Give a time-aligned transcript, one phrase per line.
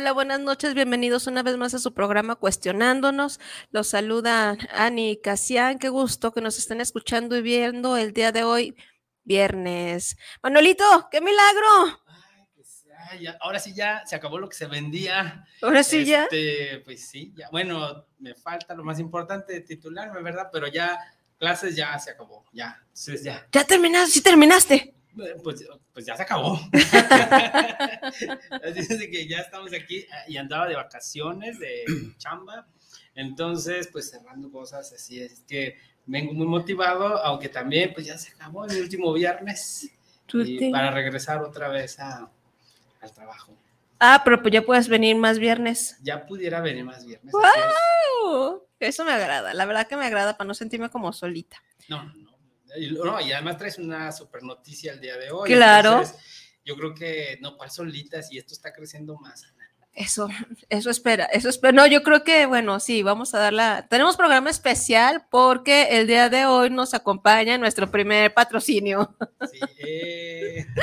[0.00, 3.40] Hola, buenas noches, bienvenidos una vez más a su programa Cuestionándonos.
[3.72, 8.44] Los saluda Ani Casian, qué gusto que nos estén escuchando y viendo el día de
[8.44, 8.76] hoy,
[9.24, 10.16] viernes.
[10.40, 12.00] Manuelito, qué milagro.
[12.54, 12.86] Pues,
[13.40, 15.44] ahora sí ya se acabó lo que se vendía.
[15.62, 16.28] Ahora sí ya.
[16.30, 17.48] Este, pues sí, ya.
[17.50, 20.48] Bueno, me falta lo más importante, titularme, ¿verdad?
[20.52, 20.96] Pero ya
[21.40, 22.80] clases ya se acabó, ya.
[22.82, 23.48] Entonces ya.
[23.50, 24.94] Ya terminaste, sí terminaste.
[25.14, 26.60] Pues, pues ya se acabó.
[28.02, 31.84] Así es que ya estamos aquí ah, y andaba de vacaciones, de
[32.18, 32.66] chamba.
[33.14, 38.30] Entonces, pues cerrando cosas, así es que vengo muy motivado, aunque también pues ya se
[38.32, 39.90] acabó el último viernes
[40.70, 42.30] para regresar otra vez a,
[43.00, 43.56] al trabajo.
[43.98, 45.98] Ah, pero pues ya puedes venir más viernes.
[46.02, 47.32] Ya pudiera venir más viernes.
[47.32, 48.62] ¡Wow!
[48.78, 51.60] Eso me agrada, la verdad que me agrada para no sentirme como solita.
[51.88, 52.27] No, no, no,
[52.76, 55.50] y además traes una super noticia el día de hoy.
[55.50, 56.02] Claro.
[56.64, 58.32] yo creo que, no, ¿cuál solitas?
[58.32, 59.44] Y esto está creciendo más.
[59.94, 60.28] Eso,
[60.68, 61.72] eso espera, eso espera.
[61.72, 63.88] No, yo creo que, bueno, sí, vamos a darla.
[63.90, 69.16] Tenemos programa especial porque el día de hoy nos acompaña nuestro primer patrocinio.
[69.50, 69.58] Sí.
[69.78, 70.66] Eh.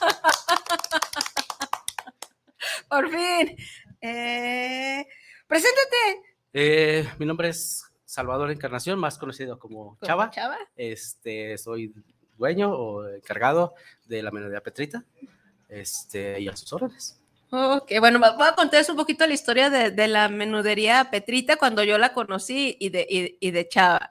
[2.88, 3.56] Por fin.
[4.00, 5.06] Eh,
[5.46, 6.22] preséntate.
[6.52, 10.30] Eh, mi nombre es Salvador Encarnación, más conocido como Chava.
[10.30, 10.58] Chava.
[10.74, 11.94] Este, soy
[12.36, 13.74] dueño o encargado
[14.06, 15.04] de la melodía Petrita.
[15.68, 17.20] Este, y a sus órdenes.
[17.52, 21.98] Ok, bueno, voy a contarles un poquito la historia de, la menudería Petrita cuando yo
[21.98, 24.10] la conocí y de, de Chava.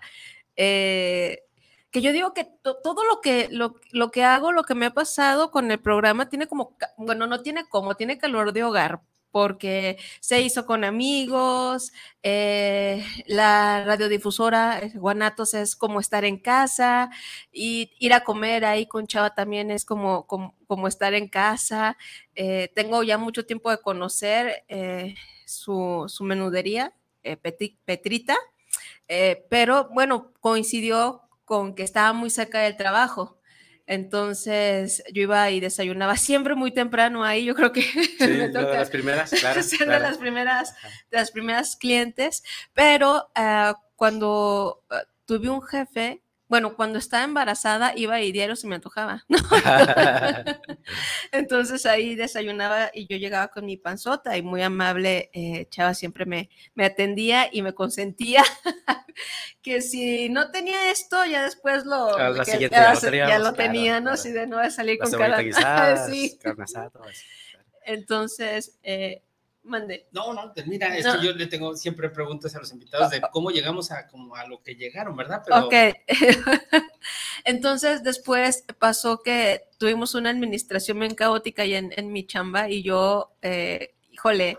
[0.55, 1.43] Eh,
[1.91, 4.93] que yo digo que todo lo que, lo, lo, que hago, lo que me ha
[4.93, 9.01] pasado con el programa tiene como, bueno, no tiene como, tiene calor de hogar,
[9.31, 11.91] porque se hizo con amigos,
[12.23, 17.09] eh, la radiodifusora eh, Guanatos es como estar en casa,
[17.51, 21.97] y ir a comer ahí con Chava también es como, como, estar en casa.
[22.35, 24.63] Eh, tengo ya mucho tiempo de conocer
[25.45, 26.93] su, su, menudería,
[27.85, 28.35] Petrita,
[29.49, 33.38] pero bueno, coincidió con que estaba muy cerca del trabajo.
[33.89, 37.43] Entonces yo iba y desayunaba siempre muy temprano ahí.
[37.45, 37.83] Yo creo que
[38.19, 40.75] me toca de las primeras, claro, ser de las primeras,
[41.09, 42.43] de las primeras clientes.
[42.75, 48.67] Pero ah, cuando ah, tuve un jefe bueno, cuando estaba embarazada iba y diario se
[48.67, 49.23] me antojaba.
[51.31, 56.25] Entonces ahí desayunaba y yo llegaba con mi panzota y muy amable eh, Chava siempre
[56.25, 58.43] me, me atendía y me consentía
[59.61, 62.29] que si no tenía esto, ya después lo, ya,
[63.39, 64.17] lo tenía, ¿no?
[64.17, 66.07] Si de nuevo salir con cara.
[66.07, 66.39] sí.
[67.85, 69.23] Entonces, eh,
[70.11, 73.21] no, no, pues mira, es que yo le tengo siempre preguntas a los invitados de
[73.31, 75.41] cómo llegamos a, como a lo que llegaron, ¿verdad?
[75.45, 75.65] Pero...
[75.65, 75.73] Ok.
[77.45, 82.83] Entonces, después pasó que tuvimos una administración bien caótica ahí en, en mi chamba y
[82.83, 84.57] yo, eh, híjole,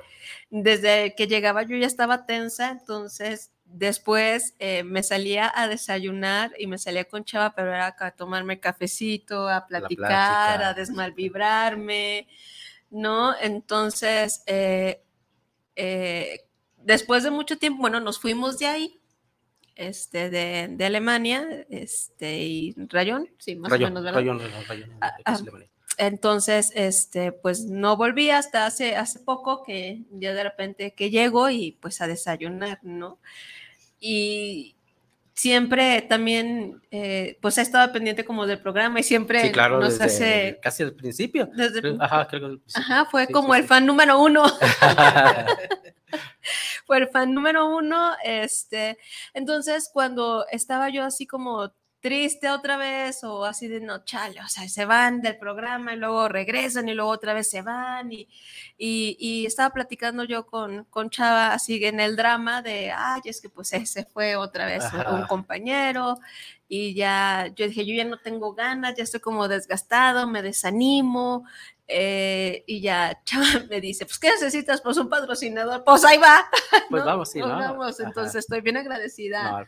[0.51, 6.67] desde que llegaba yo ya estaba tensa, entonces después eh, me salía a desayunar y
[6.67, 12.27] me salía con chava, pero era a tomarme cafecito, a platicar, a desmalvibrarme.
[12.91, 13.35] ¿No?
[13.41, 15.03] Entonces, eh,
[15.77, 16.47] eh,
[16.79, 19.01] después de mucho tiempo, bueno, nos fuimos de ahí,
[19.77, 24.21] este, de, Alemania, este, y Rayón, sí, más o menos, ¿verdad?
[24.21, 25.39] Rayón, Rayón, ah, ah,
[26.01, 31.51] entonces, este, pues no volví hasta hace, hace poco que ya de repente que llego
[31.51, 33.19] y pues a desayunar, ¿no?
[34.01, 34.77] Y,
[35.41, 39.99] siempre también, eh, pues ha estado pendiente como del programa y siempre sí, claro, nos
[39.99, 40.59] hace...
[40.63, 41.51] Casi al principio.
[41.99, 44.45] ajá, creo que ajá, fue como el fan número uno.
[46.87, 48.99] fue el fan número uno, este,
[49.33, 54.49] entonces cuando estaba yo así como triste otra vez o así de no, chale, o
[54.49, 58.27] sea, se van del programa y luego regresan y luego otra vez se van y,
[58.79, 63.51] y, estaba platicando yo con, con Chava así en el drama de, ay, es que
[63.51, 66.19] pues ese fue otra vez un compañero
[66.69, 71.45] y ya yo dije, yo ya no tengo ganas, ya estoy como desgastado, me desanimo,
[71.93, 74.81] eh, y ya Chava me dice, pues, ¿qué necesitas?
[74.81, 75.83] Pues un patrocinador.
[75.85, 76.49] Pues ahí va.
[76.89, 78.01] Pues vamos, sí, pues vamos.
[78.01, 79.67] Entonces estoy bien agradecida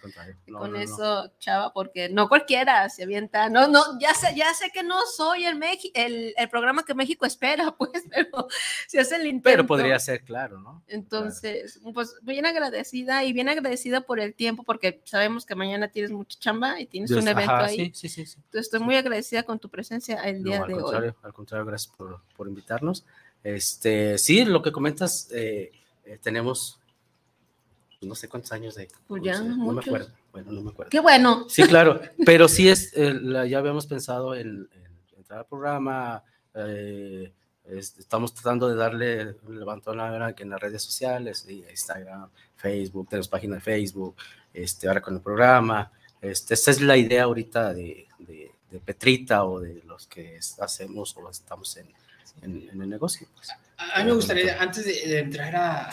[0.52, 3.48] con eso, Chava, porque no cualquiera se avienta.
[3.48, 5.60] No, no, ya sé, ya sé que no soy el,
[5.94, 8.48] el, el programa que México espera, pues, pero
[8.88, 9.42] si hace el intento.
[9.44, 10.82] Pero podría ser, claro, ¿no?
[10.88, 16.10] Entonces, pues bien agradecida y bien agradecida por el tiempo, porque sabemos que mañana tienes
[16.10, 17.92] mucha chamba y tienes un evento ahí.
[17.94, 21.12] Sí, sí, sí, Entonces estoy muy agradecida con tu presencia el día de hoy.
[21.22, 23.04] Al contrario, gracias por por, invitarnos.
[23.42, 25.72] Este, sí, lo que comentas, eh,
[26.04, 26.78] eh, tenemos
[27.98, 28.88] pues, no sé cuántos años de...
[29.06, 30.08] Pues ya, no me acuerdo.
[30.32, 30.90] Bueno, no me acuerdo.
[30.90, 31.46] Qué bueno.
[31.48, 34.68] Sí, claro, pero sí es, ya habíamos pensado en,
[35.16, 36.22] entrar al programa,
[36.54, 37.32] eh,
[37.64, 43.56] estamos tratando de darle un levantón ahora en las redes sociales, Instagram, Facebook, tenemos página
[43.56, 44.16] de Facebook,
[44.52, 45.92] este, ahora con el programa.
[46.20, 51.16] Este, esta es la idea ahorita de, de, de Petrita o de los que hacemos
[51.16, 51.86] o estamos en,
[52.40, 53.26] en, el negocio.
[53.34, 53.50] Pues.
[53.76, 55.90] A, mí me gustaría, antes de, entrar a,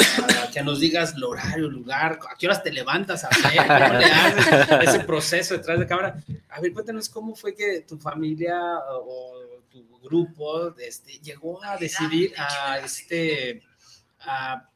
[0.54, 4.00] que nos digas el horario, el lugar, a qué horas te levantas a ver, cómo
[4.00, 6.24] le haces ese proceso detrás de cámara.
[6.50, 8.58] A ver, cuéntanos cómo fue que tu familia
[8.90, 13.64] o tu grupo este, llegó a decidir a, este,
[14.22, 14.70] a,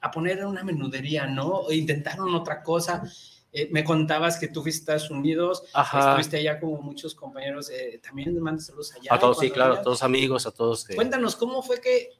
[0.00, 1.70] a poner una menudería, ¿no?
[1.70, 3.02] Intentaron otra cosa.
[3.52, 8.00] Eh, me contabas que tú fuiste a Estados Unidos, estuviste allá como muchos compañeros, eh,
[8.02, 9.12] también me mandas saludos allá.
[9.12, 10.86] A todos, sí, claro, a todos amigos, a todos.
[10.94, 12.10] Cuéntanos, ¿cómo fue que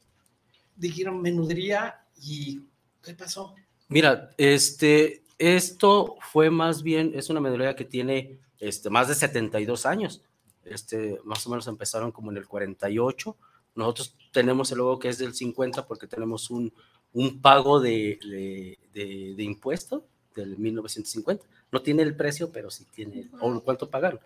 [0.75, 2.63] dijeron menudería y
[3.01, 3.55] qué pasó?
[3.87, 9.87] Mira, este, esto fue más bien, es una menudería que tiene este, más de 72
[9.87, 10.23] años.
[10.65, 13.37] Este, más o menos empezaron como en el 48.
[13.77, 16.73] Nosotros tenemos el logo que es del 50 porque tenemos un,
[17.13, 20.03] un pago de, de, de, de impuestos
[20.41, 21.45] del 1950.
[21.73, 24.21] No tiene el precio, pero sí tiene o cuánto pagaron.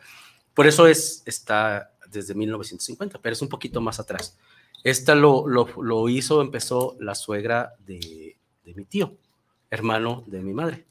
[0.55, 4.38] Por eso es, está desde 1950, pero es un poquito más atrás.
[4.84, 9.16] Esta lo, lo, lo hizo, empezó la suegra de, de, mi tío,
[9.70, 10.87] hermano de mi madre.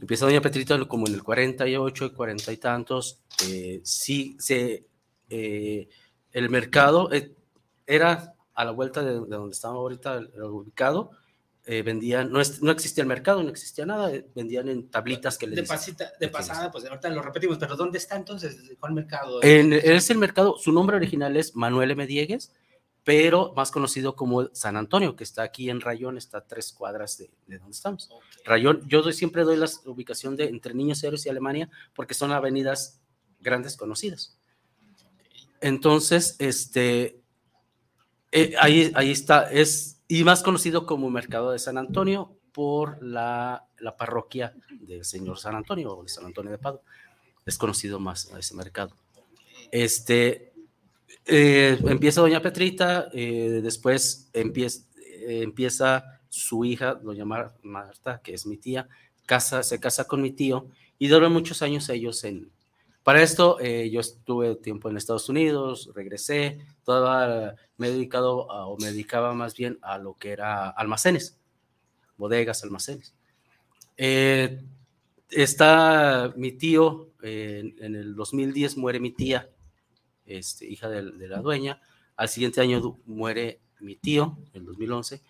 [0.00, 3.20] Empieza Doña Petrita como en el 48, 40 y tantos.
[3.46, 4.86] Eh, sí, se,
[5.30, 5.88] eh,
[6.32, 7.32] el mercado eh,
[7.86, 11.12] era a la vuelta de, de donde estaba ahorita ubicado,
[11.64, 15.46] eh, vendían, no, no, existía el mercado, no existía nada, eh, vendían en tablitas que
[15.46, 18.56] les De, pasita, de pasada, pues ahorita lo repetimos, pero ¿dónde está entonces?
[18.80, 19.40] ¿Cuál mercado?
[19.42, 22.04] En, es el mercado, su nombre original es Manuel M.
[22.06, 22.52] Diegues,
[23.04, 27.18] pero más conocido como San Antonio, que está aquí en Rayón, está a tres cuadras
[27.18, 28.10] de, de donde estamos.
[28.44, 32.32] Rayón, yo doy, siempre doy la ubicación de entre Niños Héroes y Alemania, porque son
[32.32, 33.00] avenidas
[33.40, 34.36] grandes conocidas.
[35.60, 37.22] Entonces, este,
[38.32, 43.64] eh, ahí, ahí está, es y más conocido como Mercado de San Antonio por la,
[43.78, 46.82] la parroquia del Señor San Antonio o de San Antonio de Padua.
[47.46, 48.94] Es conocido más ese mercado.
[49.70, 50.52] Este,
[51.24, 58.44] eh, empieza Doña Petrita, eh, después empieza, eh, empieza su hija, Doña Marta, que es
[58.44, 58.90] mi tía,
[59.24, 60.66] casa, se casa con mi tío
[60.98, 62.50] y duran muchos años ellos en,
[63.02, 68.76] para esto, eh, yo estuve tiempo en Estados Unidos, regresé, toda, me he dedicado o
[68.78, 71.38] me dedicaba más bien a lo que era almacenes,
[72.16, 73.14] bodegas, almacenes.
[73.96, 74.62] Eh,
[75.30, 79.50] está mi tío, en el 2010 muere mi tía,
[80.24, 81.80] este, hija de, la dueña,
[82.16, 85.20] al siguiente año muere mi tío, en el 2011,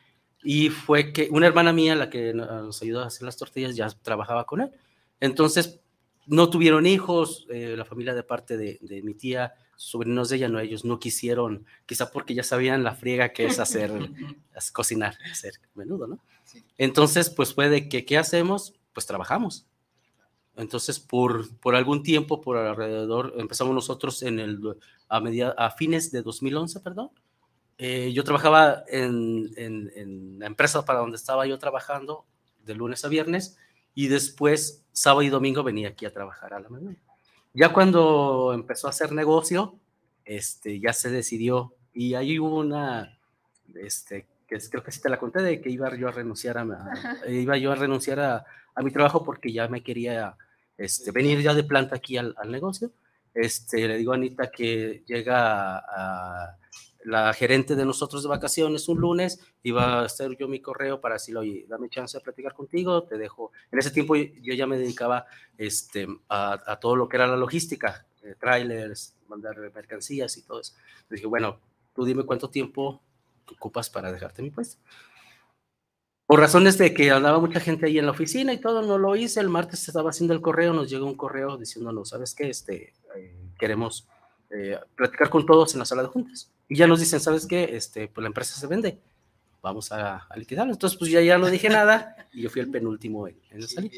[0.43, 3.89] y fue que una hermana mía, la que nos ayudó a hacer las tortillas, ya
[4.03, 4.73] trabajaba con él.
[5.21, 5.82] Entonces,
[6.27, 10.49] no tuvieron hijos, eh, la familia de parte de, de, mi tía, sobrinos de ella,
[10.49, 13.91] no, ellos no quisieron, quizá porque ya sabían la friega que es hacer,
[14.73, 16.19] cocinar, hacer menudo, ¿no?
[16.45, 16.65] Sí.
[16.79, 18.75] Entonces, pues fue de que, ¿qué hacemos?
[18.93, 19.67] Pues trabajamos.
[20.57, 24.61] Entonces, por, por algún tiempo, por alrededor, empezamos nosotros en el,
[25.09, 27.11] a, media, a fines de 2011, perdón.
[27.79, 32.27] Eh, yo trabajaba en, en, en la empresa para donde estaba yo trabajando
[32.65, 33.57] de lunes a viernes
[33.95, 36.97] y después sábado y domingo venía aquí a trabajar a la mañana.
[37.55, 39.75] Ya cuando empezó a hacer negocio,
[40.25, 43.19] este, ya se decidió y ahí hubo una,
[43.75, 46.63] este, que creo que sí te la conté, de que iba yo a renunciar a,
[46.63, 48.45] a iba yo a renunciar a,
[48.75, 50.37] a, mi trabajo porque ya me quería
[50.79, 52.91] este, venir ya de planta aquí al, al negocio.
[53.35, 56.57] Este, le digo a Anita que llega a
[57.05, 61.15] la gerente de nosotros de vacaciones un lunes, iba a hacer yo mi correo para
[61.15, 63.53] decirle, oye, dame chance de platicar contigo, te dejo.
[63.71, 65.27] En ese tiempo yo ya me dedicaba
[65.59, 70.75] este, a, todo lo que era la logística, eh, trailers, mandar mercancías y todo eso.
[71.11, 71.59] Dije, bueno,
[71.95, 73.03] tú dime cuánto tiempo
[73.51, 74.81] ocupas para dejarte mi puesto.
[76.27, 79.17] por razones de que andaba mucha gente ahí en la oficina y todo, no lo
[79.17, 79.41] hice.
[79.41, 82.49] El martes estaba haciendo el correo, nos llegó un correo diciéndonos, ¿sabes qué?
[82.49, 84.09] Este, eh, queremos
[84.51, 86.52] eh, platicar con todos en la sala de juntas.
[86.69, 87.65] Y ya nos dicen, ¿sabes qué?
[87.77, 88.99] Este, pues la empresa se vende,
[89.63, 90.73] vamos a, a liquidarlo.
[90.73, 93.93] Entonces, pues ya, ya no dije nada y yo fui el penúltimo en, en salir.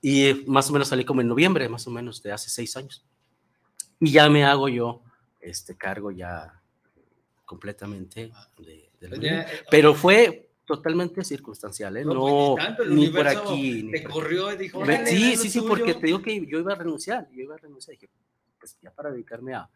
[0.00, 3.04] Y más o menos salí como en noviembre, más o menos de hace seis años.
[3.98, 5.02] Y ya me hago yo
[5.40, 6.60] este cargo ya
[7.44, 9.46] completamente de, de la Ya, vida.
[9.70, 12.04] Pero fue totalmente circunstancial, ¿eh?
[12.04, 13.88] No, No, pues, ni tanto, ni por aquí.
[13.90, 15.68] Te corrió y dijo, Me- "Órale, haz Sí, sí, sí, tuyo".
[15.68, 18.08] porque te digo que yo iba a renunciar, yo iba a renunciar, dije,
[18.58, 19.68] pues ya para dedicarme a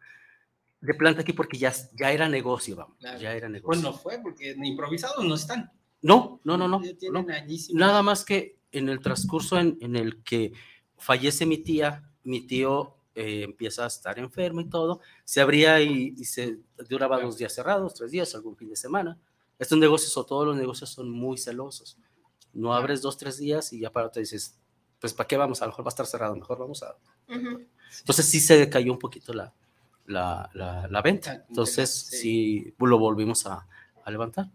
[0.81, 3.19] de planta aquí porque ya, ya era negocio, vamos, Claro.
[3.19, 3.81] ya era Pues negocio.
[3.83, 5.71] no fue, porque improvisados no están.
[6.01, 7.25] No, no, no, no, no.
[7.73, 10.53] Nada más que en el transcurso en, en el que
[10.97, 16.15] fallece mi tía, mi tío eh, empieza a estar enfermo y todo, se abría y,
[16.17, 16.57] y se
[16.89, 19.19] duraba dos días cerrados, tres días, algún fin de semana.
[19.59, 21.97] Estos negocios o todos los negocios son muy celosos.
[22.53, 24.57] No abres dos, tres días y ya para te dices,
[24.99, 25.61] pues ¿para qué vamos?
[25.61, 26.95] A lo mejor va a estar cerrado, mejor vamos a...
[27.27, 27.67] Ujú.
[27.99, 29.53] Entonces sí se decayó un poquito la,
[30.05, 31.45] la, la, la venta.
[31.47, 32.17] Entonces sí.
[32.17, 33.67] sí lo volvimos a,
[34.03, 34.47] a levantar.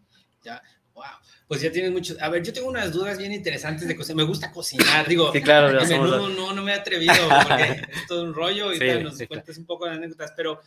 [0.43, 0.63] Ya,
[0.95, 1.05] wow.
[1.49, 2.21] Pues ya tienes muchos.
[2.21, 4.17] A ver, yo tengo unas dudas bien interesantes de cocina.
[4.17, 5.33] Me gusta cocinar, digo.
[5.33, 7.63] Sí, claro, somos menudo no, no me he atrevido porque
[7.93, 10.61] es todo un rollo y Sí, tal, nos sí, cuentas un poco de anécdotas, pero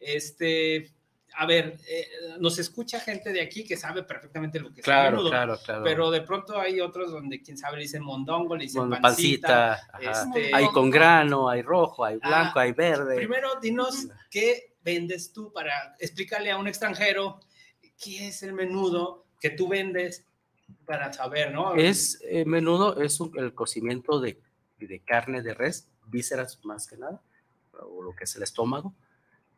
[0.00, 0.90] este,
[1.36, 5.16] a ver, eh, nos escucha gente de aquí que sabe perfectamente lo que es Claro,
[5.16, 5.82] menudo, claro, claro.
[5.84, 9.80] pero de pronto hay otros donde quién sabe le dicen mondongo, le dicen Con pancita.
[9.92, 13.16] pancita, este, hay con grano, hay rojo, hay blanco, Ah, hay verde.
[13.16, 17.40] Primero, dinos qué vendes tú para explicarle a un extranjero
[18.02, 20.26] qué es el menudo que tú vendes
[20.86, 21.74] para saber, ¿no?
[21.74, 24.40] Es eh, menudo, es un- el cocimiento de,
[24.78, 27.22] de carne de res, vísceras más que nada,
[27.72, 28.94] o lo que es el estómago.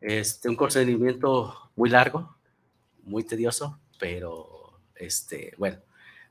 [0.06, 2.36] Este, un procedimiento muy largo,
[3.02, 5.80] muy tedioso, pero este, bueno,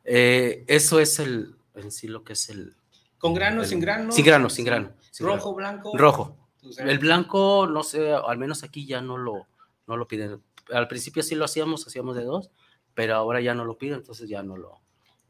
[0.05, 2.75] eh, eso es el, en sí lo que es el...
[3.17, 4.11] con grano, el- sin grano.
[4.13, 4.93] Sin grano, sin grano.
[5.11, 5.81] sin Rojo, grano.
[5.81, 5.97] blanco.
[5.97, 6.37] Rojo.
[6.77, 9.45] El blanco, no sé, al menos aquí ya no lo,
[9.87, 10.41] no lo piden.
[10.73, 12.51] Al principio sí lo hacíamos, hacíamos de dos,
[12.93, 14.79] pero ahora ya no lo piden, entonces ya no lo,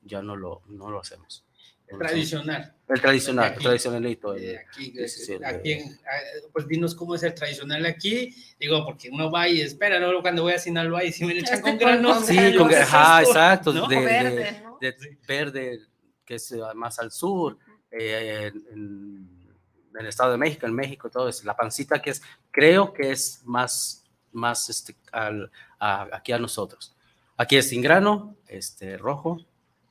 [0.04, 1.45] ya no lo, no lo hacemos.
[1.88, 2.76] Entonces, Tradicional.
[2.88, 3.56] El tradicional, Aquí.
[3.58, 4.34] el tradicionalito.
[4.36, 5.98] el- Eh, aquí, sí, el en-
[6.52, 8.36] pues dinos cómo es el tradicional aquí.
[8.60, 10.22] Digo, porque uno va y espera, ¿no?
[10.22, 12.26] Cuando voy a Sinaloa y si me le echan Este con granos.
[12.26, 12.58] Sí, granos.
[12.58, 13.88] con, ¿qué es ajá, exacto, ¿No?
[13.88, 14.78] de, de- verde, ¿no?
[14.82, 14.96] de
[15.28, 15.80] verde,
[16.26, 17.58] que es eh, más al sur,
[17.92, 19.46] eh, en, en-
[19.94, 23.12] en el Estado de México, en México, todo es la pancita que es, creo que
[23.12, 25.50] es más, más este, al-
[25.80, 26.96] a- aquí a nosotros.
[27.38, 29.38] Aquí es sin grano, este, rojo.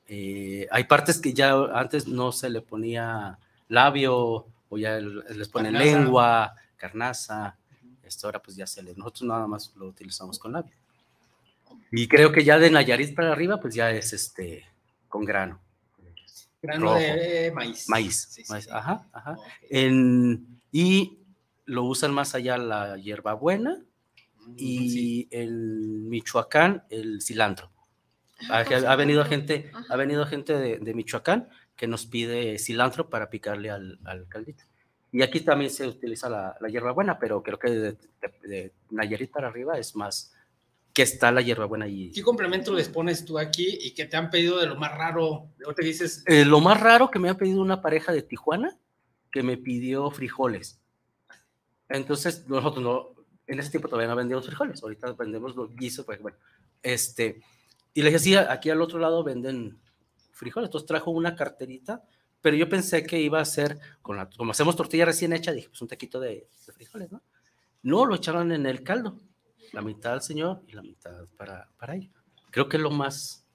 [0.07, 3.37] Eh, hay partes que ya antes no se le ponía
[3.69, 5.85] labio o ya les ponen Carnaza.
[5.99, 7.57] lengua, carnaza.
[8.03, 10.73] Esto ahora pues ya se le, nosotros nada más lo utilizamos con labio.
[11.91, 14.65] Y creo que ya de Nayarit para arriba pues ya es este
[15.07, 15.59] con grano.
[16.61, 16.95] Grano rojo.
[16.97, 17.87] de maíz.
[17.89, 18.27] Maíz.
[18.31, 18.71] Sí, sí, maíz, sí.
[18.73, 19.35] Ajá, ajá.
[19.69, 21.19] En- y
[21.65, 23.77] lo usan más allá la hierbabuena
[24.47, 25.27] Mm, sí.
[25.31, 27.71] y en Michoacán el cilantro.
[28.49, 29.85] Ha, ha venido gente, Ajá.
[29.93, 34.63] ha venido gente de, de Michoacán que nos pide cilantro para picarle al, al caldito.
[35.11, 37.97] Y aquí también se utiliza la, la hierbabuena, pero creo que de, de-
[38.47, 40.33] de Nayarit para arriba es más
[40.93, 42.11] que está la hierbabuena allí.
[42.11, 45.49] ¿Qué complemento les pones tú aquí y que te han pedido de lo más raro?
[45.65, 48.77] Ahorita dices, Eh, lo más raro que me ha pedido una pareja de Tijuana
[49.31, 50.79] que me pidió frijoles.
[51.89, 53.09] Entonces, nosotros no,
[53.47, 56.37] en ese tiempo todavía no vendíamos frijoles, ahorita vendemos los guisos, pues bueno,
[56.81, 57.41] este,
[57.95, 59.79] y le dije, sí, aquí al otro lado venden
[60.31, 62.03] frijoles, entonces trajo una carterita,
[62.41, 65.69] pero yo pensé que iba a ser, con la, como hacemos tortilla recién hecha, dije,
[65.69, 67.23] pues un taquito de, de frijoles, ¿no?
[67.81, 69.17] No, lo echaron en el caldo,
[69.71, 72.09] la mitad al señor y la mitad para, para ella.
[72.51, 73.45] Creo que es lo más...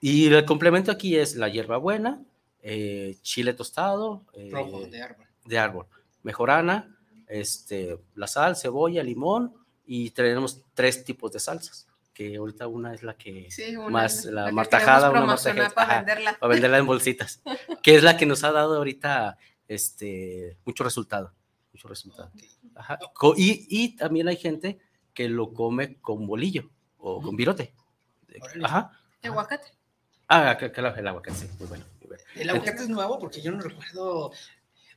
[0.00, 2.24] Y el complemento aquí es la hierbabuena,
[2.62, 5.26] eh, chile tostado, eh, rojo de árbol.
[5.44, 5.86] de árbol,
[6.22, 9.52] mejorana, este, la sal, cebolla, limón
[9.86, 14.24] y tenemos tres tipos de salsas, que ahorita una es la que Sí, una- más
[14.24, 16.38] la, martajada, una martajada, para ajá, venderla.
[16.38, 17.42] para venderla en bolsitas,
[17.82, 19.36] que es la que nos ha dado ahorita
[19.68, 21.34] este, mucho resultado,
[21.72, 22.30] mucho resultado.
[22.76, 22.98] Ajá.
[23.36, 24.78] Y, y también hay gente
[25.12, 27.74] que lo come con bolillo o con virote.
[28.62, 28.90] Ajá.
[29.22, 29.68] Aguacate.
[30.28, 31.84] Ah, el aguacate, sí, muy bueno.
[32.00, 32.22] muy bueno.
[32.34, 34.32] El aguacate es nuevo porque yo no recuerdo.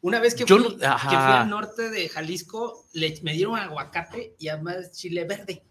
[0.02, 4.36] Una vez que Yo fui, que fui al norte de Jalisco, le, me dieron aguacate
[4.38, 5.64] y además chile verde.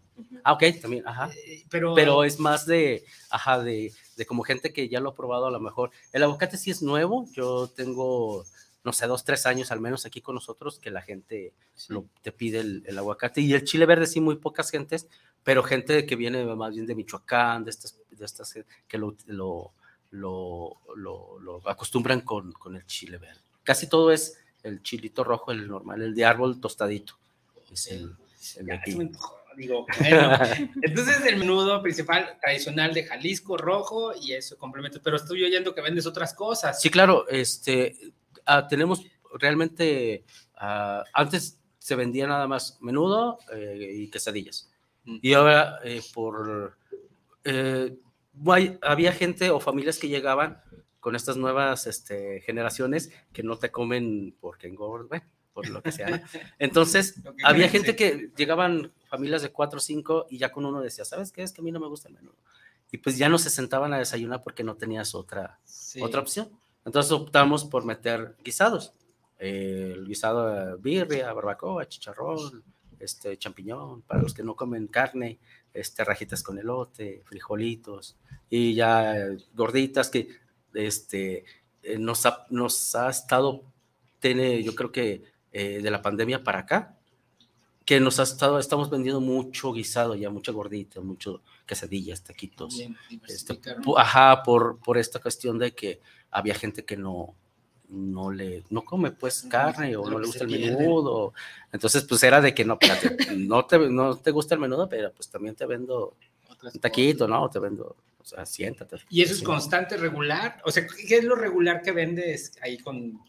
[0.45, 1.31] Ah, ok, también, ajá.
[1.47, 5.15] Eh, pero, pero es más de, ajá, de, de como gente que ya lo ha
[5.15, 5.91] probado a lo mejor.
[6.13, 8.45] El aguacate sí es nuevo, yo tengo,
[8.85, 11.53] no sé, dos, tres años al menos aquí con nosotros que la gente
[11.89, 15.09] lo, te pide el, el aguacate y el chile verde sí muy pocas gentes,
[15.45, 18.55] pero gente que viene más bien de Michoacán, de estas, de estas
[18.89, 19.73] que lo, lo,
[20.11, 23.41] lo, lo, acostumbran con, con, el chile verde.
[23.63, 27.15] Casi todo es el chilito rojo, el normal, el de árbol tostadito.
[27.71, 28.15] Es el,
[28.57, 28.97] el de aquí.
[29.57, 29.87] Digo,
[30.83, 35.81] entonces el menudo principal tradicional de Jalisco rojo y eso complemento, pero estoy oyendo que
[35.81, 36.81] vendes otras cosas.
[36.81, 37.97] Sí, claro, este,
[38.45, 39.03] ah, tenemos
[39.39, 40.25] realmente,
[40.57, 44.71] ah, antes se vendía nada más menudo eh, y quesadillas.
[45.05, 45.19] Mm.
[45.23, 46.77] Y ahora eh, por,
[47.45, 47.97] eh,
[48.83, 50.61] había gente o familias que llegaban
[51.01, 55.23] con estas nuevas este, generaciones que no te comen porque engordan,
[55.57, 56.23] por lo que sea.
[56.59, 61.07] Entonces, había gente que llegaban familias de cuatro o cinco y ya con uno decía,
[61.07, 61.43] ¿sabes qué?
[61.43, 62.37] Es que a mí no me gusta el menudo.
[62.93, 65.59] Y pues ya no se sentaban a desayunar porque no tenías otra,
[66.03, 66.51] otra opción.
[66.85, 68.93] Entonces optamos por meter guisados.
[69.39, 72.63] el guisado de birria, barbacoa, chicharrón,
[73.01, 75.39] este, champiñón, para los que no comen carne,
[75.73, 78.17] este, rajitas con elote, frijolitos,
[78.51, 80.29] y ya gorditas que
[80.75, 81.45] este,
[81.83, 83.63] eh, nos, ha, nos ha estado,
[84.21, 85.23] tiene, yo creo que
[85.59, 86.95] eh, de la pandemia para acá,
[87.87, 92.79] que nos ha estado, estamos vendiendo mucho guisado ya, mucha gordita, mucho quesadillas, taquitos.
[93.27, 93.59] este,
[93.97, 95.99] ajá, por, por esta cuestión de que
[96.31, 97.35] había gente que no,
[97.89, 101.33] no le, no come pues carne o no le gusta el menudo.
[101.73, 102.79] Entonces, pues era de que no,
[103.37, 106.19] no te, no te gusta el menudo, pero pues también te vendo
[106.63, 107.49] un taquito, ¿no?
[107.49, 108.99] Te vendo, o sea, siéntate.
[109.09, 110.61] ¿Y eso es constante, regular?
[110.67, 113.25] O sea, ¿qué es lo regular que vendes ahí con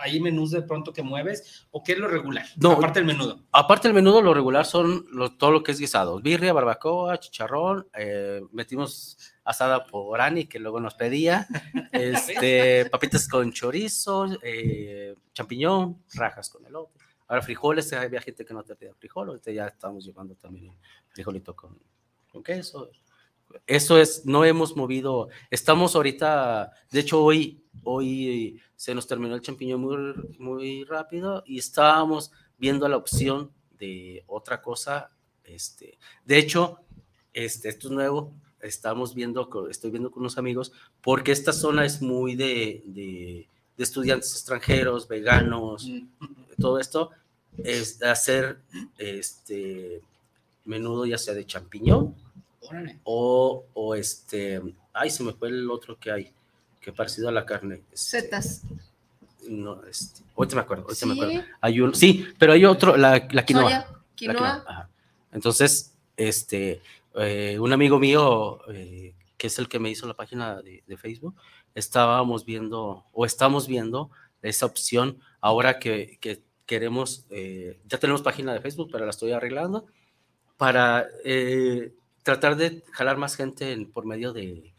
[0.00, 2.46] hay menús de pronto que mueves o qué es lo regular?
[2.56, 3.40] No, aparte del menudo.
[3.52, 5.06] Aparte del menudo, lo regular son
[5.38, 10.80] todo lo que es guisado, birria, barbacoa, chicharrón, eh, metimos asada por Ani que luego
[10.80, 11.46] nos pedía,
[11.92, 16.98] este, papitas con chorizo, eh, champiñón, rajas con elote.
[17.28, 20.76] Ahora frijoles, había gente que no te pedía frijol, ya estamos llevando también
[21.08, 21.78] frijolito con,
[22.30, 22.90] con queso,
[23.66, 29.40] eso es, no hemos movido, estamos ahorita, de hecho hoy, hoy se nos terminó el
[29.40, 29.96] champiñón muy,
[30.38, 35.10] muy rápido y estábamos viendo la opción de otra cosa,
[35.44, 36.78] este, de hecho,
[37.32, 42.00] este, esto es nuevo, estamos viendo, estoy viendo con unos amigos, porque esta zona es
[42.00, 45.88] muy de, de, de estudiantes extranjeros, veganos,
[46.58, 47.10] todo esto,
[47.58, 48.60] es hacer
[48.98, 50.00] este
[50.64, 52.14] menudo ya sea de champiñón
[53.04, 54.60] o, o este,
[54.92, 56.32] ay, se me fue el otro que hay,
[56.80, 57.82] que parecido a la carne.
[57.92, 58.62] Este, Setas.
[59.48, 61.44] No, este, ahorita me acuerdo, ahorita me acuerdo.
[61.60, 63.86] Hay un, sí, pero hay otro, la, la quinoa.
[64.14, 64.88] quinoa.
[65.32, 66.80] Entonces, este,
[67.14, 70.96] eh, un amigo mío, eh, que es el que me hizo la página de, de,
[70.96, 71.34] Facebook,
[71.74, 74.10] estábamos viendo, o estamos viendo
[74.42, 79.32] esa opción ahora que, que queremos, eh, ya tenemos página de Facebook, pero la estoy
[79.32, 79.86] arreglando,
[80.56, 81.06] para
[82.22, 84.72] tratar de jalar más gente por medio de,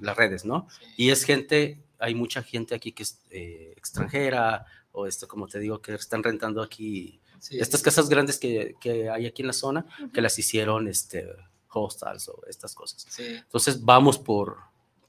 [0.00, 0.66] las redes, ¿no?
[0.96, 5.58] Y es gente, hay mucha gente aquí que es eh, extranjera o esto, como te
[5.58, 9.86] digo, que están rentando aquí estas casas grandes que, que, hay aquí en la zona,
[10.12, 11.28] que las hicieron este,
[11.68, 13.06] hostels o estas cosas.
[13.18, 14.58] Entonces vamos por,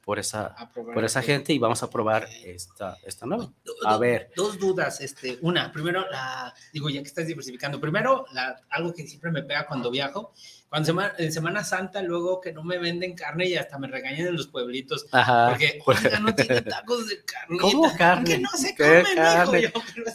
[0.08, 3.52] por esa, por esa gente y vamos a probar esta, esta nueva.
[3.84, 4.32] A ver.
[4.38, 5.02] Dos dudas.
[5.02, 9.44] Este, una, primero, la, digo, ya que estás diversificando, primero, la, algo que siempre me
[9.44, 10.32] pega cuando viajo,
[10.70, 14.38] cuando en Semana Santa, luego que no me venden carne y hasta me regañan en
[14.38, 15.08] los pueblitos.
[15.12, 15.50] Ajá.
[15.50, 17.58] Porque, oiga, no tiene tacos de carne.
[17.60, 18.24] ¿Cómo carne?
[18.24, 19.62] Que no se come, carne?
[19.64, 19.70] Yo,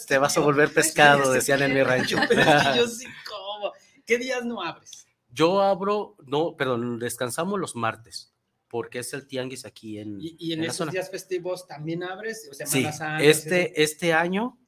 [0.08, 2.16] Te vas a volver pescado, decían en mi rancho.
[2.76, 3.72] yo sí como.
[4.06, 5.06] ¿Qué días no abres?
[5.28, 8.31] Yo abro, no, perdón, descansamos los martes
[8.72, 10.16] porque es el tianguis aquí en.
[10.18, 12.48] ¿Y, en, esos días festivos también abres?
[12.50, 12.86] O sí,
[13.20, 14.58] este, este año,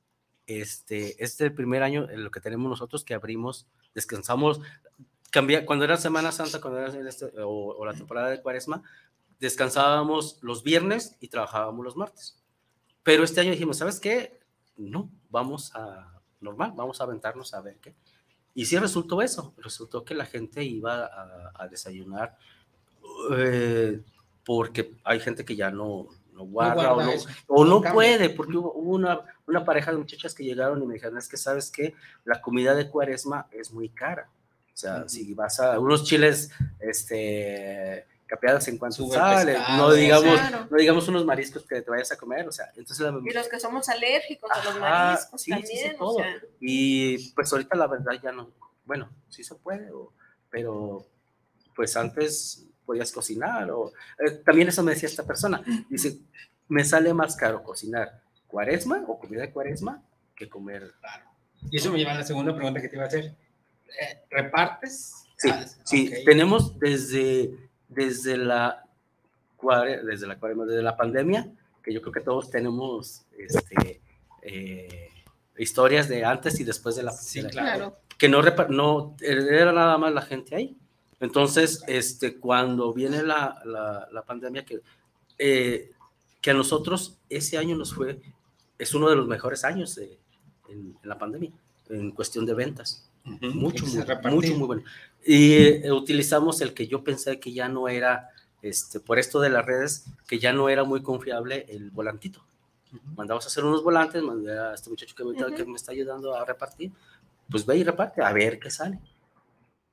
[0.47, 4.61] este, este primer año en lo que tenemos nosotros que abrimos, descansamos,
[5.31, 8.83] cambia, cuando era Semana Santa, cuando era este, o, la temporada de Cuaresma,
[9.41, 12.45] descansábamos los viernes y trabajábamos los martes.
[13.03, 14.39] Pero este año dijimos, ¿sabes qué?
[14.77, 17.95] No, vamos a normal, vamos a aventarnos a ver qué.
[18.53, 21.09] Y sí resultó eso, resultó que la gente iba
[21.55, 22.37] a desayunar
[23.37, 24.01] eh,
[24.45, 26.93] porque hay gente que ya no, no guarda,
[27.47, 31.17] o no, puede, porque hubo una, una pareja de muchachas que llegaron y me dijeron,
[31.19, 34.29] es que sabes que la comida de cuaresma es muy cara.
[34.73, 36.51] O sea, si vas a unos chiles,
[36.81, 42.17] este capeados en cuanto sale, no digamos, no digamos unos mariscos que te vayas a
[42.17, 45.97] comer, o sea, entonces y los que somos alérgicos a los mariscos también,
[46.59, 48.51] y pues ahorita la verdad ya no,
[48.87, 49.91] bueno, sí se puede,
[50.51, 51.07] pero
[51.77, 53.71] pues antes podías cocinar.
[53.71, 55.63] O, eh, también eso me decía esta persona.
[55.89, 56.19] Dice,
[56.69, 60.03] me sale más caro cocinar cuaresma o comida de cuaresma
[60.37, 60.93] que comer.
[61.01, 61.25] Claro.
[61.71, 63.25] Y eso me lleva a la segunda pregunta que te iba a hacer.
[63.25, 65.27] Eh, ¿Repartes?
[65.37, 66.13] Sí, ah, sí.
[66.25, 67.51] tenemos desde,
[67.89, 68.81] desde la
[70.05, 71.49] desde la desde la pandemia,
[71.83, 74.03] que yo creo que todos tenemos este,
[74.43, 75.09] eh,
[75.57, 77.97] historias de antes y después de la sí, claro.
[78.19, 80.77] que no, no era nada más la gente ahí.
[81.25, 84.81] Entonces, este, cuando viene la, la, la pandemia, que,
[85.39, 85.91] eh,
[86.43, 88.21] que a nosotros ese año nos fue,
[88.79, 90.11] es uno de los mejores años en,
[90.69, 91.51] en, la pandemia,
[91.89, 93.09] en cuestión de ventas.
[93.25, 94.83] Mucho, muy, mucho, muy bueno.
[95.25, 98.29] Y eh, utilizamos el que yo pensé que ya no era,
[98.61, 102.45] este, por esto de las redes, que ya no era muy confiable el volantito.
[103.17, 106.37] Mandamos a hacer unos volantes, mandé a este muchacho que me, que me está ayudando
[106.37, 106.93] a repartir,
[107.51, 109.01] pues ve y reparte, a ver qué sale.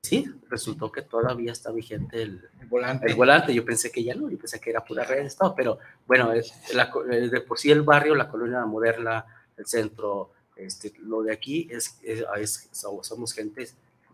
[0.02, 3.06] Sí, resultó que todavía está vigente el, volante.
[3.06, 3.54] el volante.
[3.54, 6.52] Yo pensé que ya no, yo pensé que era pura red, todo, pero bueno, es
[6.74, 9.24] la, de por sí el barrio, la colonia moderna,
[9.56, 13.68] el centro, este, lo de aquí es, es, somos gente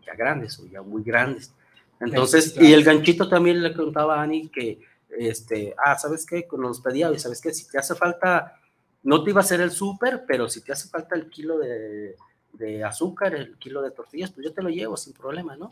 [0.05, 1.51] ya grandes o ya muy grandes.
[1.99, 4.79] Entonces, y el ganchito también le contaba a Ani que,
[5.17, 6.47] este, ah, ¿sabes qué?
[6.55, 7.51] Nos pedía, ¿sabes qué?
[7.51, 8.61] Si te hace falta,
[9.01, 12.15] no te iba a hacer el súper, pero si te hace falta el kilo de,
[12.53, 15.69] de, azúcar, el kilo de tortillas, pues yo te lo llevo sin problema, ¿no?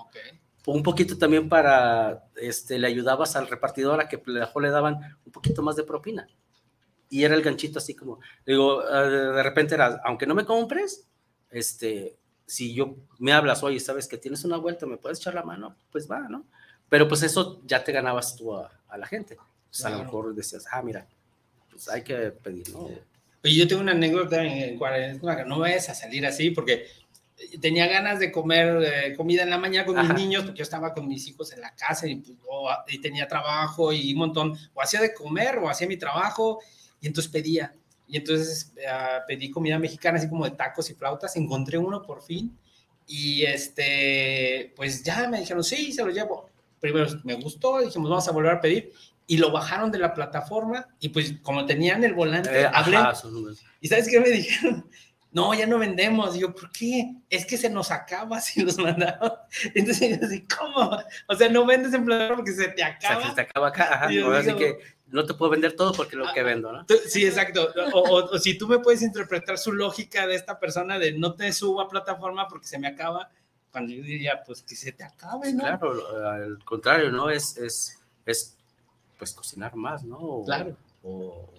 [0.65, 5.61] Un poquito también para, este, le ayudabas al repartidor a que le daban un poquito
[5.61, 6.27] más de propina
[7.09, 11.07] y era el ganchito así como, digo, ah, de repente era, aunque no me compres,
[11.49, 15.43] este, si yo me hablas, oye, sabes que tienes una vuelta, me puedes echar la
[15.43, 16.45] mano, pues va, ¿no?
[16.89, 19.37] Pero pues eso ya te ganabas tú a, la gente.
[19.69, 21.05] Pues a lo mejor decías, ah, mira,
[21.69, 22.89] pues hay que pedir, ¿no?
[23.47, 26.85] Oye, yo tengo una anécdota en cuarentena, no vayas a salir así, porque
[27.61, 30.93] tenía ganas de comer eh, comida en la mañana con mis niños, porque yo estaba
[30.93, 32.35] con mis hijos en la casa y, pues,
[32.89, 36.59] y tenía trabajo y un montón, o hacía de comer o hacía mi trabajo,
[36.99, 37.73] y entonces pedía.
[38.05, 41.35] Y entonces uh, pedí comida mexicana, así como de tacos y flautas.
[41.37, 42.57] Encontré uno por fin.
[43.05, 46.49] Y este, pues ya me dijeron, sí, se lo llevo.
[46.81, 48.91] Primero me gustó, dijimos, vamos a volver a pedir.
[49.27, 50.87] Y lo bajaron de la plataforma.
[50.99, 52.97] Y pues, como tenían el volante, eh, hablé.
[53.81, 54.89] y sabes qué me dijeron?
[55.31, 56.35] no, ya no vendemos.
[56.35, 57.13] Y yo, ¿por qué?
[57.29, 59.33] Es que se nos acaba si los mandamos.
[59.75, 60.97] Entonces yo así, ¿cómo?
[61.27, 63.17] O sea, no vendes en plataforma porque se te acaba.
[63.17, 64.05] O sea, se te acaba acá, ajá.
[64.05, 66.85] así que no te puedo vender todo porque lo que ah, vendo, ¿no?
[67.07, 67.69] Sí, exacto.
[67.93, 71.81] O, si tú me puedes interpretar su lógica de esta persona de no te subo
[71.81, 73.29] a plataforma porque se me acaba,
[73.71, 75.63] cuando yo diría, pues que se te acabe, ¿no?
[75.63, 77.29] Claro, al contrario, ¿no?
[77.29, 78.56] Es, es, es
[79.17, 80.43] pues cocinar más, ¿no?
[80.45, 80.75] claro.
[81.03, 81.49] O,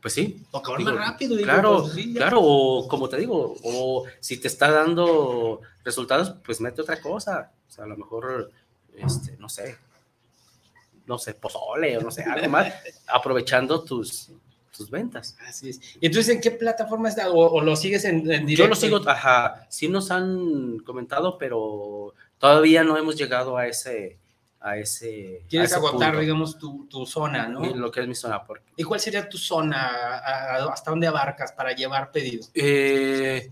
[0.00, 0.42] pues sí.
[0.50, 1.36] O acabar más rápido.
[1.36, 6.80] claro, pues claro, o como te digo, o si te está dando resultados, pues mete
[6.80, 7.52] otra cosa.
[7.68, 8.50] O sea, a lo mejor,
[8.96, 9.76] este, no sé,
[11.06, 12.72] no sé, pozole o no sé, algo más,
[13.06, 14.30] aprovechando tus,
[14.76, 15.36] tus ventas.
[15.46, 15.80] Así es.
[16.00, 17.30] ¿Y entonces en qué plataforma está?
[17.30, 18.48] ¿O, lo sigues en, directo?
[18.48, 24.18] Yo lo sigo, ajá, sí nos han comentado, pero todavía no hemos llegado a ese,
[24.60, 25.42] a ese.
[25.48, 27.64] Quieres agotar, digamos, tu, tu, zona, ¿no?
[27.74, 28.44] Lo que es mi zona.
[28.44, 28.64] Porque...
[28.76, 30.18] ¿Y cuál sería tu zona?
[30.70, 32.50] ¿Hasta dónde abarcas para llevar pedidos?
[32.54, 33.50] Eh,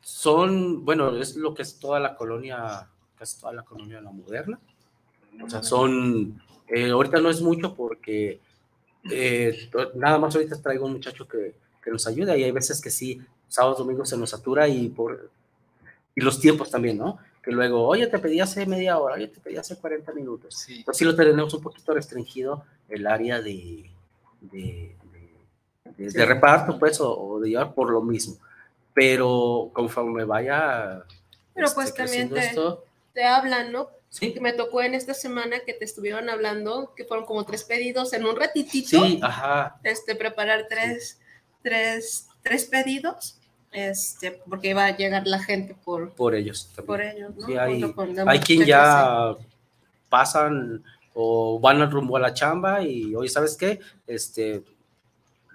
[0.00, 4.58] son, bueno, es lo que es toda la colonia, casi toda la colonia la moderna.
[5.42, 8.40] O sea, son eh, ahorita no es mucho porque
[9.10, 12.90] eh, nada más ahorita traigo un muchacho que, que, nos ayuda y hay veces que
[12.90, 15.30] sí, sábados, domingos se nos satura y, por,
[16.14, 17.18] y los tiempos también, ¿no?
[17.46, 20.52] Que luego, oye, te pedí hace media hora, oye, te pedí hace 40 minutos.
[20.52, 20.78] Sí.
[20.78, 23.88] Entonces sí lo tenemos un poquito restringido el área de,
[24.40, 24.96] de,
[25.96, 28.36] de, reparto, pues, o, de llevar por lo mismo.
[28.92, 31.04] Pero conforme vaya...
[31.54, 33.90] Pero pues este, también te, esto, te hablan, ¿no?
[34.08, 34.34] Sí.
[34.34, 38.12] Que me tocó en esta semana que te estuvieron hablando, que fueron como tres pedidos
[38.12, 39.04] en un ratitito.
[39.04, 39.78] Sí, ajá.
[39.84, 41.20] Este, preparar tres,
[41.62, 43.38] tres, tres pedidos,
[43.76, 46.70] este, porque iba a llegar la gente por, por ellos.
[46.74, 46.86] También.
[46.86, 47.46] Por ellos, ¿no?
[47.46, 47.94] Sí, hay,
[48.26, 49.36] hay quien ya
[50.08, 53.78] pasan o van al rumbo a la chamba y, oye, ¿sabes qué?
[54.06, 54.62] Este,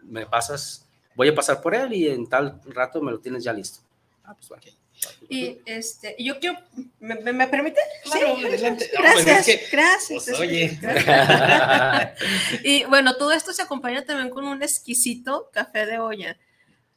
[0.04, 3.54] me pasas, voy a pasar por él y en tal rato me lo tienes ya
[3.54, 3.80] listo.
[4.24, 4.74] Ah, pues vale.
[5.28, 6.60] Y este, yo quiero,
[7.00, 7.82] ¿me, me permite?
[8.04, 8.92] Claro, sí, adelante.
[9.00, 10.26] Gracias, pues gracias.
[10.28, 10.80] Pues, oye.
[12.64, 16.38] y bueno, todo esto se acompaña también con un exquisito café de olla.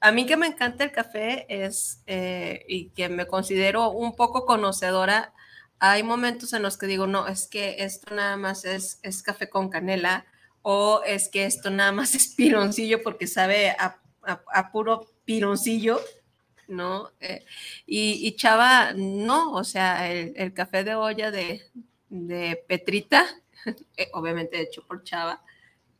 [0.04, 4.44] A mí que me encanta el café es, eh, y que me considero un poco
[4.44, 5.32] conocedora,
[5.78, 9.48] hay momentos en los que digo, no, es que esto nada más es, es café
[9.48, 10.26] con canela,
[10.60, 15.98] o es que esto nada más es pironcillo porque sabe a, a, puro pironcillo
[16.68, 17.10] ¿no?
[17.20, 17.42] Eh,
[17.86, 21.62] y, Chava, no, o sea, el, café de olla de,
[22.68, 23.24] Petrita,
[23.96, 25.42] eh, obviamente hecho por Chava,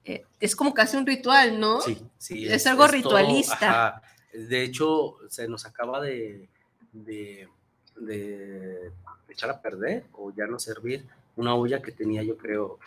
[0.05, 1.81] eh, es como casi un ritual, ¿no?
[1.81, 2.47] Sí, sí.
[2.47, 4.03] Es, algo ritualista.
[4.33, 6.49] de hecho, se nos acaba de,
[6.93, 7.49] de,
[9.29, 12.79] echar a perder o ya no servir una olla que tenía, yo creo,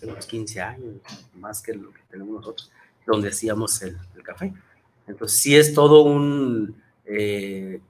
[0.00, 0.96] de unos 15 años,
[1.34, 2.70] más que lo que tenemos nosotros,
[3.06, 4.52] donde hacíamos el, café.
[5.06, 6.80] Entonces, sí es todo un...
[7.06, 7.80] Eh,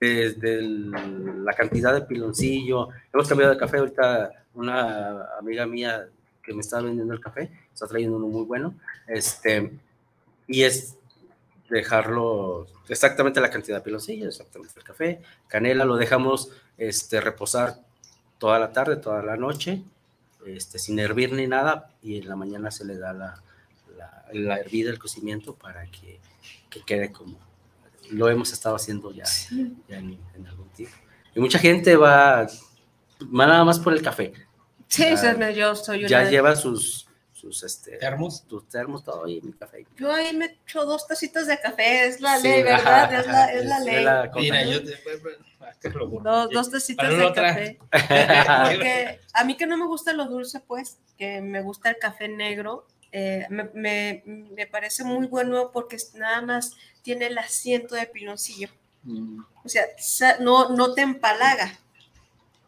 [0.00, 6.08] desde la cantidad de piloncillo, hemos cambiado de café, ahorita una amiga mía
[6.50, 8.74] que me está vendiendo el café, está trayendo uno muy bueno,
[9.06, 9.70] este,
[10.48, 10.96] y es
[11.68, 17.76] dejarlo exactamente la cantidad de piloncillo, exactamente el café, canela, lo dejamos este, reposar
[18.38, 19.84] toda la tarde, toda la noche,
[20.44, 23.40] este, sin hervir ni nada, y en la mañana se le da la,
[24.32, 26.18] la, hervida, el cocimiento, para que,
[26.68, 27.38] que, quede como
[28.10, 29.22] lo hemos estado haciendo ya,
[29.88, 30.96] en, algún tiempo.
[31.32, 32.48] Y mucha gente va,
[33.22, 34.32] va nada más por el café.
[34.90, 35.04] Sí,
[35.54, 38.44] yo soy Ya lleva sus, sus este, termos.
[38.46, 39.86] Tus termos, todo y mi café.
[39.96, 43.14] Yo ahí me echo dos tacitas de café, es la ley, ¿verdad?
[43.14, 44.04] es la, es la ley.
[44.34, 44.98] Mira, yo te...
[46.22, 47.78] Dos, dos tacitas de café.
[47.90, 52.28] Porque a mí que no me gusta lo dulce, pues, que me gusta el café
[52.28, 58.06] negro, eh, me, me, me, parece muy bueno porque nada más tiene el asiento de
[58.06, 58.68] piloncillo.
[59.02, 59.40] Mm.
[59.64, 61.78] O sea, no, no te empalaga.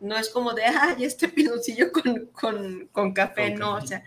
[0.02, 4.02] No es como de, ay, este piloncillo con, con, con café, no, o sea,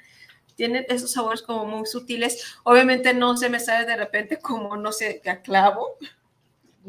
[0.56, 2.44] tiene esos sabores como muy sutiles.
[2.64, 5.98] Obviamente no se me sabe de repente como, no sé, a clavo.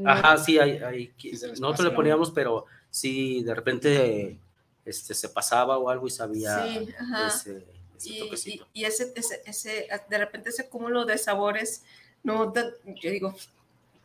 [0.05, 1.15] Ajá, sí, hay, hay
[1.61, 4.39] nosotros le poníamos, pero sí, de repente
[4.85, 6.95] este, se pasaba o algo y sabía sí,
[7.27, 7.67] ese,
[8.05, 11.83] y, y, ese, ese, ese, de repente ese cúmulo de sabores,
[12.23, 13.35] no, yo digo,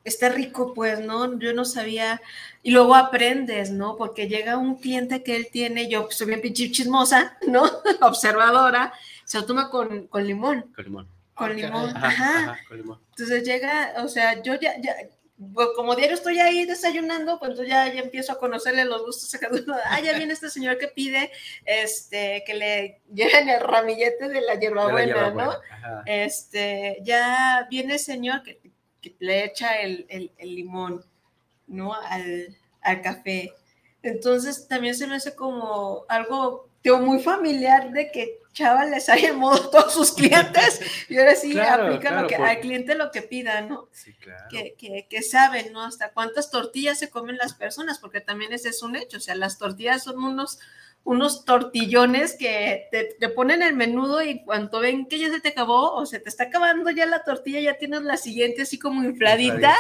[0.04, 1.40] está rico, pues, ¿no?
[1.40, 2.22] Yo no sabía.
[2.64, 3.98] Y luego aprendes, ¿no?
[3.98, 7.64] Porque llega un cliente que él tiene, yo soy bien pinche chismosa, ¿no?
[8.02, 8.94] Observadora,
[9.26, 10.72] se lo toma con, con limón.
[10.76, 11.08] Con limón.
[11.34, 13.00] Con limón, ajá, Con limón.
[13.12, 14.96] Entonces llega, o sea, yo ya, ya,
[15.54, 19.40] pues, como diario estoy ahí desayunando, pues ya, ya empiezo a conocerle los gustos a
[19.40, 19.76] cada uno.
[19.86, 21.32] Ah, ya viene este señor que pide
[21.66, 25.54] este, que le lleven el ramillete de la hierbabuena, ¿no?
[26.06, 28.61] Este, ya viene el señor que
[29.20, 31.04] le echa el, limón,
[31.68, 31.94] ¿no?
[31.94, 32.58] Al,
[33.04, 33.54] café.
[34.04, 36.68] Entonces también se me hace como algo
[37.00, 41.58] muy familiar de que Chava les haya en modo todos sus clientes y ahora sí
[41.60, 43.88] aplica lo que, al cliente lo que pida, ¿no?
[43.92, 44.46] Sí, claro.
[44.50, 45.84] Que, que, que, saben, ¿no?
[45.84, 49.36] Hasta cuántas tortillas se comen las personas, porque también ese es un hecho, o sea,
[49.36, 50.60] las tortillas son unos
[51.04, 55.96] unos tortillones que te, ponen el menudo y cuando ven que ya se te acabó
[55.96, 59.76] o se te está acabando ya la tortilla, ya tienes la siguiente así como infladita,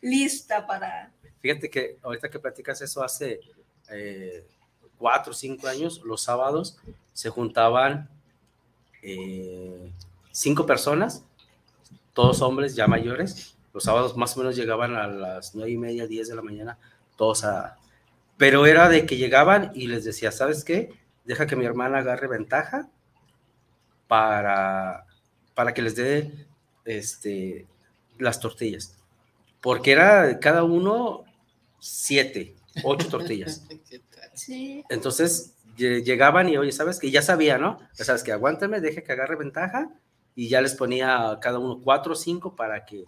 [0.00, 1.12] lista para...
[1.40, 3.40] Fíjate que ahorita que platicas eso, hace
[3.90, 4.44] eh,
[4.98, 6.78] cuatro o cinco años, los sábados
[7.12, 8.08] se juntaban
[9.02, 9.92] eh,
[10.32, 11.24] cinco personas,
[12.14, 16.06] todos hombres ya mayores, los sábados más o menos llegaban a las nueve y media,
[16.06, 16.78] diez de la mañana,
[17.16, 17.76] todos a,
[18.36, 20.90] pero era de que llegaban y les decía, ¿sabes qué?
[21.24, 22.88] Deja que mi hermana agarre ventaja
[24.08, 25.06] para,
[25.54, 26.46] para que les dé
[26.84, 27.66] este,
[28.18, 28.96] las tortillas.
[29.60, 31.24] Porque era cada uno
[31.78, 33.66] siete, ocho tortillas.
[34.34, 34.84] Sí.
[34.88, 37.08] Entonces llegaban y, oye, ¿sabes qué?
[37.08, 37.78] Ya sabía, ¿no?
[37.96, 39.90] Ya sabes que aguántame, deje que agarre ventaja
[40.34, 43.04] y ya les ponía cada uno cuatro o cinco para que,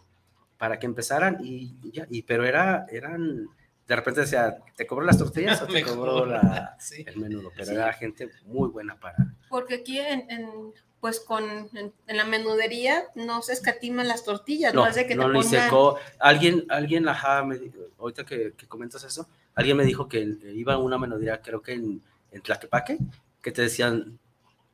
[0.57, 3.49] para que empezaran y ya, y, pero era, eran
[3.87, 7.53] de repente decía, ¿te cobro las tortillas o te cobro la, el menudo?
[7.57, 9.17] Pero era gente muy buena para...
[9.49, 11.45] Porque aquí en, pues con,
[11.75, 15.95] en, la menudería no se escatiman las tortillas, no, de que no te pongan...
[16.19, 17.59] Alguien, alguien, ajá, me,
[17.99, 21.75] ahorita que, que, comentas eso, alguien me dijo que iba a una menudería, creo que
[21.75, 22.99] en, en Tlaquepaque,
[23.41, 24.19] que te decían,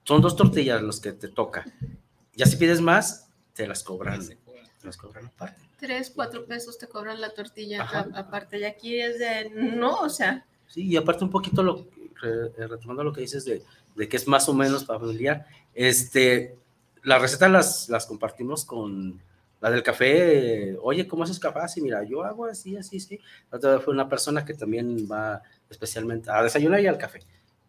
[0.05, 1.65] son dos tortillas los que te toca.
[2.35, 4.23] Ya si pides más, te las cobran,
[4.85, 7.83] las cobran aparte tres, cuatro pesos te cobran la tortilla
[8.15, 8.61] aparte.
[8.61, 10.47] Y aquí es de, no, o sea.
[10.69, 11.89] Sí, y aparte un poquito, lo,
[12.23, 13.63] eh, retomando lo que dices de,
[13.97, 16.57] de, que es más o menos familiar, este,
[17.03, 19.21] las recetas las, las compartimos con
[19.61, 20.77] la del café.
[20.83, 21.67] Oye, ¿cómo haces café?
[21.67, 23.19] Sí, mira, yo hago así, así, sí.
[23.51, 27.21] otra fue una persona que también va especialmente a desayunar y al café.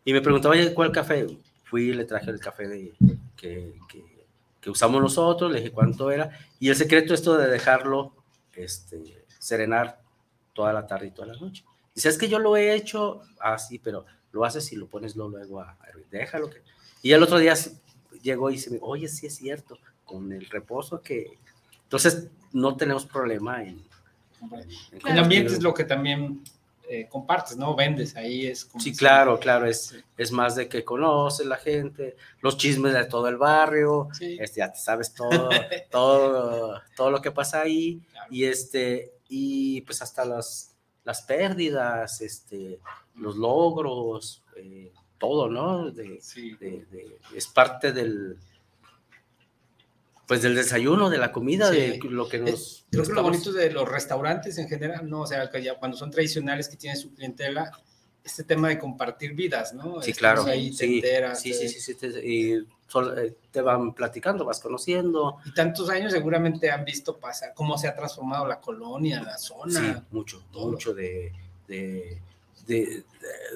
[0.05, 1.25] Y me preguntaba, oye, ¿cuál café?
[1.63, 2.93] Fui y le traje el café de,
[3.35, 4.13] que, que
[4.63, 6.31] que usamos nosotros, le dije cuánto era,
[6.63, 8.13] y el secreto es esto de dejarlo
[8.53, 9.99] este, serenar
[10.53, 11.65] toda la tarde y toda la noche.
[11.93, 15.59] Dice, es que yo lo he hecho así, pero lo haces y lo pones luego
[15.59, 16.61] a hervir, déjalo que...
[17.01, 17.53] Y el otro día
[18.21, 21.37] llegó y dice, oye, sí es cierto, con el reposo que...
[21.83, 23.83] Entonces, no tenemos problema en...
[25.05, 26.45] el ambiente es lo que también
[26.89, 27.75] eh, compartes, ¿no?
[27.75, 28.83] Vendes, ahí es como...
[28.83, 33.27] Sí, claro, claro, es, es más de que conoce la gente, los chismes de todo
[33.29, 35.49] el barrio, este, ya te sabes todo,
[35.91, 42.79] todo, todo lo que pasa ahí, y este, y pues hasta las, las pérdidas, este,
[43.15, 45.89] los logros, eh, todo, ¿no?
[45.89, 46.19] De,
[47.35, 48.37] es parte del,
[50.33, 52.87] pues del desayuno, de la comida, de lo que nos...
[52.89, 55.21] Creo que lo bonito de los restaurantes en general, ¿no?
[55.21, 57.71] O sea, que ya cuando son tradicionales que tienen su clientela,
[58.23, 60.01] este tema de compartir vidas, ¿no?
[60.01, 60.43] Sí, claro.
[60.45, 61.03] Ahí sí,
[61.35, 65.37] sí, sí, sí, y eh, te van platicando, vas conociendo.
[65.45, 69.79] Y tantos años seguramente han visto pasar cómo se ha transformado la colonia, la zona.
[69.79, 71.31] Sí, mucho, mucho de,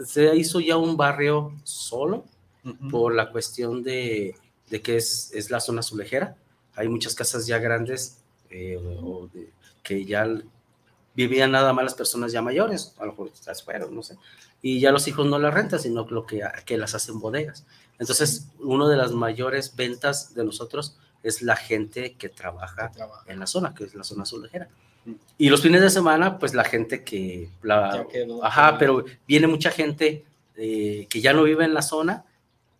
[0.05, 2.23] Se hizo ya un barrio solo
[2.91, 4.35] por la cuestión de,
[4.69, 6.37] que es, es la zona azulejera
[6.77, 8.79] hay muchas casas ya grandes eh,
[9.83, 10.27] que ya
[11.15, 14.17] vivían nada más las personas ya mayores, a lo mejor las fueron, no sé,
[14.61, 17.65] y ya los hijos no las rentan, sino lo que, que las hacen bodegas.
[17.99, 22.91] Entonces, una de las mayores ventas de nosotros es la gente que trabaja,
[23.25, 24.69] en la zona, que es la zona azulejera.
[25.05, 25.13] Mm.
[25.39, 27.49] Y los fines de semana, pues la gente que...
[27.63, 28.05] La,
[28.43, 30.23] ajá, pero viene mucha gente
[30.55, 32.25] eh, que ya no vive en la zona,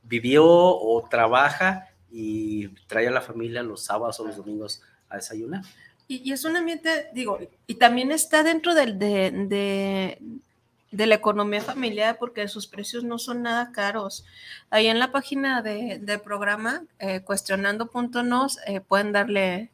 [0.04, 5.62] vivió o trabaja y trae a la familia los sábados o los domingos a desayunar.
[6.08, 10.18] Y, es un ambiente, digo, y también está dentro del, de, de,
[10.90, 14.26] de, la economía familiar porque sus precios no son nada caros.
[14.72, 19.70] Ahí en la página de, del programa, eh, cuestionando.nos, eh, pueden darle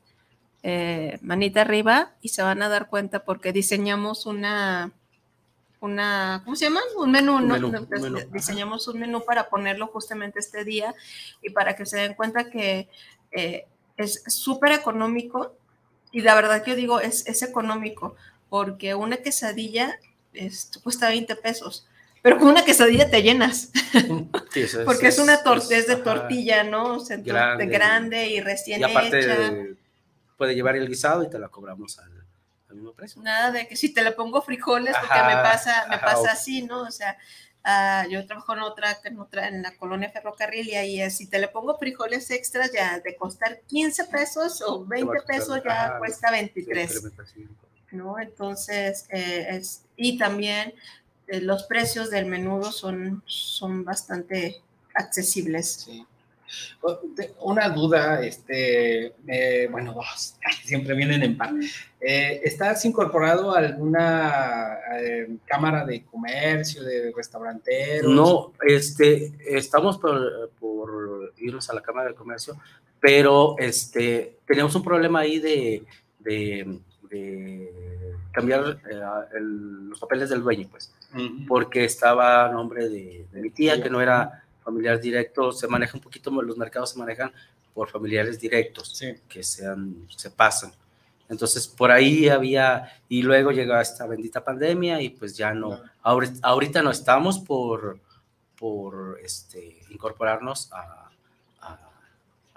[0.63, 4.91] eh, manita arriba y se van a dar cuenta porque diseñamos una
[5.83, 6.79] una, ¿cómo se llama?
[6.97, 7.57] Un menú, ¿no?
[8.31, 10.95] Diseñamos un menú para ponerlo justamente este día
[11.41, 12.87] y para que se den cuenta que
[13.31, 13.65] eh,
[13.97, 15.55] es súper económico
[16.11, 18.15] y la verdad que yo digo es, es económico
[18.49, 19.99] porque una quesadilla
[20.33, 21.85] es, cuesta 20 pesos.
[22.21, 23.69] Pero con una quesadilla te llenas.
[24.85, 26.95] porque es, una tortilla de tortilla, ¿no?
[26.95, 29.53] O grande, grande, y recién y aparte hecha.
[30.37, 32.22] puede llevar el guisado y te la cobramos al,
[33.17, 36.81] Nada de que si te le pongo frijoles, porque me pasa, me pasa así, ¿no?
[36.81, 37.17] O sea,
[37.65, 41.27] uh, yo trabajo en otra, en otra, en la colonia ferrocarril y ahí es, si
[41.27, 46.31] te le pongo frijoles extras, ya de costar 15 pesos o 20 pesos, ya cuesta
[46.31, 47.03] 23.
[47.91, 48.19] ¿No?
[48.19, 50.73] Entonces, eh, es, y también
[51.27, 54.61] eh, los precios del menudo son, son bastante
[54.95, 55.85] accesibles.
[55.85, 56.07] Sí.
[57.39, 61.53] Una duda, este, eh, bueno, dos, siempre vienen en par.
[61.99, 68.11] Eh, ¿Estás incorporado a alguna eh, cámara de comercio, de restauranteros?
[68.11, 72.57] No, este, estamos por, irnos a la cámara de comercio,
[72.99, 75.83] pero este, tenemos un problema ahí de,
[76.19, 76.79] de,
[78.31, 78.79] cambiar
[79.39, 80.91] los papeles del dueño, pues,
[81.47, 85.97] porque estaba a nombre de, de mi tía, que no era familiar directo, se maneja
[85.97, 87.31] un poquito, los mercados se manejan
[87.73, 90.71] por familiares directos, que sean, se pasan.
[91.29, 96.83] Entonces, por ahí había, y luego llegó esta bendita pandemia y pues ya no, ahorita,
[96.83, 97.99] no estamos por,
[98.57, 101.02] por este, incorporarnos a,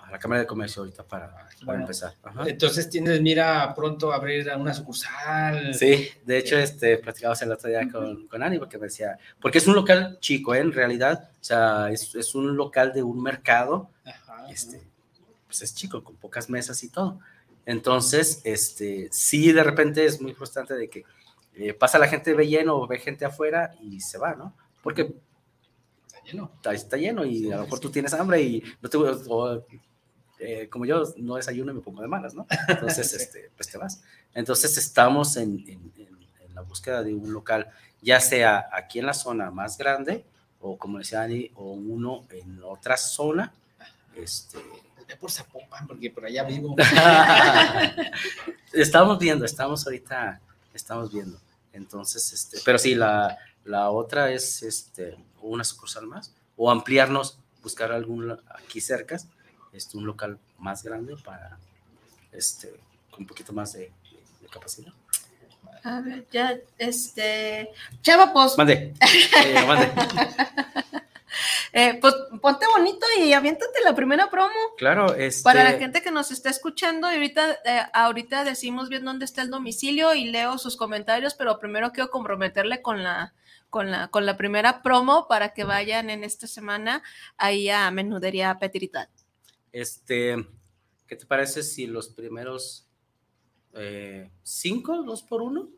[0.06, 2.14] a la Cámara de Comercio ahorita para, para empezar.
[2.46, 5.74] Entonces tienes mira pronto abrir una sucursal.
[5.74, 9.58] Sí, de hecho, este, platicamos el otro día con, con Ani porque me decía, porque
[9.58, 10.60] es un local chico, ¿eh?
[10.60, 13.90] en realidad, o sea, es, es un local de un mercado,
[14.48, 14.80] este,
[15.46, 17.18] pues es chico, con pocas mesas y todo.
[17.64, 21.04] Entonces, este, sí, de repente es muy frustrante de que
[21.54, 24.54] eh, pasa la gente, ve lleno, o ve gente afuera y se va, ¿no?
[24.82, 25.12] Porque
[26.06, 26.52] está lleno.
[26.70, 28.98] Está, lleno y a lo mejor tú tienes hambre y no te,
[30.38, 32.46] eh, como yo no desayuno y me pongo de malas, ¿no?
[32.68, 34.02] Entonces, este, pues te vas.
[34.34, 35.96] Entonces estamos en, en,
[36.54, 37.68] la búsqueda de un local,
[38.00, 40.24] ya sea aquí en la zona más grande,
[40.60, 43.52] o como decía Ani, o uno en otra zona.
[44.14, 44.58] Este,
[45.20, 46.74] por Zapopan, porque por allá vivo.
[48.72, 50.40] estamos viendo, estamos ahorita,
[50.74, 51.38] estamos viendo.
[51.72, 57.92] Entonces, este, pero sí, la, la otra es este, una sucursal más, o ampliarnos, buscar
[57.92, 59.18] algún aquí cerca,
[59.76, 61.58] este, un local más grande para,
[62.32, 62.70] este,
[63.10, 63.92] con un poquito más de,
[64.50, 64.92] capacidad.
[65.82, 68.56] A ver, ya, este, Chava, pues.
[68.56, 68.94] Mande,
[69.44, 69.92] eh, mande.
[71.72, 74.54] Eh, pues ponte bonito y aviéntate la primera promo.
[74.78, 75.42] Claro, este...
[75.42, 79.42] Para la gente que nos está escuchando, y ahorita, eh, ahorita decimos bien dónde está
[79.42, 83.34] el domicilio y leo sus comentarios, pero primero quiero comprometerle con la,
[83.68, 87.02] con la, con la primera promo para que vayan en esta semana
[87.36, 89.10] ahí a Menudería Petritat.
[89.72, 90.36] Este,
[91.06, 92.86] ¿qué te parece si los primeros
[93.74, 95.68] eh, cinco, dos por uno,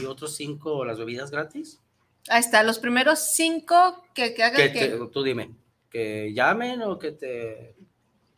[0.00, 1.80] y otros cinco las bebidas gratis?
[2.28, 5.08] Ahí está, los primeros cinco que, que hagan que...
[5.12, 5.54] tú dime,
[5.90, 7.76] que llamen o que te...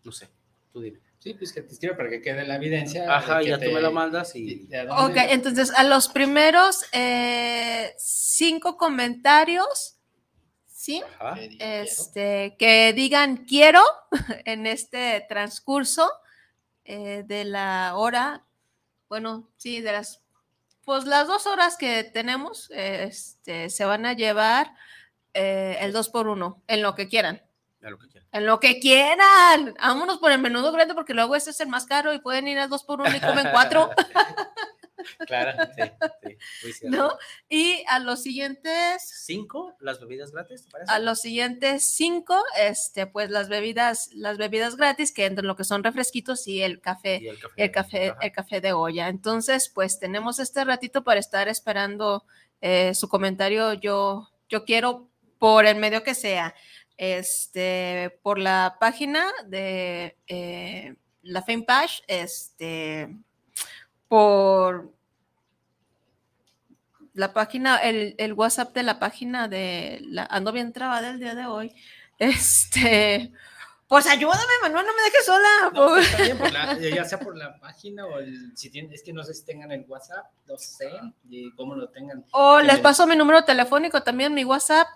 [0.04, 0.28] No sé,
[0.72, 1.00] tú dime.
[1.18, 3.16] Sí, pues que te escriba para que quede la evidencia.
[3.16, 4.68] Ajá, ya tú me lo mandas y...
[4.90, 9.98] Ok, entonces a los primeros eh, cinco comentarios
[10.82, 11.00] ¿sí?
[11.60, 13.80] Este, que digan quiero
[14.44, 16.10] en este transcurso
[16.84, 18.44] eh, de la hora,
[19.08, 20.24] bueno, sí, de las,
[20.84, 24.74] pues las dos horas que tenemos, este, se van a llevar
[25.34, 27.40] eh, el 2 por 1 en lo que quieran.
[27.80, 28.28] En lo que quieran.
[28.32, 29.74] En lo que quieran.
[29.80, 32.58] Vámonos por el menudo grande porque luego este es el más caro y pueden ir
[32.58, 33.88] al 2 por 1 y comen cuatro.
[35.26, 35.70] Claro,
[36.62, 37.16] sí, sí ¿No?
[37.48, 43.48] Y a los siguientes cinco, las bebidas gratis, A los siguientes cinco, este, pues las
[43.48, 47.54] bebidas, las bebidas gratis, que entre lo que son refresquitos y el café, el café,
[47.56, 49.08] el café, el café de olla.
[49.08, 52.24] Entonces, pues tenemos este ratito para estar esperando
[52.60, 53.74] eh, su comentario.
[53.74, 56.54] Yo, yo quiero, por el medio que sea,
[56.96, 63.16] este, por la página de eh, la Page, este
[64.12, 64.92] por
[67.14, 71.34] la página, el, el, WhatsApp de la página de la ando bien trabada el día
[71.34, 71.74] de hoy.
[72.18, 73.32] Este,
[73.88, 75.48] pues ayúdame, Manuel, no me dejes sola.
[75.74, 79.46] Pues, ya sea por la página o el, si tienen, es que no sé si
[79.46, 80.90] tengan el WhatsApp, no sé,
[81.30, 82.22] y cómo lo tengan.
[82.32, 84.88] O les paso mi número telefónico también, mi WhatsApp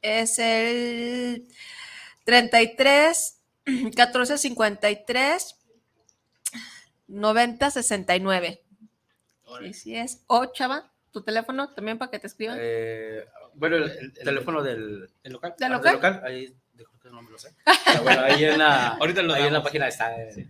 [0.00, 1.48] es el
[2.24, 5.56] 33 1453
[7.08, 8.62] 9069.
[9.60, 10.24] Sí, sí es.
[10.26, 12.58] O, Chava, tu teléfono también para que te escriban.
[12.60, 15.54] Eh, bueno, el, teléfono del, local.
[15.58, 16.22] ¿Del ah, local?
[16.24, 16.54] Ahí,
[17.04, 17.54] no me lo sé.
[18.02, 20.14] bueno, ahí en la, Ahorita ahí en la página está.
[20.14, 20.48] Eh.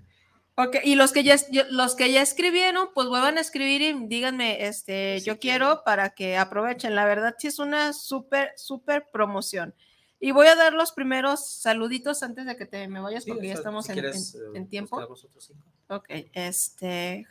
[0.57, 1.37] Ok, y los que ya
[1.71, 6.39] los que ya escribieron, pues vuelvan a escribir y díganme, este, yo quiero para que
[6.39, 6.95] aprovechen.
[6.95, 9.75] La verdad, sí es una súper, súper promoción.
[10.19, 13.55] Y voy a dar los primeros saluditos antes de que te me vayas, porque ya
[13.55, 14.03] estamos en,
[14.55, 14.99] en, tiempo.
[15.89, 17.27] Ok, este.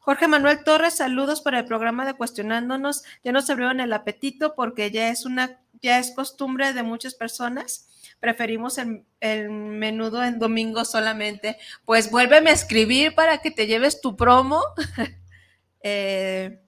[0.00, 3.04] Jorge Manuel Torres, saludos para el programa de Cuestionándonos.
[3.22, 7.88] Ya nos abrieron el apetito porque ya es una, ya es costumbre de muchas personas.
[8.18, 11.58] Preferimos el, menudo en domingo solamente.
[11.84, 14.62] Pues vuélveme a escribir para que te lleves tu promo
[15.82, 16.58] eh,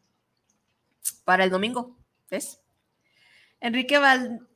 [1.24, 1.96] para el domingo.
[2.30, 2.59] ¿Ves?
[3.62, 4.00] Enrique,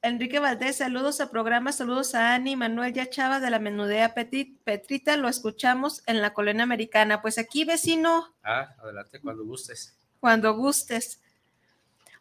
[0.00, 5.18] Enrique Valdés, saludos a programa, saludos a Ani, Manuel Yachava de la Menudea Petit, Petrita,
[5.18, 7.20] lo escuchamos en la colonia americana.
[7.20, 8.34] Pues aquí, vecino.
[8.42, 9.94] Ah, adelante, cuando gustes.
[10.20, 11.20] Cuando gustes.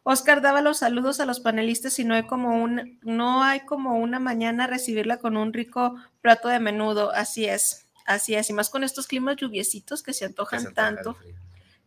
[0.03, 3.97] Oscar daba los saludos a los panelistas y no hay como un, no hay como
[3.97, 7.11] una mañana recibirla con un rico plato de menudo.
[7.13, 8.49] Así es, así es.
[8.49, 11.15] Y más con estos climas lluviecitos que se antojan tanto.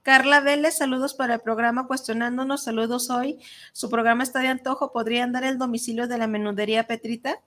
[0.07, 3.41] Carla Vélez, saludos para el programa Cuestionándonos, saludos hoy.
[3.73, 7.41] Su programa está de antojo, ¿podrían dar el domicilio de la menudería Petrita?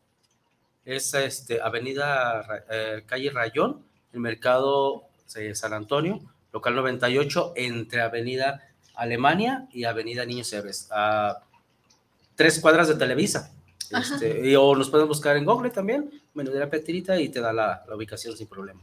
[0.84, 6.20] Es este, Avenida eh, Calle Rayón, el mercado de San Antonio,
[6.52, 8.62] local 98, entre Avenida
[8.94, 11.38] Alemania y Avenida Niños Héroes, a
[12.36, 13.54] tres cuadras de Televisa.
[13.90, 18.36] Este, o nos pueden buscar en Google también, Menudería Petrita, y te da la ubicación
[18.36, 18.82] sin problema.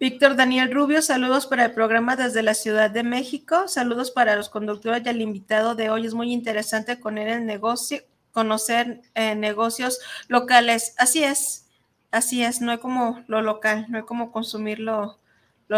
[0.00, 3.68] Víctor Daniel Rubio, saludos para el programa desde la Ciudad de México.
[3.68, 6.06] Saludos para los conductores y al invitado de hoy.
[6.06, 6.98] Es muy interesante
[7.28, 7.98] el negocio,
[8.32, 10.94] conocer eh, negocios locales.
[10.96, 11.66] Así es,
[12.12, 12.62] así es.
[12.62, 15.18] No hay como lo local, no hay como consumirlo lo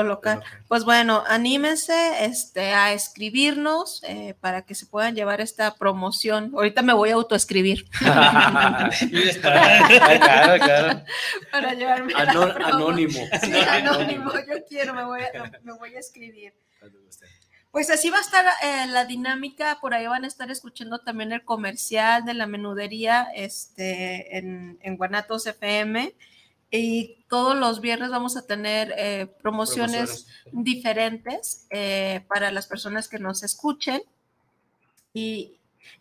[0.02, 0.42] local.
[0.68, 6.52] Pues bueno, anímense este, a escribirnos eh, para que se puedan llevar esta promoción.
[6.54, 7.90] Ahorita me voy a autoescribir.
[7.98, 8.90] claro,
[9.40, 11.02] claro.
[11.50, 13.20] Para llevarme Anónimo.
[13.42, 14.32] Sí, anónimo.
[14.32, 16.54] Yo quiero, me voy a, me voy a escribir.
[17.70, 21.32] Pues así va a estar eh, la dinámica, por ahí van a estar escuchando también
[21.32, 26.14] el comercial de la menudería este, en, en Guanatos FM
[26.74, 33.18] y todos los viernes vamos a tener eh, promociones, diferentes eh, para las personas que
[33.18, 34.02] nos escuchen
[35.12, 35.58] y,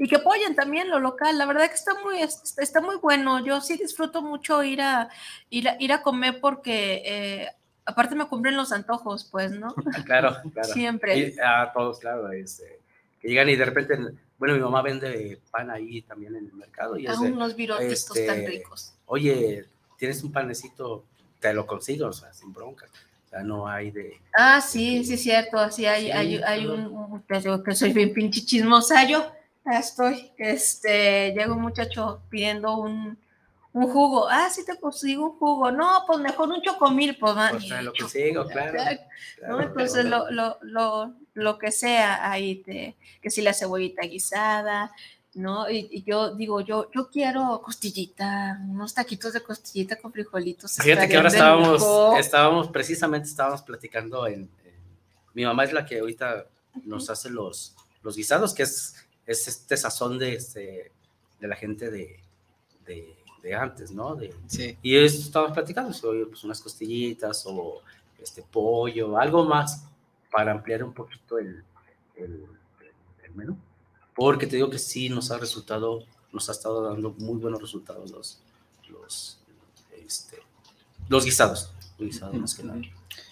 [0.10, 1.38] que apoyen también lo local.
[1.38, 3.44] La verdad que está muy, está muy bueno.
[3.46, 5.10] Yo sí disfruto mucho ir a,
[5.50, 7.48] ir a, ir a comer porque eh,
[7.86, 9.76] aparte me cumplen los antojos, pues, ¿no?
[10.06, 10.70] claro, claro.
[10.70, 11.36] Siempre.
[11.44, 12.32] a todos, claro.
[12.32, 12.80] Este,
[13.20, 13.98] que llegan y de repente,
[14.38, 16.98] bueno, mi mamá vende pan ahí también en el mercado.
[16.98, 18.94] Y a unos virotitos tan este, ricos.
[19.06, 19.66] Oye,
[20.02, 21.06] tienes un panecito,
[21.40, 22.88] te lo consigo, o sea, sin bronca.
[23.24, 24.20] O sea, no hay de...
[24.36, 25.60] Ah, sí, sí, es cierto.
[25.60, 29.32] Así hay, hay, hay un, que soy bien pinche chismosa yo.
[29.64, 30.32] Ya estoy.
[30.40, 33.16] Este, llega un muchacho pidiendo un,
[33.74, 34.28] un jugo.
[34.28, 35.72] Ah, sí te consigo un jugo.
[35.72, 38.80] No, pues mejor un chocomil, pues, pues lo consigo, claro.
[39.48, 39.62] ¿no?
[39.62, 44.92] Entonces, lo, lo, lo, lo, que sea ahí, te, que si la cebollita guisada,
[45.36, 45.70] ¿no?
[45.70, 50.76] Y, yo digo, yo, yo quiero costillita, unos taquitos de costillita con frijolitos.
[50.78, 51.84] Fíjate que ahora estábamos,
[52.20, 54.50] estábamos, precisamente estábamos platicando en,
[55.34, 56.46] mi mamá es la que ahorita
[56.84, 60.92] nos hace los, los guisados, que es, es este sazón de, este,
[61.40, 62.20] de la gente de,
[62.86, 64.16] de, de antes, ¿no?
[64.16, 64.78] De, Sí.
[64.82, 67.82] y eso estábamos platicando, si, oye, pues unas costillitas o
[68.22, 69.86] este pollo, algo más
[70.30, 71.64] para ampliar un poquito el,
[72.16, 72.46] el,
[73.24, 73.58] el menú.
[74.22, 78.12] Porque te digo que sí nos ha resultado, nos ha estado dando muy buenos resultados
[78.12, 78.40] los,
[78.88, 79.40] los,
[80.06, 80.38] este,
[81.10, 81.72] los guisados.
[81.98, 82.82] Los guisados más que nada.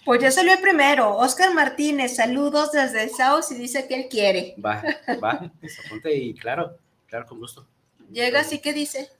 [0.04, 1.16] Pues ya salió el primero.
[1.16, 4.56] Oscar Martínez, saludos desde South y dice que él quiere.
[4.58, 4.82] Va,
[5.22, 5.52] va,
[5.86, 6.76] apunte y claro,
[7.06, 7.64] claro, con gusto.
[8.10, 9.12] Llega así que dice.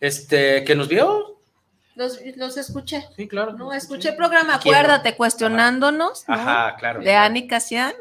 [0.00, 1.38] Este, ¿que nos vio?
[1.94, 3.06] Los, los escuché.
[3.14, 3.52] Sí, claro.
[3.52, 6.34] No, escuché el programa, acuérdate, cuestionándonos, ¿no?
[6.34, 7.00] Ajá, claro.
[7.00, 7.26] De claro.
[7.26, 7.92] Ani Casian.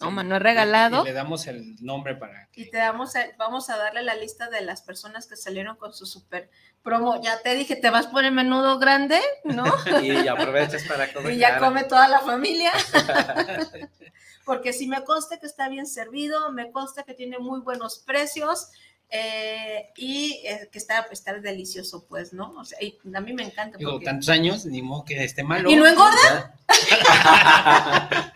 [0.00, 1.04] No, Manuel Y regalado.
[1.04, 2.70] le damos el nombre para Y que...
[2.72, 6.04] te damos, a- vamos a darle la lista de las personas que salieron con su
[6.04, 6.50] super
[6.82, 7.22] promo.
[7.22, 9.64] Ya te dije, te vas por el menudo grande, ¿no?
[10.02, 11.32] Y aprovechas para comer.
[11.34, 12.72] y ya come toda la familia.
[14.44, 18.68] Porque si me consta que está bien servido, me consta que tiene muy buenos precios
[19.10, 22.50] eh, y eh, que está, está delicioso, pues, ¿no?
[22.58, 23.78] O sea, y a mí me encanta.
[23.78, 25.70] Digo, porque- tantos años, ni modo que esté malo.
[25.70, 26.54] ¿Y no engorda?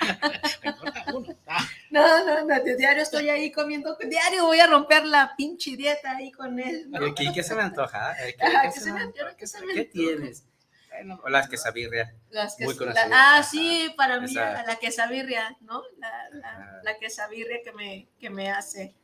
[1.90, 6.30] No, no, no, diario estoy ahí comiendo, diario voy a romper la pinche dieta ahí
[6.30, 6.90] con él.
[6.90, 7.06] ¿no?
[7.06, 8.14] ¿Y ¿Qué, qué se me antoja?
[8.16, 9.36] ¿Qué, Ajá, qué ¿qué se se me me- antoja?
[9.36, 9.92] qué se ¿Qué, me qué antoja?
[9.94, 10.44] tienes?
[10.90, 12.14] Bueno, o las quesabirria.
[12.30, 13.08] Las que, Muy la- conocidas.
[13.12, 15.82] ah, sí, para mí, Esa- la quesabirria, ¿no?
[15.98, 18.94] La, la, la quesabirria que me, que me hace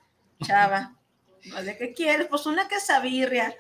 [0.45, 0.95] Chava.
[1.45, 2.27] ¿De qué quieres?
[2.29, 3.55] Pues una quesabirria.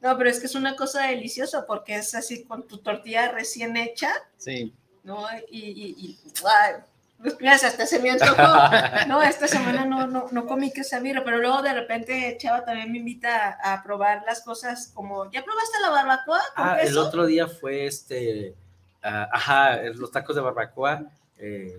[0.00, 3.76] No, pero es que es una cosa deliciosa porque es así con tu tortilla recién
[3.76, 4.74] hecha, Sí.
[5.02, 5.26] ¿no?
[5.50, 6.82] Y, y, y ¡guau!
[7.20, 8.34] Pues, mira, hasta se me antojó.
[9.08, 12.98] No, esta semana no, no, no comí quesabirria, pero luego de repente Chava también me
[12.98, 17.26] invita a, a probar las cosas como, ¿ya probaste la barbacoa con Ah, el otro
[17.26, 18.54] día fue este.
[19.02, 21.02] ah, ajá, los tacos de barbacoa
[21.36, 21.78] eh,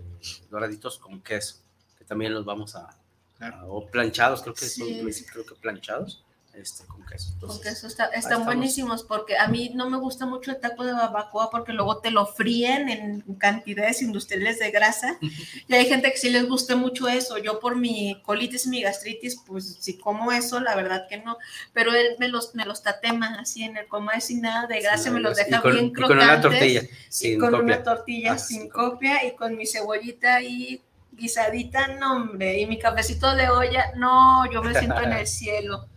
[0.51, 1.55] doraditos con queso,
[1.97, 2.95] que también los vamos a.
[3.41, 3.57] Claro.
[3.57, 5.25] a- o planchados, creo que son, Sí.
[5.31, 6.23] creo que planchados,
[6.53, 7.29] este, con queso.
[7.39, 10.83] Con Entonces, queso está- están buenísimos porque a mí no me gusta mucho el taco
[10.83, 15.17] de barbacoa porque luego te lo fríen en cantidades industriales de grasa
[15.69, 17.37] y hay gente que sí les gusta mucho eso.
[17.37, 21.37] Yo por mi colitis y mi gastritis, pues si como eso, la verdad que no.
[21.73, 25.09] Pero él me los, me los tatema así en el comal sin nada de grasa,
[25.09, 26.41] me los y deja con, bien y con una crocantes.
[26.51, 27.63] tortilla, y sin con copia.
[27.63, 30.81] una tortilla Ah, sin sin copia y con mi cebollita ahí
[31.21, 35.87] guisadita, no hombre, y mi cafecito de olla, no, yo me siento en el cielo.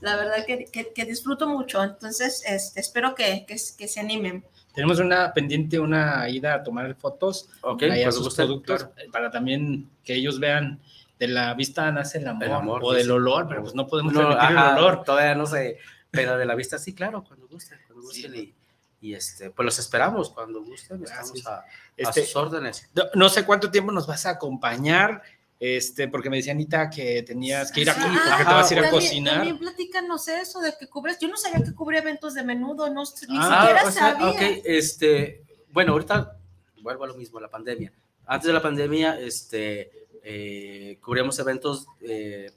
[0.00, 4.44] La verdad que, que- que disfruto mucho, entonces este, espero que, que, que se animen.
[4.74, 8.94] Tenemos una pendiente, una ida a tomar fotos Ok, ahí a pues sus productos claro.
[8.98, 10.80] eh, para también que ellos vean
[11.20, 13.10] de la vista nace el amor, El amor, o sí, del sí.
[13.12, 15.04] olor, pero pues no podemos No, permitir ajá, el olor.
[15.04, 15.78] Todavía no sé,
[16.10, 18.54] pero de la vista sí, claro, cuando gusten, cuando gusten y,
[19.02, 21.46] y, este, pues los esperamos cuando gusten, estamos Gracias.
[21.46, 21.64] a, a
[21.96, 22.88] Este, sus órdenes.
[22.94, 25.22] no, no sé cuánto tiempo nos vas a acompañar,
[25.60, 28.78] este, porque me decía Anita que tenías que ir a, Sí, te vas a ir
[28.78, 29.34] a también- cocinar.
[29.34, 33.02] También platícanos eso de que cubres, yo no sabía que cubría eventos de menudo, no,
[33.28, 34.60] ni Ah, siquiera o sea, sabía.
[34.64, 35.42] este,
[35.72, 36.36] bueno, ahorita
[36.80, 37.92] vuelvo a lo mismo, la pandemia.
[38.26, 39.90] Antes de la pandemia, este,
[40.24, 42.50] eh, cubríamos eventos, eh,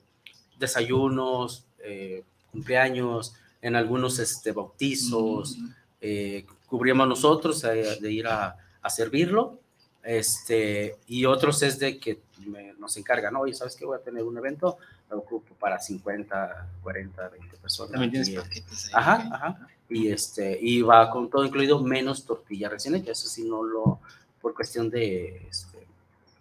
[0.60, 5.70] desayunos, eh, cumpleaños, en algunos este, bautizos, Mm.
[6.08, 9.60] Eh, cubríamos nosotros eh, de ir a, a servirlo,
[10.03, 13.86] este, y otros es de que me- nos encargan, oye, ¿sabes qué?
[13.86, 14.78] Voy a tener un evento,
[15.10, 17.91] lo ocupo para 50, 40, 20 personas.
[17.91, 18.91] También tienes Y, paquetes ahí.
[18.93, 19.68] Ajá, ajá.
[19.89, 23.12] Y este, y va con todo incluido menos tortilla recién hecha.
[23.12, 23.99] Eso sí no lo,
[24.41, 25.80] por cuestión de, este,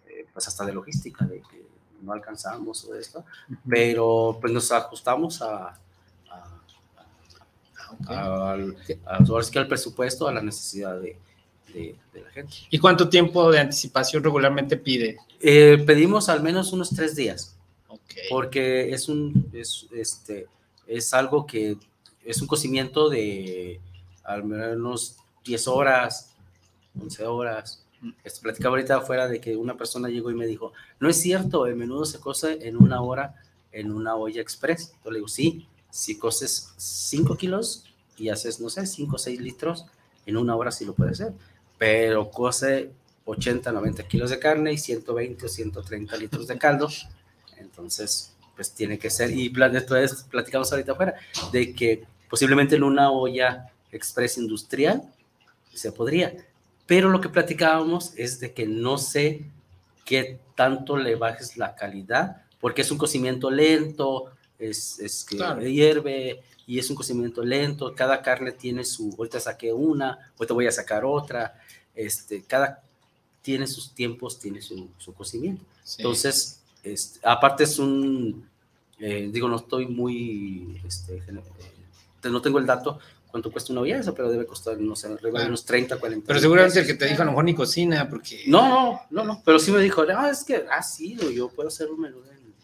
[0.07, 1.65] eh, pues hasta de logística, de que
[2.01, 3.23] no alcanzamos o esto,
[3.67, 5.79] pero pues nos ajustamos a,
[8.01, 8.09] a, ok.
[8.09, 11.17] a- al, a- ahora sí que al presupuesto, a la necesidad de,
[11.73, 12.53] de- de la gente.
[12.69, 15.17] ¿Y cuánto tiempo de anticipación regularmente pide?
[15.41, 17.51] Eh, pedimos al menos unos tres días.
[17.87, 18.13] Ok.
[18.29, 20.47] porque es un es, este
[20.87, 21.77] es algo que
[22.25, 23.79] es un cocimiento de
[24.23, 26.33] al menos 10 horas
[26.99, 27.83] 11 horas
[28.23, 31.65] este, platicaba ahorita afuera de que una persona llegó y me dijo no es cierto
[31.67, 33.35] el menudo se cose en una hora
[33.71, 35.67] en una olla express yo le digo sí
[35.97, 37.85] si coces 5 kilos
[38.17, 39.85] y haces no sé 5 o 6 litros
[40.25, 41.31] en una hora sí lo puede hacer.
[41.77, 42.91] Pero cose
[43.23, 46.89] 80 90 kilos de carne y 120 o 130 litros de caldo
[47.57, 51.15] entonces, pues tiene que ser, y plan- entonces platicamos ahorita afuera,
[51.53, 55.01] de que posiblemente en una olla express industrial
[55.73, 56.35] se podría,
[56.85, 59.45] pero lo que platicábamos es de que no sé
[60.03, 64.25] qué tanto le bajes la calidad, porque es un cocimiento lento,
[64.59, 65.61] es, es que Claro.
[65.61, 70.67] hierve y es un cocimiento lento, cada carne tiene su, ahorita saqué una, ahorita voy
[70.67, 71.61] a sacar otra,
[71.93, 72.83] este, cada
[73.41, 75.63] tiene sus tiempos, tiene su, su cocimiento.
[75.83, 75.97] Sí.
[76.01, 78.49] Entonces, este, aparte es un,
[78.99, 82.99] eh, digo, no estoy muy este, eh, no tengo el dato
[83.35, 86.25] cuánto cuesta una olla pero debe costar, no sé, arriba de unos 30, 40.
[86.25, 88.45] Pero seguramente el que te dijo a lo mejor ni cocina, porque...
[88.47, 91.67] No, no, no, no, pero sí me dijo, ah, es que, ah, sí, yo puedo
[91.67, 92.21] hacer un menú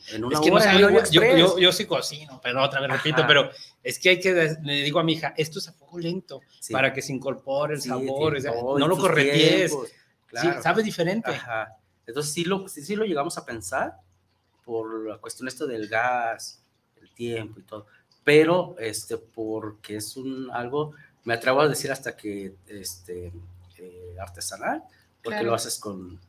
[0.09, 0.73] en una es que hora.
[0.73, 3.49] No yo, yo, yo, sí cocino, pero otra vez repito, pero
[3.83, 6.41] es que hay que, le digo a mi hija, esto es a fuego lento,
[6.71, 8.39] para que se incorpore el sabor,
[8.79, 9.75] no lo correties,
[10.27, 10.53] claro.
[10.53, 11.31] sí, sabe diferente.
[11.31, 11.77] Ajá.
[12.05, 13.95] Entonces sí lo, sí, sí lo llegamos a pensar
[14.65, 16.61] por la cuestión esto del gas,
[16.99, 17.85] el tiempo y todo
[18.23, 20.93] pero este, porque es un algo,
[21.23, 23.31] me atrevo a decir hasta que este,
[23.77, 24.83] eh, artesanal,
[25.23, 26.19] porque lo haces con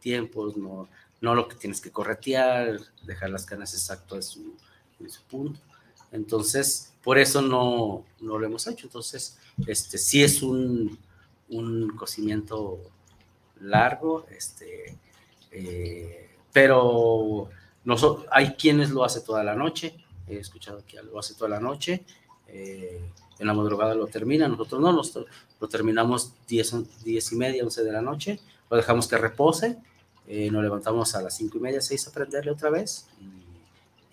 [0.00, 0.88] tiempos, no,
[1.20, 5.60] no lo que tienes que corretear, dejar las canas exacto en su, punto.
[6.12, 8.86] Entonces, por eso no, no, lo hemos hecho.
[8.86, 10.98] Entonces, este, sí es un,
[11.50, 12.80] un cocimiento
[13.60, 14.98] largo, este,
[15.50, 17.48] eh, pero
[18.30, 19.94] hay quienes lo hacen toda la noche,
[20.28, 22.04] he escuchado que lo hace toda la noche,
[22.48, 23.00] eh,
[23.38, 25.26] en la madrugada lo termina, nosotros no, nosotros
[25.60, 28.38] lo terminamos 10, 10 y media, 11 de la noche,
[28.70, 29.78] lo dejamos que repose,
[30.32, 33.06] eh, nos levantamos a las 5 y media, 6 a prenderle otra vez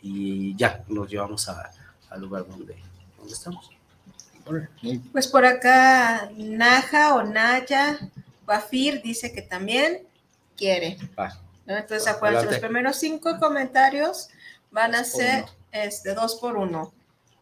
[0.02, 2.76] y, ya, nos llevamos al lugar donde,
[3.20, 3.70] donde estamos.
[5.12, 8.00] Pues por acá Naja o Naya
[8.48, 10.08] Bafir dice que también
[10.58, 10.98] quiere.
[11.68, 14.30] Entonces, acuérdense, los primeros cinco comentarios
[14.72, 16.94] van a ser es de dos por uno.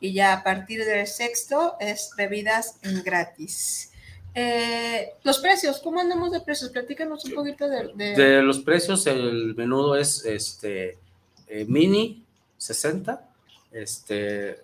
[0.02, 3.94] Y ya a partir del sexto es bebidas gratis.
[4.38, 6.70] Eh, los precios, ¿cómo andamos de precios?
[6.70, 8.42] Platícanos un poquito de, de...
[8.42, 10.98] los precios, el menudo es este
[11.48, 12.22] eh, mini
[12.58, 13.30] 60,
[13.72, 14.60] este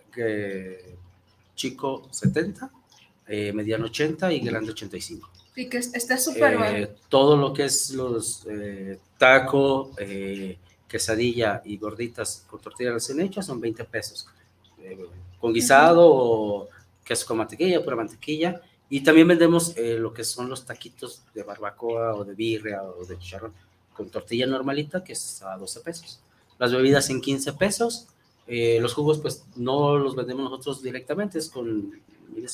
[1.56, 2.70] chico 70,
[3.30, 5.30] eh, mediano 80 y grande 85.
[5.56, 6.88] Y que está súper bueno.
[7.08, 8.46] Todo lo que es los
[9.18, 9.92] taco,
[10.86, 14.28] quesadilla y gorditas con tortilla recién hecha son 20 pesos.
[15.40, 16.68] Con guisado o
[17.06, 18.62] queso con mantequilla, pura mantequilla.
[18.94, 23.06] Y también vendemos eh, lo que son los taquitos de barbacoa o de birria o
[23.06, 23.54] de chicharrón
[23.94, 26.20] con tortilla normalita, que es a 12 pesos.
[26.60, 28.08] Las bebidas en 15 pesos.
[28.48, 32.46] Eh, los jugos, pues no los vendemos nosotros directamente, es con mi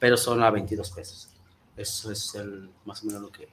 [0.00, 1.28] pero son a 22 pesos.
[1.76, 3.46] Eso es el, más o menos lo que,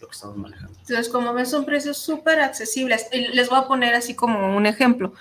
[0.00, 0.76] lo que estamos manejando.
[0.80, 3.06] Entonces, como ves, son precios súper accesibles.
[3.12, 5.14] Les voy a poner así como un ejemplo.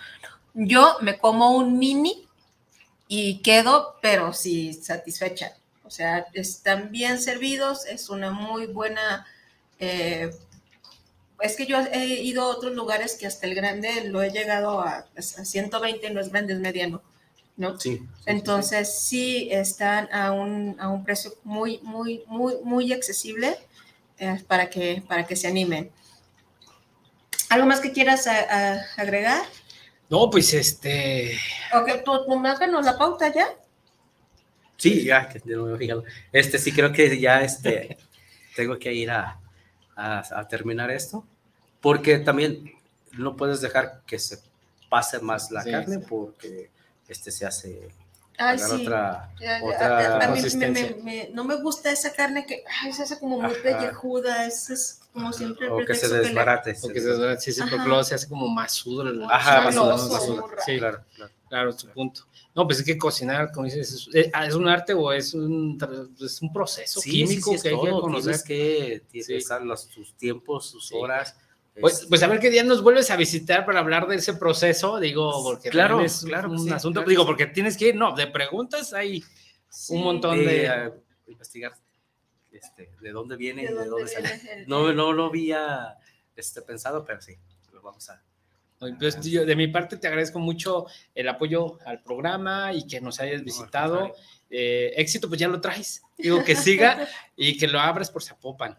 [0.55, 2.27] Yo me como un mini
[3.07, 5.53] y quedo, pero sí satisfecha.
[5.89, 9.25] O sea, están bien servidos, es una muy buena...
[9.79, 10.29] Eh,
[11.41, 14.81] es que yo he ido a otros lugares que hasta el grande lo he llegado
[14.81, 17.01] a, a 120, no es grande, es mediano.
[17.57, 17.79] ¿no?
[17.79, 18.03] Sí.
[18.27, 23.57] Entonces sí están a un, a un precio muy, muy, muy, muy accesible
[24.19, 25.89] eh, para, que, para que se animen.
[27.49, 28.27] ¿Algo más que quieras
[28.95, 29.41] agregar?
[30.07, 31.35] No, pues este.
[31.73, 33.47] Ok, ¿tú, tú nos la pauta ya?
[34.79, 36.03] Sí, ya, que no me fijado.
[36.31, 37.97] Este, sí, creo que ya este,
[38.55, 39.39] tengo que ir a,
[39.95, 41.25] a, terminar esto,
[41.81, 42.71] porque también
[43.11, 44.39] no puedes dejar que se
[44.89, 46.69] pase más la carne, porque
[47.07, 47.89] este se hace
[48.41, 48.83] Ay, sí.
[48.83, 49.29] Otra,
[49.61, 50.41] otra a, mí
[51.03, 55.01] me, no me gusta esa carne que ay, se hace como muy pellejuda, es, es
[55.11, 55.69] como siempre.
[55.69, 56.77] O que se desbarate.
[56.81, 59.29] O que se desbarate, sí, sí, porque luego se hace como masudo.
[59.29, 61.31] Ajá, masudo, Sí, claro, claro.
[61.49, 62.21] Claro, tu punto.
[62.59, 65.77] No, pues es que cocinar, como dices, ¿es, ah, un arte o es un,
[66.19, 68.41] es un proceso químico que hay que conocer.
[68.41, 71.35] Tienes que tienes los, sus tiempos, sus horas
[71.79, 74.99] pues, pues, a ver qué día nos vuelves a visitar para hablar de ese proceso,
[74.99, 78.93] digo, porque claro, es claro, un asunto, digo, porque tienes que ir, no, de preguntas
[78.93, 79.23] hay
[79.89, 80.91] un montón de...
[81.27, 81.73] investigar
[82.51, 84.65] este, de dónde viene y de dónde, sale.
[84.67, 85.95] No, no lo había
[86.35, 87.37] este, pensado, pero sí,
[87.71, 88.21] lo vamos a...
[88.79, 93.19] Pues, yo, de mi parte te agradezco mucho el apoyo al programa y que nos
[93.19, 94.13] hayas visitado.
[94.49, 96.01] Eh, éxito, pues ya lo traes.
[96.17, 98.77] Digo que siga y que lo abres por Zapopan.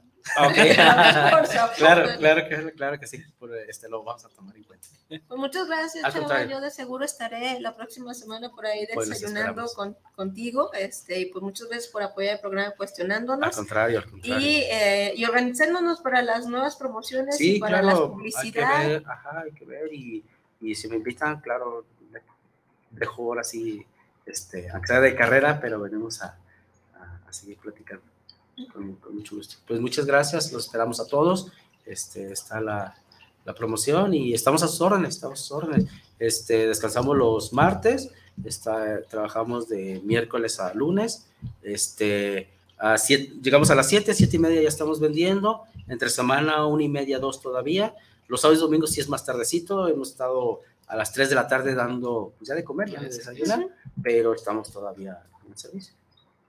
[0.49, 0.75] Okay.
[1.77, 3.23] claro, claro que, claro que sí,
[3.69, 4.89] este, lo vamos a tomar en cuenta.
[5.09, 6.45] Pues muchas gracias, Chava.
[6.45, 10.73] Yo de seguro estaré la próxima semana por ahí pues desayunando con, contigo.
[10.73, 13.49] Este, y pues muchas gracias por apoyar el programa cuestionándonos.
[13.49, 14.39] Al contrario, al contrario.
[14.47, 18.71] Y, eh, y organizándonos para las nuevas promociones y para la publicidad.
[18.73, 19.93] Hay que ver, ajá, hay que ver.
[19.93, 20.25] Y,
[20.61, 21.85] y si me invitan, claro,
[22.91, 23.85] dejo ahora sí,
[24.27, 26.39] este, aunque sea de carrera, pero venimos a,
[26.95, 28.10] a, a seguir platicando.
[28.73, 29.57] Con, mucho gusto.
[29.67, 31.53] Pues muchas gracias, los esperamos a todos.
[31.87, 32.95] Este, está la,
[33.45, 35.87] la promoción y estamos a sus órdenes, estamos a sus órdenes.
[36.19, 38.11] Este, descansamos los martes,
[38.45, 41.27] está, trabajamos de miércoles a lunes,
[41.63, 46.67] este, a siete, llegamos a las 7, 7 y media ya estamos vendiendo, entre semana
[46.67, 47.95] una y media, dos todavía.
[48.29, 51.47] Los sábados y domingos sí es más tardecito, hemos estado a las 3 de la
[51.47, 53.67] tarde dando, pues ya de comer, ya de desayunar,
[54.03, 55.95] pero estamos todavía el servicio.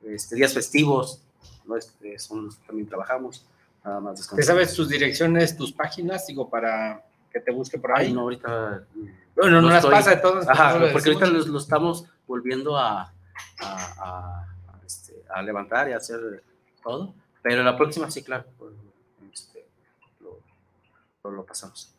[0.04, 1.22] Este, días festivos,
[1.66, 1.78] ¿no?
[1.78, 3.46] Este, son, también trabajamos,
[3.84, 8.12] nada más ¿Te sabes tus direcciones, tus páginas, digo, para que te busque por ahí?
[8.14, 8.86] no, ahorita...
[9.36, 10.48] Bueno, no, las pasa de todas.
[10.48, 13.14] Ajá, porque ahorita lo, estamos volviendo a,
[13.60, 14.48] a,
[14.86, 16.44] este, a, levantar y a hacer
[16.84, 18.74] todo, pero la próxima sí, claro, pues,
[19.34, 19.66] este,
[20.20, 21.94] lo, lo, pasamos.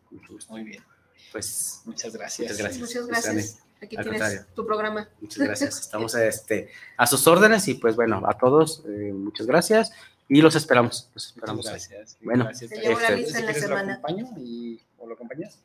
[0.50, 0.84] Muy bien.
[1.32, 2.50] Pues muchas gracias.
[2.50, 2.80] Muchas gracias.
[2.80, 3.62] Muchas gracias.
[3.82, 5.08] Aquí tienes tu programa.
[5.20, 5.80] Muchas gracias.
[5.80, 9.92] Estamos este, a sus órdenes y pues bueno, a todos, eh, muchas gracias
[10.28, 11.10] y los esperamos.
[11.14, 11.66] Los esperamos.
[11.66, 12.18] Muchas gracias.
[12.22, 12.70] Bueno, gracias.
[12.72, 14.00] Este, lista en la semana.
[14.08, 15.58] ¿Lo y, o lo acompañas?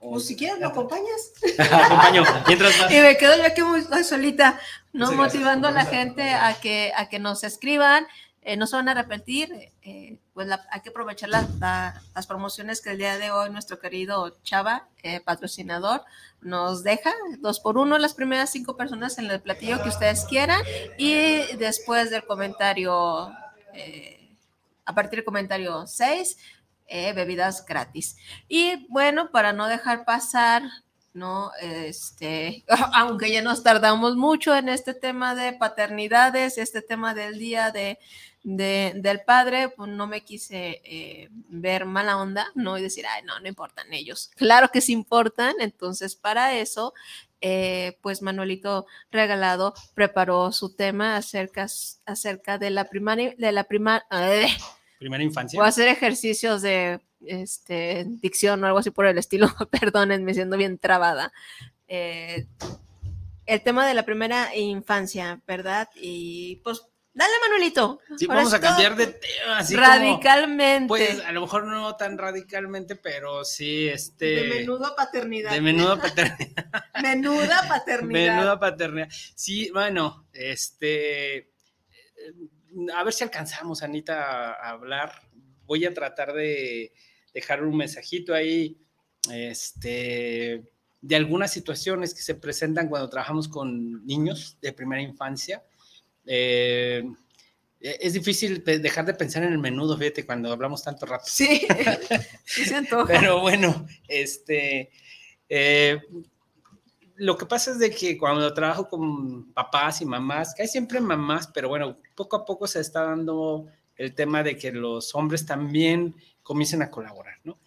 [0.00, 1.32] O si quieres, lo acompañas.
[1.58, 2.24] acompaño.
[2.46, 2.92] Mientras más.
[2.92, 4.60] Y me quedo yo aquí muy, solita,
[4.92, 8.06] no motivando a la gente a que, a que nos escriban.
[8.42, 12.98] Eh, no se van a arrepentir, eh, pues hay que aprovechar las promociones que el
[12.98, 16.02] día de hoy nuestro querido Chava, eh, patrocinador,
[16.40, 20.60] nos deja, dos por uno, las primeras cinco personas en el platillo que ustedes quieran
[20.98, 23.32] y después del comentario,
[24.84, 26.36] a partir del comentario 6,
[27.14, 28.16] bebidas gratis.
[28.48, 30.62] Y bueno, para no dejar pasar
[31.14, 31.52] ¿no?
[31.60, 37.70] Este, aunque ya nos tardamos mucho en este tema de paternidades, este tema del día
[37.70, 37.98] de,
[38.44, 42.76] del padre, pues no me quise eh, ver mala onda, ¿no?
[42.76, 44.30] Y decir, ay, no, no importan ellos.
[44.36, 46.92] Claro que sí importan, entonces para eso,
[47.40, 51.66] eh, pues Manuelito Regalado preparó su tema acerca,
[52.04, 54.04] acerca de la primaria, de la prima,
[54.98, 55.58] primera infancia.
[55.58, 60.78] O hacer ejercicios de este, dicción o algo así por el estilo, perdónenme siendo bien
[60.78, 61.32] trabada.
[61.88, 62.46] Eh,
[63.46, 65.88] el tema de la primera infancia, ¿verdad?
[65.96, 66.82] Y pues
[67.14, 68.00] Dale, Manuelito.
[68.16, 69.58] Sí, vamos a cambiar de tema.
[69.58, 70.88] Así radicalmente.
[70.88, 74.26] pues a lo mejor no tan radicalmente, pero sí, este.
[74.26, 75.52] De menudo paternidad.
[75.52, 76.66] De menudo paternidad.
[77.00, 78.36] Menuda paternidad.
[78.36, 79.08] Menuda paternidad.
[79.36, 81.52] Sí, bueno, este.
[82.92, 85.12] A ver si alcanzamos, Anita, a hablar.
[85.66, 86.92] Voy a tratar de
[87.32, 88.76] dejar un mensajito ahí,
[89.30, 90.64] este,
[91.00, 95.62] de algunas situaciones que se presentan cuando trabajamos con niños de primera infancia
[96.26, 97.04] eh,
[97.80, 101.24] es difícil dejar de pensar en el menudo, fíjate, cuando hablamos tanto rato.
[101.26, 101.66] Sí,
[102.44, 103.04] sí siento.
[103.06, 104.90] Pero bueno, este,
[105.48, 106.00] eh,
[107.16, 111.00] lo que pasa es de que cuando trabajo con papás y mamás, que hay siempre
[111.00, 113.66] mamás, pero bueno, poco a poco se está dando
[113.96, 117.58] el tema de que los hombres también comiencen a colaborar, ¿no?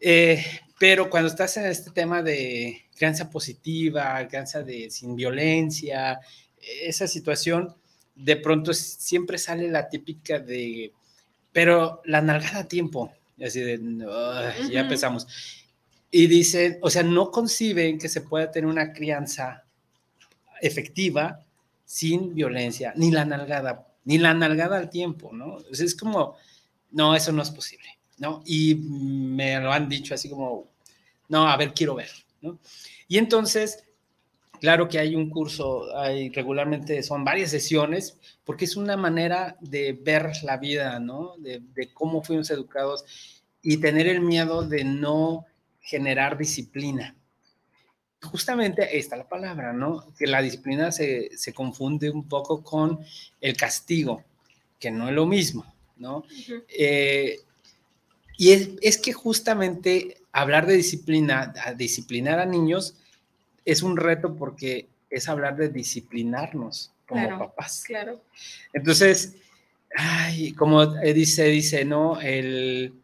[0.00, 0.44] Eh,
[0.78, 6.18] pero cuando estás en este tema de crianza positiva, crianza de sin violencia,
[6.82, 7.74] esa situación,
[8.14, 10.92] de pronto siempre sale la típica de,
[11.52, 13.12] pero la nalgada a tiempo,
[13.44, 13.80] así de,
[14.70, 15.26] ya empezamos.
[16.10, 19.64] Y dicen, o sea, no conciben que se pueda tener una crianza
[20.60, 21.44] efectiva
[21.84, 25.58] sin violencia, ni la nalgada, ni la nalgada al tiempo, ¿no?
[25.70, 26.36] es como,
[26.92, 27.88] no, eso no es posible,
[28.18, 28.42] ¿no?
[28.46, 30.68] Y me lo han dicho así como,
[31.28, 32.10] no, a ver, quiero ver,
[32.40, 32.58] ¿no?
[33.08, 33.84] Y entonces
[34.60, 39.92] Claro que hay un curso, hay regularmente son varias sesiones, porque es una manera de
[39.92, 41.34] ver la vida, ¿no?
[41.38, 43.04] De, cómo fuimos educados
[43.62, 45.46] y tener el miedo de no
[45.80, 47.16] generar disciplina.
[48.22, 50.06] Justamente ahí está la palabra, ¿no?
[50.18, 53.00] Que la disciplina se, confunde un poco con
[53.40, 54.24] el castigo,
[54.78, 56.24] que no es lo mismo, ¿no?
[56.68, 57.40] Eh,
[58.38, 62.96] y es, es, que justamente hablar de disciplina, disciplinar a niños,
[63.64, 67.84] es un reto porque es hablar de disciplinarnos como papás.
[67.86, 68.20] Claro.
[68.72, 69.36] Entonces,
[69.96, 72.94] ay, como dice, dice, no, el,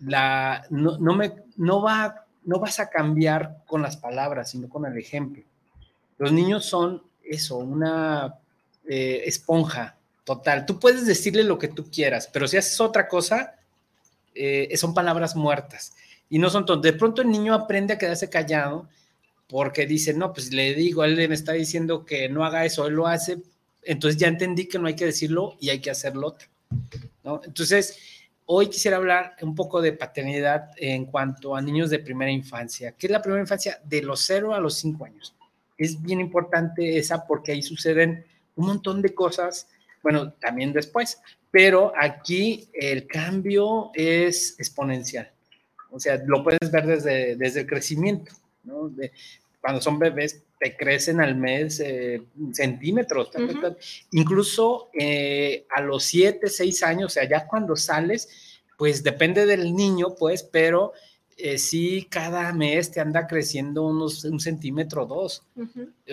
[0.00, 4.96] la, no, me, no, va, no vas a cambiar con las palabras, sino con el
[4.98, 5.42] ejemplo.
[6.18, 8.34] Los niños son eso, una
[8.88, 10.66] eh, esponja total.
[10.66, 13.54] Tú puedes decirle lo que tú quieras, pero si haces otra cosa,
[14.34, 15.94] eh, son palabras muertas.
[16.28, 16.92] Y no son tontas.
[16.92, 18.88] De pronto el niño aprende a quedarse callado
[19.48, 22.94] porque dice, no, pues le digo, él me está diciendo que no haga eso, él
[22.94, 23.38] lo hace,
[23.82, 26.48] entonces ya entendí que no hay que decirlo y hay que hacerlo otro,
[27.22, 27.40] ¿no?
[27.44, 27.96] Entonces,
[28.46, 32.92] hoy quisiera hablar un poco de paternidad en cuanto a niños de primera infancia.
[32.92, 33.80] ¿Qué es la primera infancia?
[33.84, 35.34] De los 0 a los 5 años.
[35.78, 38.24] Es bien importante esa porque ahí suceden
[38.56, 39.68] un montón de cosas,
[40.02, 41.20] bueno, también después,
[41.50, 45.30] pero aquí el cambio es exponencial.
[45.90, 48.32] O sea, lo puedes ver desde, desde el crecimiento
[49.60, 53.30] cuando son bebés, te crecen al mes eh, centímetros,
[54.12, 58.28] incluso eh, a los 7, 6 años, o sea, ya cuando sales,
[58.78, 60.92] pues depende del niño, pues, pero
[61.38, 65.42] eh, sí cada mes te anda creciendo unos un centímetro o dos.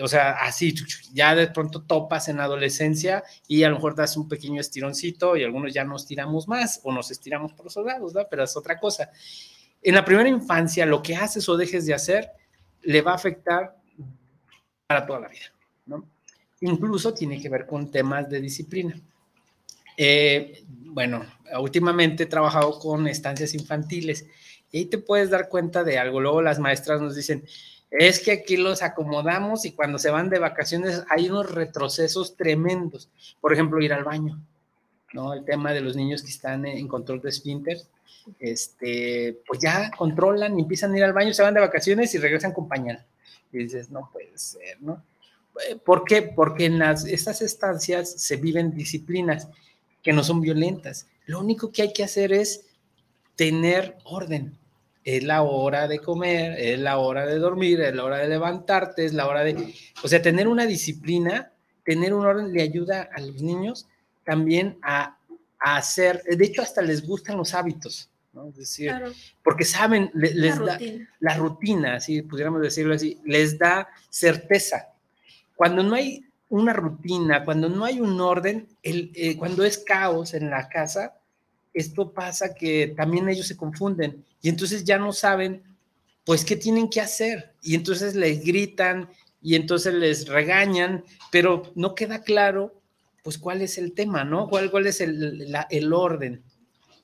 [0.02, 0.74] O sea, así,
[1.14, 5.36] ya de pronto topas en la adolescencia y a lo mejor das un pequeño estironcito
[5.36, 8.26] y algunos ya nos tiramos más o nos estiramos por los lados, ¿no?
[8.28, 9.10] Pero es otra cosa.
[9.82, 12.30] En la primera infancia, lo que haces o dejes de hacer
[12.84, 13.76] le va a afectar
[14.86, 15.52] para toda la vida,
[15.86, 16.08] ¿no?
[16.60, 19.00] Incluso tiene que ver con temas de disciplina.
[19.96, 21.24] Eh, bueno,
[21.58, 24.26] últimamente he trabajado con estancias infantiles
[24.70, 26.20] y ahí te puedes dar cuenta de algo.
[26.20, 27.44] Luego las maestras nos dicen,
[27.90, 33.08] es que aquí los acomodamos y cuando se van de vacaciones hay unos retrocesos tremendos.
[33.40, 34.40] Por ejemplo, ir al baño,
[35.14, 35.32] ¿no?
[35.32, 37.78] El tema de los niños que están en control de esfínter,
[38.38, 42.18] este, pues ya controlan y empiezan a ir al baño, se van de vacaciones y
[42.18, 43.02] regresan con pañal.
[43.50, 45.02] Y dices, no puede ser, ¿no?
[45.84, 46.20] ¿Por qué?
[46.20, 49.48] Porque en las, estas estancias se viven disciplinas
[50.02, 51.06] que no son violentas.
[51.26, 52.66] Lo único que hay que hacer es
[53.36, 54.58] tener orden
[55.04, 59.04] es la hora de comer, es la hora de dormir, es la hora de levantarte,
[59.04, 61.52] es la hora de, o sea, tener una disciplina,
[61.84, 63.86] tener un orden le ayuda a los niños
[64.24, 65.18] también a,
[65.58, 68.48] hacer, de hecho hasta les gustan los hábitos, ¿no?
[68.48, 68.92] Es decir,
[69.42, 70.78] porque saben, les, da
[71.20, 74.88] la rutina, si pudiéramos decirlo así, les da certeza.
[75.56, 80.34] Cuando no hay una rutina, cuando no hay un orden, el, eh, cuando es caos
[80.34, 81.16] en la casa,
[81.72, 85.62] esto pasa que también ellos se confunden y entonces ya no saben,
[86.24, 87.54] pues, qué tienen que hacer.
[87.62, 89.08] Y entonces les gritan
[89.42, 92.80] y entonces les regañan, pero no queda claro,
[93.24, 94.48] pues, cuál es el tema, ¿no?
[94.48, 96.44] ¿Cuál, cuál es el, el orden?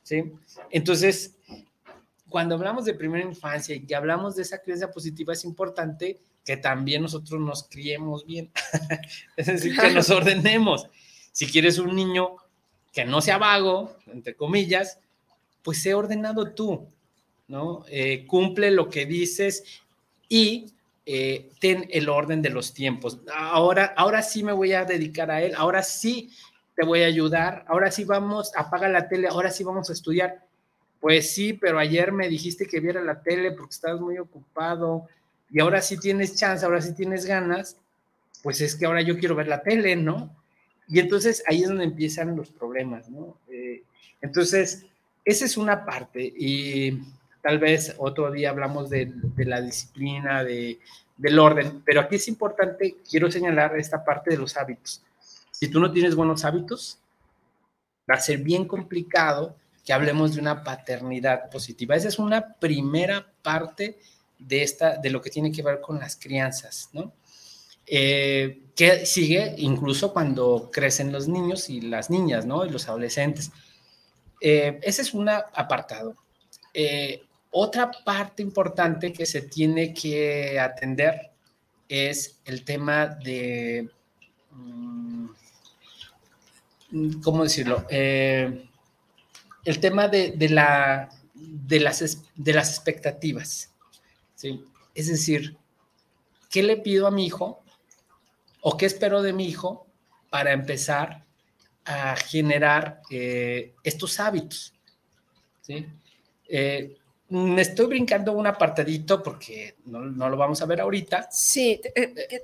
[0.03, 0.23] ¿Sí?
[0.71, 1.35] Entonces,
[2.29, 6.59] cuando hablamos de primera infancia y que hablamos de esa crianza positiva, es importante que
[6.59, 8.51] también nosotros nos criemos bien,
[9.37, 10.87] es decir, que nos ordenemos.
[11.33, 12.37] Si quieres un niño
[12.93, 14.99] que no sea vago, entre comillas,
[15.63, 16.87] pues sé ordenado tú,
[17.49, 17.85] ¿no?
[17.89, 19.65] Eh, cumple lo que dices
[20.29, 20.67] y
[21.07, 23.21] eh, ten el orden de los tiempos.
[23.35, 26.31] Ahora, ahora sí me voy a dedicar a él, ahora sí
[26.77, 30.47] te voy a ayudar, ahora sí vamos, apaga la tele, ahora sí vamos a estudiar.
[31.01, 35.09] Pues sí, pero ayer me dijiste que viera la tele porque estabas muy ocupado
[35.51, 37.77] y ahora sí tienes chance, ahora sí tienes ganas,
[38.43, 40.35] pues es que ahora yo quiero ver la tele, ¿no?
[40.89, 43.37] Y entonces ahí es donde empiezan los problemas, ¿no?
[43.49, 43.83] Eh,
[44.21, 44.87] entonces,
[45.25, 46.99] esa es una parte y
[47.43, 50.79] tal vez otro día hablamos de, la disciplina, de,
[51.17, 55.03] del orden, pero aquí es importante, quiero señalar esta parte de los hábitos.
[55.51, 56.99] Si tú no tienes buenos hábitos,
[58.11, 61.97] va a ser bien complicado que hablemos de una paternidad positiva.
[61.97, 63.99] Esa es una primera parte
[64.39, 67.13] de, esta, de lo que tiene que ver con las crianzas, ¿no?
[67.87, 72.65] Eh, que sigue incluso cuando crecen los niños y las niñas, ¿no?
[72.65, 73.51] Y los adolescentes.
[74.41, 76.17] Eh, ese es un apartado.
[76.73, 81.31] Eh, otra parte importante que se tiene que atender
[81.89, 83.89] es el tema de,
[84.53, 85.27] mm,
[87.23, 87.87] ¿cómo decirlo?
[87.91, 93.71] el tema de, la, de, las, de las expectativas.
[94.35, 94.65] ¿sí?
[94.95, 95.57] Es decir,
[96.51, 97.63] ¿qué le pido a mi hijo
[98.63, 99.87] o qué espero de mi hijo
[100.31, 101.25] para empezar
[101.85, 104.73] a generar eh, estos hábitos.
[105.61, 105.87] ¿sí?
[106.49, 106.97] Eh,
[107.31, 111.29] me estoy brincando un apartadito porque no, lo vamos a ver ahorita.
[111.31, 111.81] Sí.
[111.95, 112.43] Eh,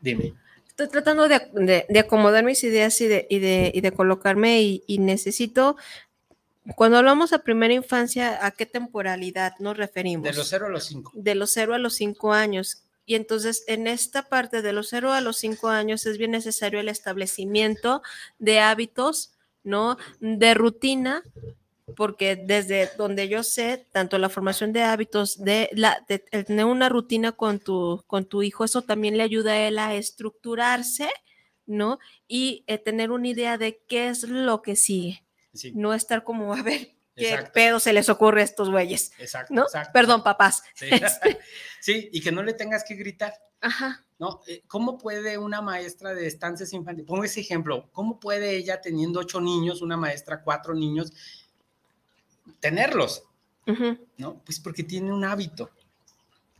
[0.00, 0.34] dime.
[0.68, 5.76] Estoy tratando de, acomodar mis ideas y de, y de colocarme y, necesito
[6.76, 10.24] cuando hablamos de primera infancia, ¿a qué temporalidad nos referimos?
[10.24, 11.12] De los 0 a los 5.
[11.14, 12.84] De los 0 a los 5 años.
[13.06, 16.78] Y entonces en esta parte de los 0 a los 5 años es bien necesario
[16.78, 18.02] el establecimiento
[18.38, 19.32] de hábitos,
[19.64, 19.96] ¿no?
[20.20, 21.22] De rutina,
[21.96, 27.32] porque desde donde yo sé, tanto la formación de hábitos, de, la, tener una rutina
[27.32, 31.08] con tu, con tu hijo, eso también le ayuda a él a estructurarse,
[31.66, 31.98] ¿no?
[32.26, 35.24] Y eh, tener una idea de qué es lo que sigue.
[35.74, 39.12] No estar como, a ver, ¿Qué pedo se les ocurre a estos güeyes?
[39.18, 39.66] Exacto, ¿no?
[39.92, 40.62] Perdón, papás.
[40.80, 41.38] Este
[41.80, 42.08] sí.
[42.12, 43.34] y que no le tengas que gritar.
[43.60, 44.04] Ajá.
[44.18, 44.40] ¿No?
[44.46, 49.20] Eh, ¿Cómo puede una maestra de estancias infantiles, pongo ese ejemplo, ¿cómo puede ella teniendo
[49.20, 51.12] ocho niños, una maestra, cuatro niños,
[52.60, 53.24] tenerlos?
[54.16, 54.42] ¿No?
[54.44, 55.70] Pues porque tiene un hábito.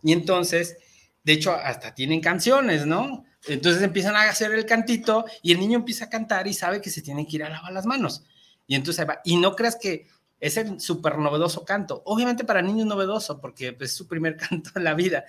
[0.03, 0.76] Y entonces,
[1.24, 3.24] de hecho, hasta tienen canciones, ¿no?
[3.47, 6.91] Entonces empiezan a hacer el cantito y el niño empieza a cantar y sabe que
[6.91, 8.24] se tiene que ir a lavar las manos.
[8.66, 9.20] Y entonces va.
[9.24, 10.07] Y no creas que
[10.41, 12.03] es el súper novedoso canto.
[12.05, 15.24] Obviamente para niños novedoso, porque es su primer canto en la vida,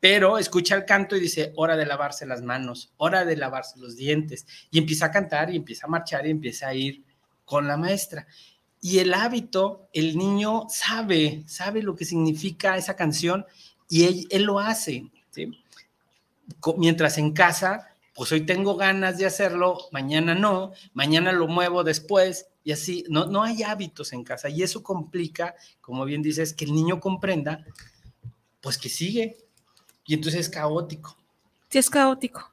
[0.00, 3.96] pero escucha el canto y dice, hora de lavarse las manos, hora de lavarse los
[3.96, 7.04] dientes, y empieza a cantar y empieza a marchar y empieza a ir
[7.44, 8.26] con la maestra.
[8.80, 13.44] Y el hábito, el niño sabe, sabe lo que significa esa canción
[13.88, 15.10] y él, lo hace.
[16.78, 22.46] Mientras en casa, pues hoy tengo ganas de hacerlo, mañana no, mañana lo muevo después
[22.64, 26.64] y así, no, no hay hábitos en casa y eso complica, como bien dices, que
[26.64, 27.64] el niño comprenda,
[28.60, 29.36] pues que sigue
[30.06, 31.16] y entonces es caótico.
[31.68, 32.52] Sí, es caótico.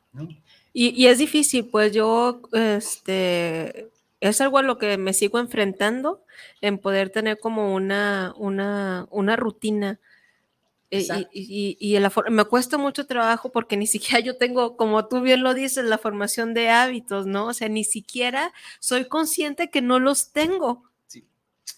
[0.74, 3.90] Y, y, es difícil, pues yo, este,
[4.20, 6.24] es algo a lo que me sigo enfrentando
[6.62, 10.00] en poder tener como una, una, una rutina.
[10.90, 12.00] Eh, y, y,
[12.32, 15.98] me cuesta mucho trabajo porque ni siquiera yo tengo, como tú bien lo dices, la
[15.98, 17.48] formación de hábitos, ¿no?
[17.48, 20.84] O sea, ni siquiera soy consciente que no los tengo.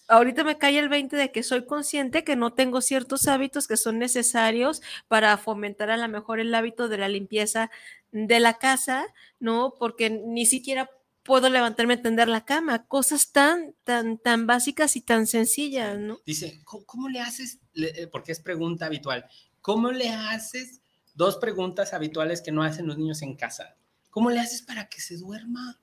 [0.08, 3.76] Ahorita me cae el 20 de que soy consciente que no tengo ciertos hábitos que
[3.76, 7.70] son necesarios para fomentar a lo mejor el hábito de la limpieza
[8.10, 9.06] de la casa,
[9.38, 9.74] ¿no?
[9.78, 10.90] Porque ni siquiera
[11.30, 16.18] puedo levantarme a tender la cama, cosas tan, tan, tan básicas y tan sencillas, ¿no?
[16.26, 17.60] Dice, ¿cómo, le haces?
[17.76, 19.24] Eh, porque es pregunta habitual.
[19.60, 20.80] ¿Cómo le haces?
[21.14, 23.76] Dos preguntas habituales que no hacen los niños en casa.
[24.10, 25.78] ¿Cómo le haces para que se duerma?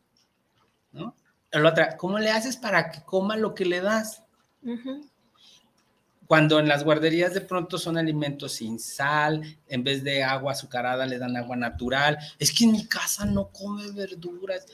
[0.92, 1.16] ¿No?
[1.54, 4.24] La otra, ¿cómo le haces para que coma lo que le das?
[6.28, 11.06] Cuando en las guarderías de pronto son alimentos sin sal, en vez de agua azucarada
[11.06, 12.18] le dan agua natural.
[12.38, 14.66] Es que en mi casa no come verduras.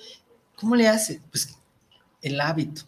[0.56, 1.22] ¿Cómo le hace?
[1.30, 1.58] Pues
[2.22, 2.84] el hábito.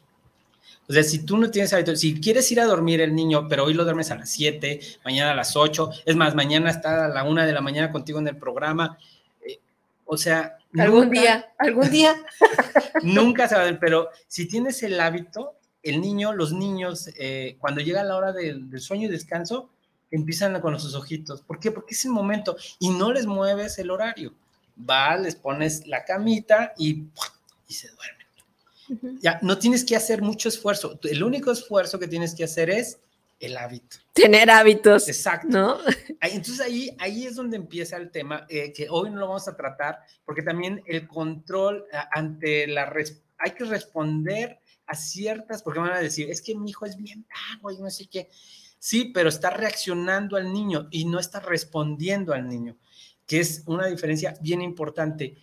[0.88, 3.66] O sea, si tú no tienes hábito, si quieres ir a dormir el niño, pero
[3.66, 7.08] hoy lo duermes a las 7, mañana a las 8, es más, mañana está a
[7.08, 8.98] la 1 de la mañana contigo en el programa,
[9.46, 9.60] eh,
[10.06, 10.58] o sea...
[10.78, 12.16] Algún día, algún día.
[13.04, 17.56] nunca se va a ver, pero si tienes el hábito, el niño, los niños, eh,
[17.60, 19.70] cuando llega la hora del, del, sueño y descanso,
[20.12, 21.42] empiezan con sus ojitos.
[21.42, 21.72] ¿Por qué?
[21.72, 24.34] Porque es el momento y no les mueves el horario.
[24.78, 27.06] Va, les pones la camita y
[27.68, 28.26] y se duermen.
[29.20, 31.00] Ya, no tienes que hacer mucho esfuerzo.
[31.04, 33.00] El único esfuerzo que tienes que hacer es
[33.40, 33.98] el hábito.
[34.14, 35.08] Tener hábitos.
[35.08, 35.48] Exacto.
[35.50, 35.78] ¿no?
[36.22, 39.56] Entonces ahí, ahí es donde empieza el tema, eh, que hoy no lo vamos a
[39.56, 42.94] tratar, porque también el control ante la...
[43.38, 47.26] Hay que responder a ciertas, porque van a decir, es que mi hijo es bien
[47.28, 48.30] vago y no sé qué.
[48.80, 52.78] Sí, pero está reaccionando al niño y no está respondiendo al niño,
[53.26, 55.38] que es una diferencia bien importante.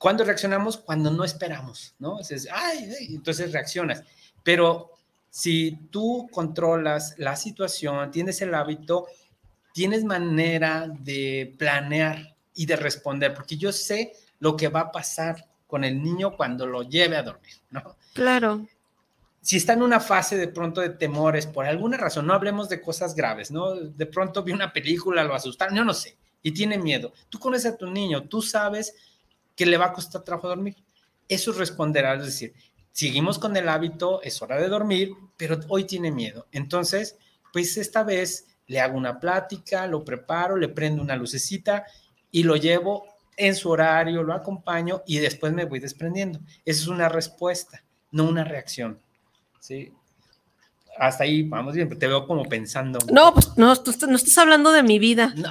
[0.00, 0.78] ¿Cuándo reaccionamos?
[0.78, 2.12] Cuando no esperamos, ¿no?
[2.12, 4.02] Entonces, ay, entonces reaccionas.
[4.42, 4.92] Pero
[5.28, 9.08] si tú controlas la situación, tienes el hábito,
[9.74, 15.46] tienes manera de planear y de responder, porque yo sé lo que va a pasar
[15.66, 17.94] con el niño cuando lo lleve a dormir, ¿no?
[18.14, 18.66] Claro.
[19.42, 22.80] Si está en una fase de pronto de temores, por alguna razón, no hablemos de
[22.80, 23.74] cosas graves, ¿no?
[23.74, 27.12] De pronto vi una película, lo asustaron, yo no sé, y tiene miedo.
[27.28, 28.94] Tú conoces a tu niño, tú sabes
[29.60, 30.74] que le va a costar trabajo dormir.
[31.28, 32.54] Eso responderá, es decir,
[32.92, 36.46] seguimos con el hábito, es hora de dormir, pero hoy tiene miedo.
[36.50, 37.18] Entonces,
[37.52, 41.84] pues esta vez le hago una plática, lo preparo, le prendo una lucecita
[42.30, 43.04] y lo llevo
[43.36, 46.38] en su horario, lo acompaño y después me voy desprendiendo.
[46.64, 48.98] Esa es una respuesta, no una reacción.
[49.58, 49.92] ¿sí?
[50.98, 52.98] Hasta ahí vamos bien, te veo como pensando.
[53.10, 55.34] No, pues no, tú no estás hablando de mi vida.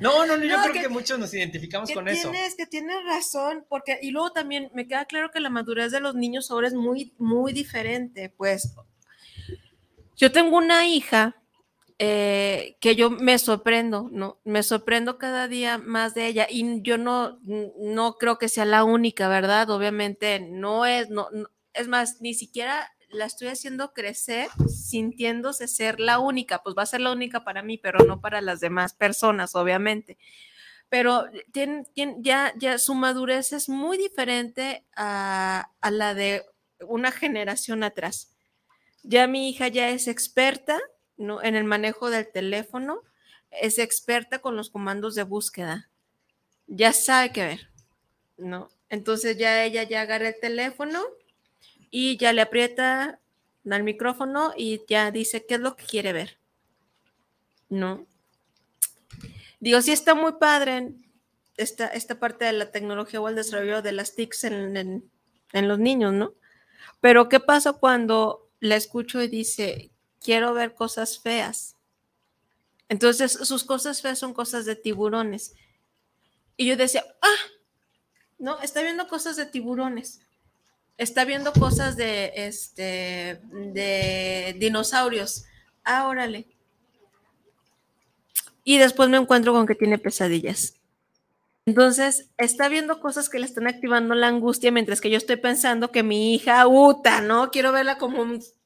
[0.00, 2.56] No, no, no yo creo que, muchos nos identificamos con tienes, eso.
[2.56, 6.14] Que tienes razón, porque, y luego también me queda claro que la madurez de los
[6.14, 8.32] niños ahora es muy, muy diferente.
[8.36, 8.74] Pues
[10.16, 11.36] yo tengo una hija
[11.98, 14.38] eh, que yo me sorprendo, ¿no?
[14.44, 18.84] Me sorprendo cada día más de ella y yo no, no creo que sea la
[18.84, 19.70] única, ¿verdad?
[19.70, 21.28] Obviamente no es, no
[21.72, 26.86] es más, ni siquiera la estoy haciendo crecer sintiéndose ser la única, pues va a
[26.86, 30.18] ser la única para mí, pero no para las demás personas, obviamente.
[30.88, 31.84] Pero tiene,
[32.18, 36.44] ya, ya su madurez es muy diferente a, a la de
[36.86, 38.34] una generación atrás.
[39.02, 40.80] Ya mi hija ya es experta
[41.16, 41.42] ¿no?
[41.42, 43.02] en el manejo del teléfono,
[43.50, 45.90] es experta con los comandos de búsqueda.
[46.66, 47.70] Ya sabe qué ver,
[48.36, 48.68] ¿no?
[48.88, 51.00] Entonces ya ella ya agarra el teléfono
[51.90, 53.20] y ya le aprieta
[53.68, 56.38] al micrófono y ya dice qué es lo que quiere ver.
[57.68, 58.06] ¿No?
[59.58, 60.92] Digo, sí está muy padre
[61.56, 65.10] esta, esta parte de la tecnología o el desarrollo de las TICs en,
[65.52, 66.34] en los niños, ¿no?
[67.00, 71.76] Pero ¿qué pasa cuando la escucho y dice, quiero ver cosas feas?
[72.88, 75.54] Entonces, sus cosas feas son cosas de tiburones.
[76.56, 77.50] Y yo decía, ah,
[78.38, 80.25] no, está viendo cosas de tiburones
[80.98, 85.44] está viendo cosas de, este, de dinosaurios.
[85.84, 86.46] Ah, órale.
[88.64, 90.74] Y después me encuentro con que tiene pesadillas.
[91.66, 95.90] Entonces, está viendo cosas que le están activando la angustia, mientras que yo estoy pensando
[95.90, 97.50] que mi hija, Uta, ¿no?
[97.50, 98.22] Quiero verla como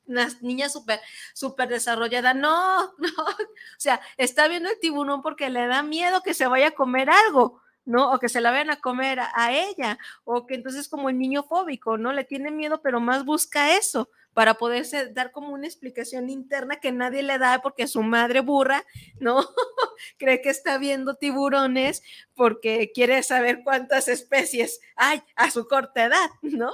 [0.06, 1.00] una niña súper,
[1.32, 2.34] súper desarrollada.
[2.34, 3.24] No, no.
[3.24, 7.08] O sea, está viendo el tiburón porque le da miedo que se vaya a comer
[7.08, 7.62] algo.
[7.84, 8.12] ¿No?
[8.12, 11.42] O que se la vayan a comer a, ella, o que entonces como el niño
[11.42, 12.12] fóbico, ¿no?
[12.12, 16.92] Le tiene miedo, pero más busca eso para poderse dar como una explicación interna que
[16.92, 18.84] nadie le da porque su madre burra,
[19.18, 19.40] ¿no?
[20.18, 22.02] Cree que está viendo tiburones
[22.34, 26.72] porque quiere saber cuántas especies hay a su corta edad, ¿no?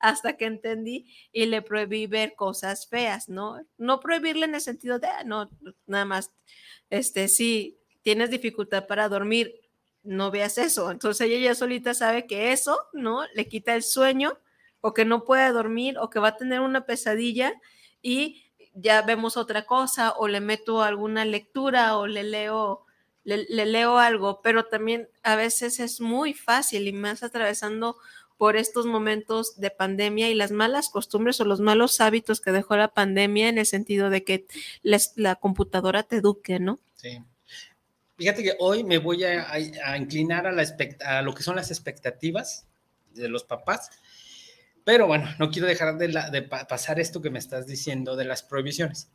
[0.00, 3.60] Hasta que entendí y le prohibí ver cosas feas, ¿no?
[3.78, 5.50] No prohibirle en el sentido de, ah, no,
[5.86, 6.30] nada más,
[6.90, 9.67] este, sí, tienes dificultad para dormir,
[10.02, 10.90] no veas eso.
[10.90, 13.22] Entonces ella ya solita sabe que eso, ¿no?
[13.34, 14.38] Le quita el sueño
[14.80, 17.54] o que no puede dormir o que va a tener una pesadilla
[18.02, 18.44] y
[18.74, 22.84] ya vemos otra cosa o le meto alguna lectura o le leo
[23.24, 27.98] le, leo algo, pero también a veces es muy fácil y más atravesando
[28.38, 32.76] por estos momentos de pandemia y las malas costumbres o los malos hábitos que dejó
[32.76, 34.46] la pandemia en el sentido de que
[34.82, 36.78] la computadora te eduque, ¿no?
[36.94, 37.18] Sí.
[38.18, 40.66] Fíjate que hoy me voy a, inclinar a, la
[41.06, 42.66] a lo que son las expectativas
[43.14, 43.90] de los papás
[44.88, 49.10] pero bueno, no quiero dejar de, pasar esto que me estás diciendo de las prohibiciones.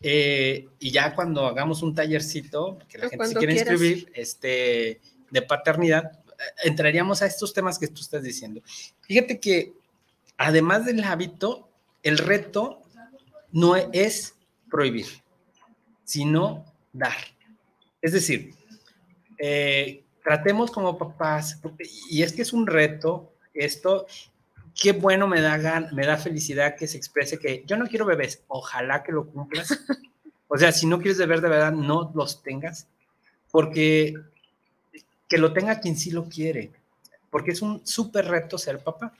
[0.00, 5.42] Eh, y ya cuando hagamos un tallercito, que la gente se quiere inscribir, este, de
[5.42, 8.62] paternidad, eh, entraríamos a estos temas que tú estás diciendo.
[9.02, 9.74] Fíjate que
[10.38, 11.68] además del hábito,
[12.02, 12.82] el reto
[13.52, 14.34] no es
[14.68, 15.06] prohibir,
[16.02, 17.35] sino dar.
[18.06, 18.54] Es decir,
[19.36, 21.60] eh, tratemos como papás,
[22.08, 24.06] y es que es un reto esto,
[24.80, 28.44] qué bueno me da, me da felicidad que se exprese que yo no quiero bebés,
[28.46, 29.76] ojalá que lo cumplas.
[30.46, 32.86] O sea, si no quieres beber de verdad, no los tengas,
[33.50, 34.14] porque
[35.28, 36.70] que lo tenga quien sí lo quiere,
[37.28, 39.12] porque es un súper reto ser papá.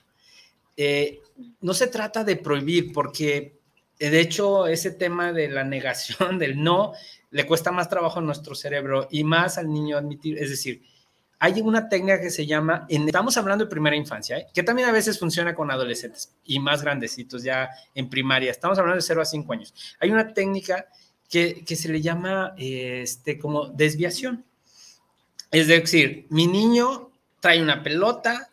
[0.77, 1.19] Eh,
[1.59, 3.59] no se trata de prohibir, porque
[3.99, 6.93] eh, de hecho ese tema de la negación, del no,
[7.37, 10.81] le cuesta más trabajo a nuestro cerebro y más al niño admitir, es decir,
[11.37, 14.47] hay una técnica que se llama, estamos hablando de primera infancia, ¿eh?
[14.51, 18.95] que también a veces funciona con adolescentes y más grandecitos ya en primaria, estamos hablando
[18.95, 19.71] de 0 a 5 años.
[19.99, 20.87] Hay una técnica
[21.29, 24.43] que, se le llama este, como desviación.
[25.51, 28.49] Es decir, mi niño trae una pelota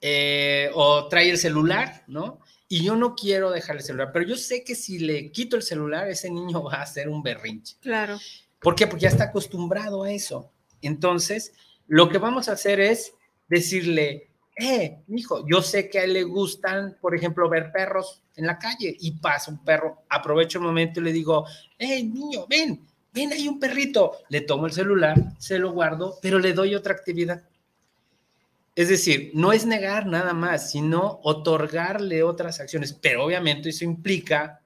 [0.00, 2.40] eh, o trae el celular, ¿no?
[2.72, 5.62] Y yo no quiero dejar el celular, pero yo sé que si le quito el
[5.62, 7.76] celular, ese niño va a hacer un berrinche.
[7.82, 8.18] Claro.
[8.62, 8.86] ¿Por qué?
[8.86, 10.50] Porque ya está acostumbrado a eso.
[10.80, 11.52] Entonces,
[11.86, 13.12] lo que vamos a hacer es
[13.46, 18.46] decirle, eh, hijo, yo sé que a él le gustan, por ejemplo, ver perros en
[18.46, 21.44] la calle y pasa un perro, aprovecho el momento y le digo,
[21.76, 24.12] hey, niño, ven, ven, hay un perrito.
[24.30, 27.42] Le tomo el celular, se lo guardo, pero le doy otra actividad.
[28.74, 34.60] Es decir, no es negar nada más, sino otorgarle otras acciones, pero obviamente eso implica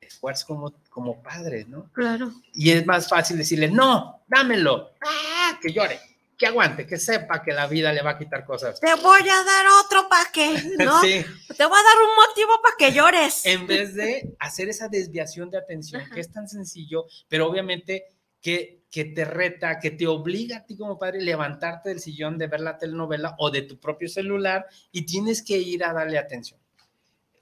[0.00, 1.90] esfuerzo como, como padre, ¿no?
[1.92, 2.32] Claro.
[2.52, 5.58] Y es más fácil decirle, no, dámelo, ¡Ah!
[5.60, 6.00] que llore
[6.42, 8.80] que aguante, que sepa que la vida le va a quitar cosas.
[8.80, 11.00] Te voy a dar otro para que, ¿no?
[11.02, 11.24] sí.
[11.56, 13.46] Te voy a dar un motivo para que llores.
[13.46, 18.06] En vez de hacer esa desviación de atención, que es tan sencillo, pero obviamente
[18.42, 22.36] que, que te reta, que te obliga a ti como padre a levantarte del sillón
[22.36, 26.18] de ver la telenovela o de tu propio celular y tienes que ir a darle
[26.18, 26.60] atención.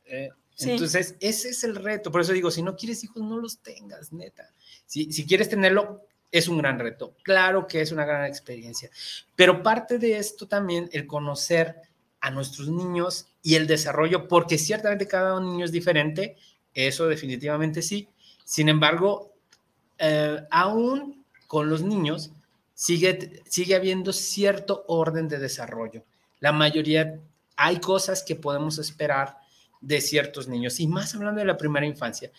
[0.05, 0.29] Eh,
[0.59, 2.13] entonces, ese es el reto.
[2.13, 4.53] Por eso digo, si no quieres hijos, no los tengas, neta.
[4.85, 7.17] Si, si quieres tenerlo, es un gran reto.
[7.23, 8.91] Claro que es una gran experiencia,
[9.35, 11.77] pero parte de esto también el conocer
[12.21, 16.37] a nuestros niños y el desarrollo, porque ciertamente cada niño es diferente,
[16.75, 18.09] eso definitivamente sí.
[18.45, 19.30] Sin embargo,
[20.01, 22.33] eh, aún con los niños
[22.75, 26.05] sigue, sigue habiendo cierto orden de desarrollo.
[26.41, 27.21] La mayoría,
[27.57, 29.37] hay cosas que podemos esperar
[29.81, 32.31] de ciertos niños, y más hablando de la primera infancia.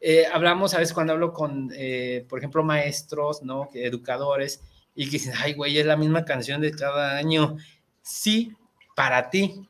[0.00, 3.68] Eh, hablamos a veces cuando hablo con, eh, por ejemplo, maestros, ¿no?
[3.74, 4.62] Educadores,
[4.94, 7.56] y que dicen, ay, güey, es la misma canción de cada año.
[8.02, 8.54] Sí,
[8.96, 9.68] para ti,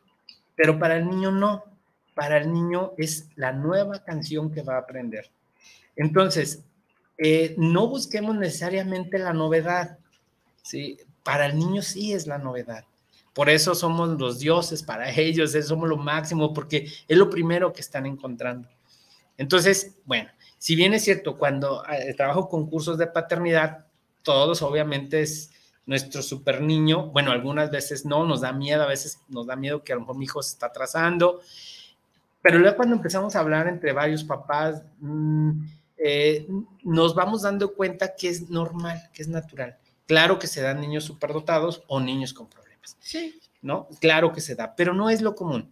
[0.54, 1.64] pero para el niño no.
[2.14, 5.30] Para el niño es la nueva canción que va a aprender.
[5.96, 6.64] Entonces,
[7.22, 9.98] eh, no busquemos necesariamente la novedad,
[10.62, 10.96] ¿sí?
[11.22, 12.86] Para el niño sí es la novedad.
[13.34, 17.82] Por eso somos los dioses para ellos, somos lo máximo, porque es lo primero que
[17.82, 18.68] están encontrando.
[19.36, 23.84] Entonces, bueno, si bien es cierto, cuando eh, trabajo con cursos de paternidad,
[24.22, 25.50] todos obviamente es
[25.84, 29.84] nuestro super niño, bueno, algunas veces no, nos da miedo, a veces nos da miedo
[29.84, 31.40] que a lo mejor mi hijo se está atrasando,
[32.40, 36.48] pero luego cuando empezamos a hablar entre varios papás, mm, eh,
[36.82, 39.78] nos vamos dando cuenta que es normal, que es natural.
[40.06, 42.96] Claro que se dan niños superdotados o niños con problemas.
[43.00, 43.38] Sí.
[43.62, 43.88] ¿No?
[44.00, 45.70] Claro que se da, pero no es lo común.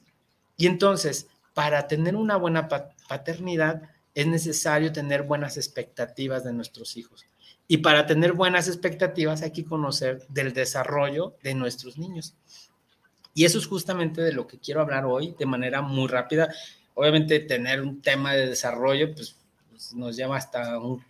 [0.56, 2.68] Y entonces, para tener una buena
[3.08, 3.82] paternidad,
[4.14, 7.24] es necesario tener buenas expectativas de nuestros hijos.
[7.66, 12.34] Y para tener buenas expectativas hay que conocer del desarrollo de nuestros niños.
[13.34, 16.52] Y eso es justamente de lo que quiero hablar hoy de manera muy rápida.
[16.94, 19.36] Obviamente tener un tema de desarrollo, pues,
[19.78, 21.04] pues nos lleva hasta un,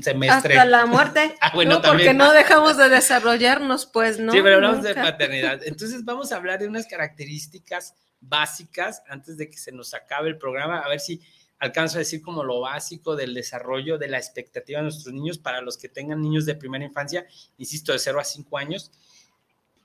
[0.00, 0.56] semestre.
[0.56, 1.34] Hasta la muerte.
[1.40, 4.30] ah, bueno, Porque no dejamos de desarrollarnos, pues, ¿no?
[4.30, 5.60] Sí, pero hablamos de paternidad.
[5.64, 10.38] Entonces vamos a hablar de unas características básicas antes de que se nos acabe el
[10.38, 11.20] programa, a ver si
[11.58, 15.60] alcanzo a decir como lo básico del desarrollo de la expectativa de nuestros niños para
[15.60, 17.26] los que tengan niños de primera infancia,
[17.58, 18.92] insisto, de 0 a 5 años.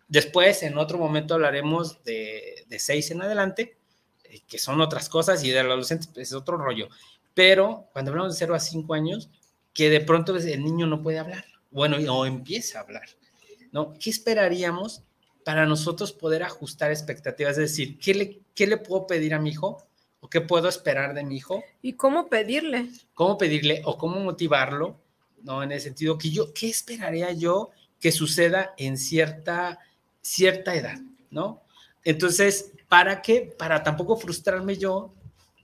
[0.08, 3.78] Después, en otro momento, hablaremos de, de 6 en adelante,
[4.26, 6.90] eh, que son otras cosas, y de los adolescentes pues, es otro rollo.
[7.34, 9.30] Pero cuando hablamos de 0 a 5 años,
[9.74, 13.08] que de pronto el niño no puede hablar, bueno, o empieza a hablar,
[13.72, 13.94] ¿no?
[13.94, 15.04] ¿Qué esperaríamos
[15.46, 17.54] para nosotros poder ajustar expectativas?
[17.54, 19.90] Es decir, ¿qué le, qué le puedo pedir a mi hijo
[20.22, 21.64] o qué puedo esperar de mi hijo.
[21.82, 22.90] ¿Y cómo pedirle?
[23.14, 25.00] ¿Cómo pedirle o cómo motivarlo?
[25.44, 25.64] ¿No?
[25.64, 29.80] En el sentido que yo, ¿qué esperaría yo que suceda en cierta,
[30.22, 31.00] cierta edad?
[31.32, 31.62] ¿No?
[32.04, 33.54] Entonces, ¿para qué?
[33.58, 35.14] Para tampoco frustrarme yo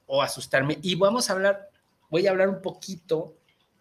[0.08, 0.80] o asustarme.
[0.82, 1.70] Y vamos a hablar,
[2.10, 3.36] voy a hablar un poquito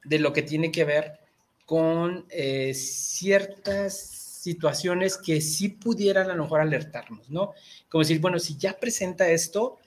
[0.05, 1.21] de lo que tiene que ver
[1.67, 3.99] con eh, ciertas
[4.45, 7.55] situaciones que sí pudieran a lo mejor alertarnos, ¿no?
[7.89, 9.79] Como decir, bueno, si ya presenta esto,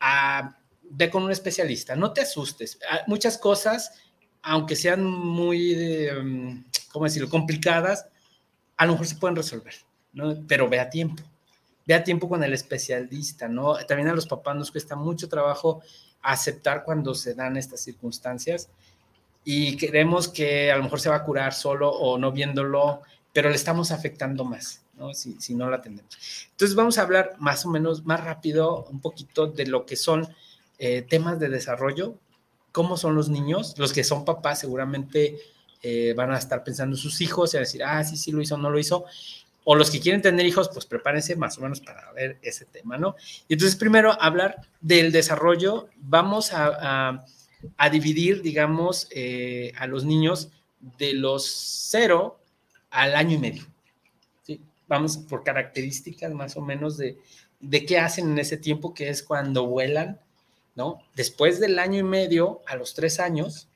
[0.00, 2.80] a, ve con un especialista, no te asustes.
[3.06, 3.92] Muchas cosas,
[4.42, 5.74] aunque sean muy,
[6.08, 8.08] em, ¿cómo decirlo?, complicadas,
[8.76, 9.74] a lo mejor se pueden resolver,
[10.12, 10.34] ¿no?
[10.48, 11.22] Pero ve a tiempo.
[11.86, 13.76] Ve a tiempo con el especialista, ¿no?
[13.86, 15.82] También a los papás nos cuesta mucho trabajo
[16.20, 18.68] aceptar cuando se dan estas circunstancias
[19.44, 23.02] y creemos que a lo mejor se va a curar solo o no viéndolo,
[23.32, 24.82] pero le estamos afectando más.
[25.12, 26.16] Si, no la atendemos.
[26.52, 30.26] Entonces vamos a hablar más o menos más rápido un poquito de lo que son
[30.78, 32.14] eh, temas de desarrollo,
[32.72, 35.38] cómo son los niños, los que son papás seguramente
[35.82, 38.56] eh, van a estar pensando sus hijos y a decir, ah, sí, sí lo hizo,
[38.56, 39.04] no lo hizo.
[39.68, 42.96] O los que quieren tener hijos, pues prepárense más o menos para ver ese tema,
[42.96, 43.16] ¿no?
[43.48, 47.24] Y entonces primero hablar del desarrollo, vamos a,
[47.90, 50.50] dividir, digamos, eh, a los niños
[50.98, 51.46] de los
[51.90, 52.38] cero
[52.90, 53.66] al año y medio
[54.88, 57.18] vamos por características más o menos de,
[57.60, 60.18] de qué hacen en ese tiempo, que es cuando vuelan,
[60.74, 61.02] ¿no?
[61.14, 63.68] Después del año y medio a los tres años,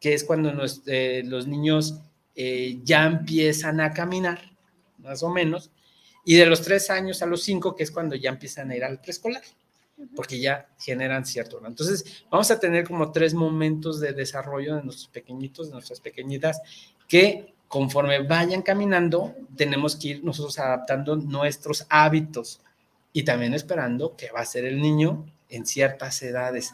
[0.00, 0.52] que es cuando
[0.86, 2.00] eh, los niños
[2.36, 4.53] eh, ya empiezan a caminar,
[5.04, 5.70] más o menos,
[6.24, 8.84] y de los tres años a los cinco, que es cuando ya empiezan a ir
[8.84, 9.42] al preescolar,
[10.16, 11.60] porque ya generan cierto.
[11.64, 16.60] Entonces, vamos a tener como tres momentos de desarrollo de nuestros pequeñitos, de nuestras pequeñitas,
[17.06, 22.60] que conforme vayan caminando, tenemos que ir nosotros adaptando nuestros hábitos
[23.12, 26.72] y también esperando que va a ser el niño en ciertas edades.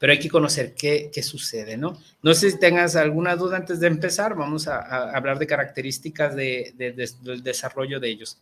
[0.00, 1.96] Pero hay que conocer qué, qué sucede, ¿no?
[2.22, 6.74] No sé si tengas alguna duda antes de empezar, vamos a, hablar de características de,
[7.22, 8.38] del desarrollo de ellos.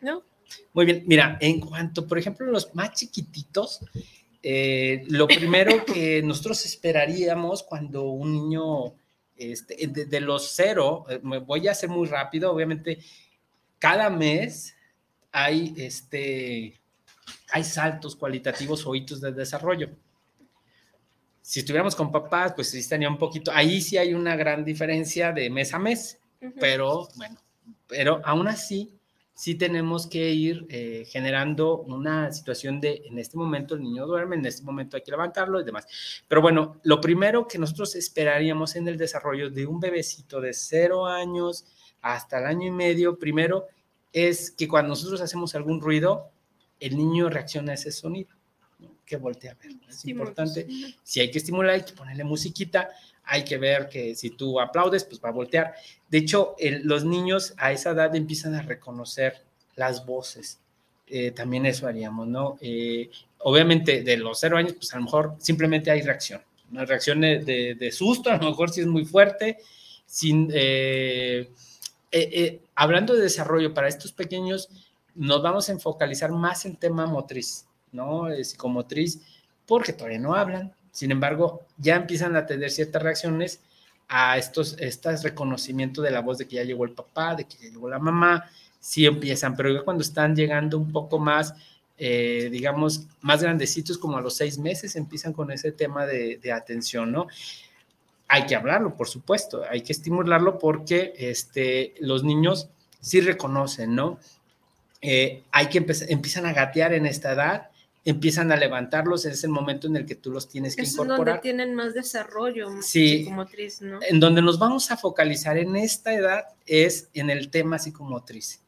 [0.00, 0.22] ¿No?
[0.72, 3.80] Muy bien, mira, en cuanto, por ejemplo, los más chiquititos,
[4.42, 8.94] eh, lo primero que nosotros esperaríamos cuando un niño
[9.36, 12.98] este, de, los cero, eh, me voy a hacer muy rápido, obviamente,
[13.80, 14.76] cada mes
[15.32, 16.78] hay, este,
[17.50, 19.90] hay saltos cualitativos o hitos de desarrollo.
[21.50, 25.32] Si estuviéramos con papás, pues sí estaría un poquito, ahí sí hay una gran diferencia
[25.32, 26.20] de mes a mes,
[26.60, 27.40] pero bueno,
[27.88, 28.96] pero aún así
[29.34, 34.36] sí tenemos que ir eh, generando una situación de, en este momento el niño duerme,
[34.36, 35.88] en este momento hay que levantarlo y demás.
[36.28, 41.06] Pero bueno, lo primero que nosotros esperaríamos en el desarrollo de un bebecito de cero
[41.06, 41.64] años
[42.00, 43.66] hasta el año y medio, primero
[44.12, 46.30] es que cuando nosotros hacemos algún ruido,
[46.78, 48.30] el niño reacciona a ese sonido,
[49.10, 49.72] que voltea a ver.
[49.88, 50.68] Es importante,
[51.02, 52.90] si hay que estimular, hay que ponerle musiquita,
[53.24, 55.74] hay que ver que si tú aplaudes, pues va a voltear.
[56.08, 56.54] De hecho,
[56.84, 59.42] los niños a esa edad empiezan a reconocer
[59.74, 60.60] las voces.
[61.08, 62.56] Eh, también eso haríamos, ¿no?
[62.60, 66.40] Eh, obviamente, de los cero años, pues a lo mejor simplemente hay reacción.
[66.70, 69.58] Una reacción de, susto, a lo mejor si es muy fuerte.
[70.06, 71.50] Sin, eh,
[72.76, 74.68] hablando de desarrollo para estos pequeños,
[75.16, 78.28] nos vamos a enfocalizar más en tema motriz, ¿no?
[78.42, 79.20] Psicomotriz,
[79.66, 83.60] porque todavía no hablan, sin embargo, ya empiezan a tener ciertas reacciones
[84.08, 87.56] a estos, estas reconocimiento de la voz de que ya llegó el papá, de que
[87.62, 88.50] ya llegó la mamá,
[88.80, 91.54] sí empiezan, pero ya cuando están llegando un poco más,
[91.96, 97.12] eh, digamos, más grandecitos, como a los seis meses, empiezan con ese tema de, atención,
[97.12, 97.28] ¿no?
[98.32, 102.68] hay que hablarlo, por supuesto, hay que estimularlo porque este, los niños
[103.00, 104.20] sí reconocen, ¿no?
[105.02, 107.69] Eh, hay que empiezan a gatear en esta edad,
[108.04, 111.20] empiezan a levantarlos, es el momento en el que tú los tienes que incorporar.
[111.20, 113.98] Es donde tienen más desarrollo sí, psicomotriz, ¿no?
[114.02, 118.62] En donde nos vamos a focalizar en esta edad es en el tema psicomotriz.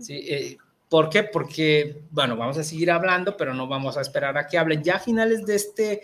[0.00, 0.14] ¿sí?
[0.28, 0.56] Eh,
[0.88, 1.22] ¿Por qué?
[1.22, 4.82] Porque, bueno, vamos a seguir hablando, pero no vamos a esperar a que hablen.
[4.82, 6.02] Ya a finales de este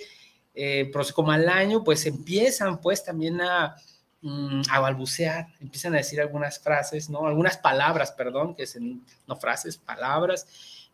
[0.54, 3.76] eh, como al año, pues empiezan pues también a,
[4.20, 7.26] mm, a balbucear, empiezan a decir algunas frases, ¿no?
[7.26, 10.46] Algunas palabras, perdón, que son, no frases, palabras,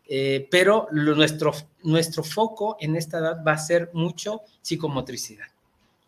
[0.07, 1.53] eh, pero nuestro,
[1.83, 5.47] nuestro foco en esta edad va a ser mucho psicomotricidad,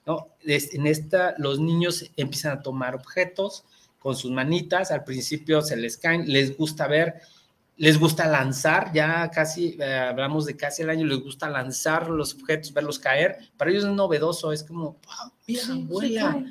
[0.06, 0.28] ¿no?
[0.44, 3.66] En esta, los niños empiezan a tomar objetos
[4.00, 7.22] con sus manitas, al principio se les caen, les gusta ver
[7.78, 12.36] les gusta lanzar, ya casi, eh, hablamos de casi el año, les gusta lanzar los
[12.36, 13.38] objetos, verlos caer.
[13.58, 16.44] Para ellos es novedoso, es como, wow, mira, vuela.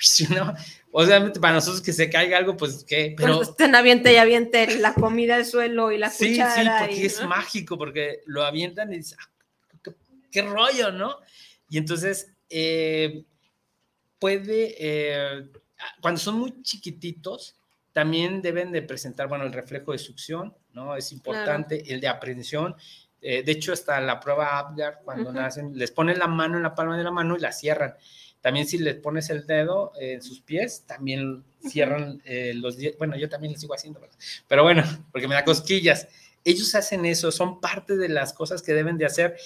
[0.30, 0.54] ¿No?
[0.92, 3.36] Obviamente para nosotros que se caiga algo, pues qué, pero...
[3.36, 6.80] Pues estén aviente y aviente la comida al suelo y la sí, cuchara.
[6.80, 9.92] Sí, porque es mágico, porque lo avientan y dicen, ah,
[10.32, 11.18] qué, rollo, ¿no?
[11.68, 13.24] Y entonces, eh,
[14.18, 15.48] puede, eh,
[16.00, 17.56] cuando son muy chiquititos,
[17.92, 20.96] también deben de presentar, bueno, el reflejo de succión, ¿no?
[20.96, 22.74] Es importante, el de aprehensión.
[23.20, 26.74] Eh, de hecho, hasta la prueba Apgar, cuando nacen, les ponen la mano en la
[26.74, 27.94] palma de la mano y la cierran.
[28.40, 33.16] También si les pones el dedo en sus pies, también cierran eh, los los Bueno,
[33.16, 34.16] yo también lo sigo haciendo, ¿verdad?
[34.48, 36.08] pero bueno, porque me da cosquillas.
[36.44, 39.36] Ellos hacen eso, son parte de las cosas que deben de hacer,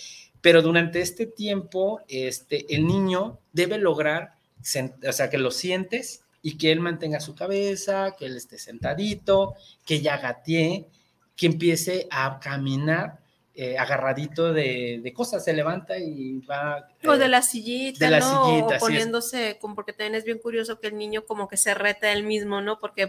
[0.40, 6.56] pero durante este tiempo, este, el niño debe lograr, o sea, que lo sientes y
[6.56, 9.54] que él mantenga su cabeza, que él esté sentadito,
[9.84, 10.86] que ya gatee,
[11.34, 13.23] que empiece a caminar
[13.56, 16.88] eh, agarradito de, cosas, se levanta y va.
[17.06, 20.80] o de la sillita, de la Sillita, o poniéndose, como porque también es bien curioso
[20.80, 22.80] que el niño como que se reta él mismo, ¿no?
[22.80, 23.08] Porque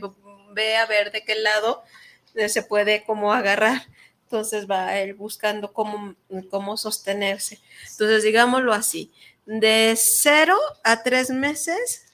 [0.53, 1.81] ve a ver de qué lado
[2.35, 3.81] eh, se puede como agarrar.
[4.25, 6.15] Entonces va él buscando cómo,
[6.51, 7.59] cómo sostenerse.
[7.91, 9.11] Entonces, digámoslo así,
[9.47, 12.04] de cero a tres meses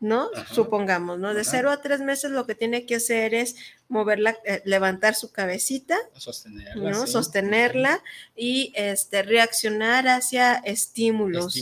[0.00, 0.30] ¿no?
[0.52, 1.34] Supongamos, ¿no?
[1.34, 3.56] De cero a tres meses lo que tiene que hacer es
[3.88, 7.06] moverla, eh, levantar su cabecita, sostenerla, ¿no?
[7.06, 8.02] Sostenerla
[8.36, 11.56] y este, reaccionar hacia estímulos,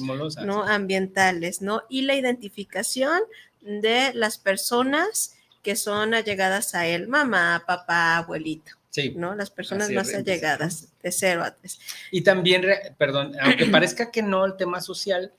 [0.44, 0.64] ¿no?
[0.64, 1.82] Ambientales, ¿no?
[1.88, 3.20] Y la identificación
[3.62, 8.72] de las personas que son allegadas a él, mamá, papá, abuelito.
[9.14, 9.34] ¿no?
[9.34, 11.78] Las personas más allegadas, de cero a tres.
[12.10, 12.64] Y también,
[12.96, 15.32] perdón, aunque parezca que no el tema social,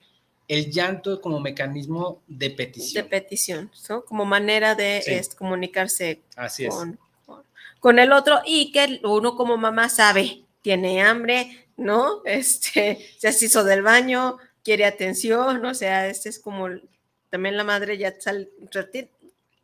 [0.47, 3.03] el llanto como mecanismo de petición.
[3.03, 4.05] De petición, ¿no?
[4.05, 6.21] Como manera de comunicarse
[6.69, 6.97] con,
[7.79, 12.21] con, el otro y que uno como mamá sabe, tiene hambre, ¿no?
[12.25, 16.67] Este, se hizo del baño, quiere atención, o sea, este es como
[17.29, 18.49] también la madre ya sale,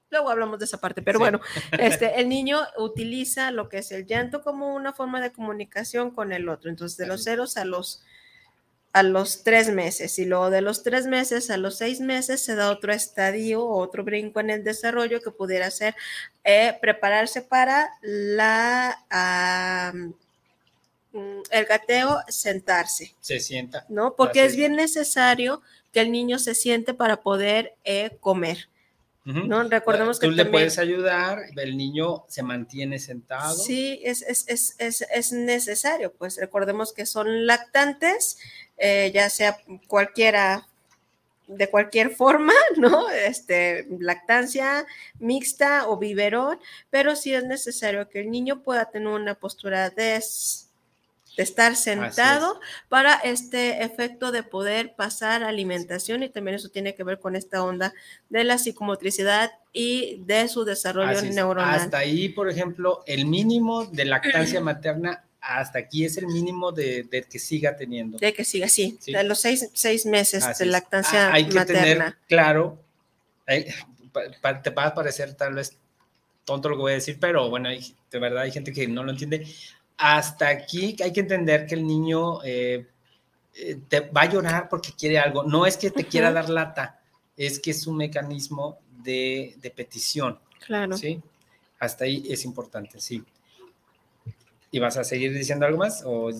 [0.10, 1.40] luego hablamos de esa parte, pero bueno,
[1.80, 6.34] este, el niño utiliza lo que es el llanto como una forma de comunicación con
[6.34, 8.04] el otro, entonces de los ceros a los
[8.94, 12.56] a los tres meses y luego de los tres meses a los seis meses se
[12.56, 15.96] da otro estadio, otro brinco en el desarrollo que pudiera ser
[16.44, 20.12] eh, prepararse para la mm,
[21.50, 23.14] el gateo, sentarse.
[23.20, 23.86] Se sienta.
[23.90, 24.16] ¿No?
[24.16, 25.62] Porque es bien necesario
[25.92, 28.68] que el niño se siente para poder eh, comer.
[29.26, 29.64] ¿No?
[29.64, 33.56] Recordemos que tú le puedes ayudar, el niño se mantiene sentado.
[33.56, 38.38] Sí, es, es, es, es, necesario, pues recordemos que son lactantes,
[38.78, 40.68] eh, ya sea cualquiera,
[41.48, 43.10] de cualquier forma, ¿no?
[43.10, 44.86] Este, lactancia
[45.20, 46.60] mixta o biberón,
[46.90, 50.22] pero sí es necesario que el niño pueda tener una postura de
[51.36, 57.04] de estar sentado para este efecto de poder pasar alimentación y también eso tiene que
[57.04, 57.94] ver con esta onda
[58.30, 61.80] de la psicomotricidad y de su desarrollo neuronal.
[61.80, 67.08] Hasta ahí, por ejemplo, el mínimo de lactancia materna hasta aquí es el mínimo de,
[67.30, 68.18] que siga teniendo.
[68.18, 71.36] De que siga, sí, de los seis, meses de lactancia materna.
[71.36, 72.80] hay que tener claro,
[73.46, 75.76] te va a parecer tal vez
[76.46, 79.12] tonto lo que voy a decir, pero bueno, de verdad hay gente que no lo
[79.12, 79.48] entiende
[79.98, 82.88] hasta aquí hay que entender que el niño eh,
[83.56, 85.44] eh, te va a llorar porque quiere algo.
[85.44, 87.00] No es que te quiera dar lata,
[87.38, 90.40] es que es un mecanismo de, petición.
[90.66, 90.98] Claro.
[90.98, 91.22] ¿Sí?
[91.80, 93.24] Hasta ahí es importante, sí.
[94.72, 96.02] ¿Y vas a seguir diciendo algo más?
[96.04, 96.32] O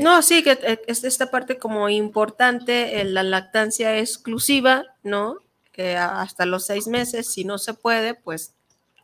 [0.00, 5.36] No, sí, que eh, es esta parte como importante, la lactancia exclusiva, ¿no?
[5.72, 8.54] Que hasta los seis meses, si no se puede, pues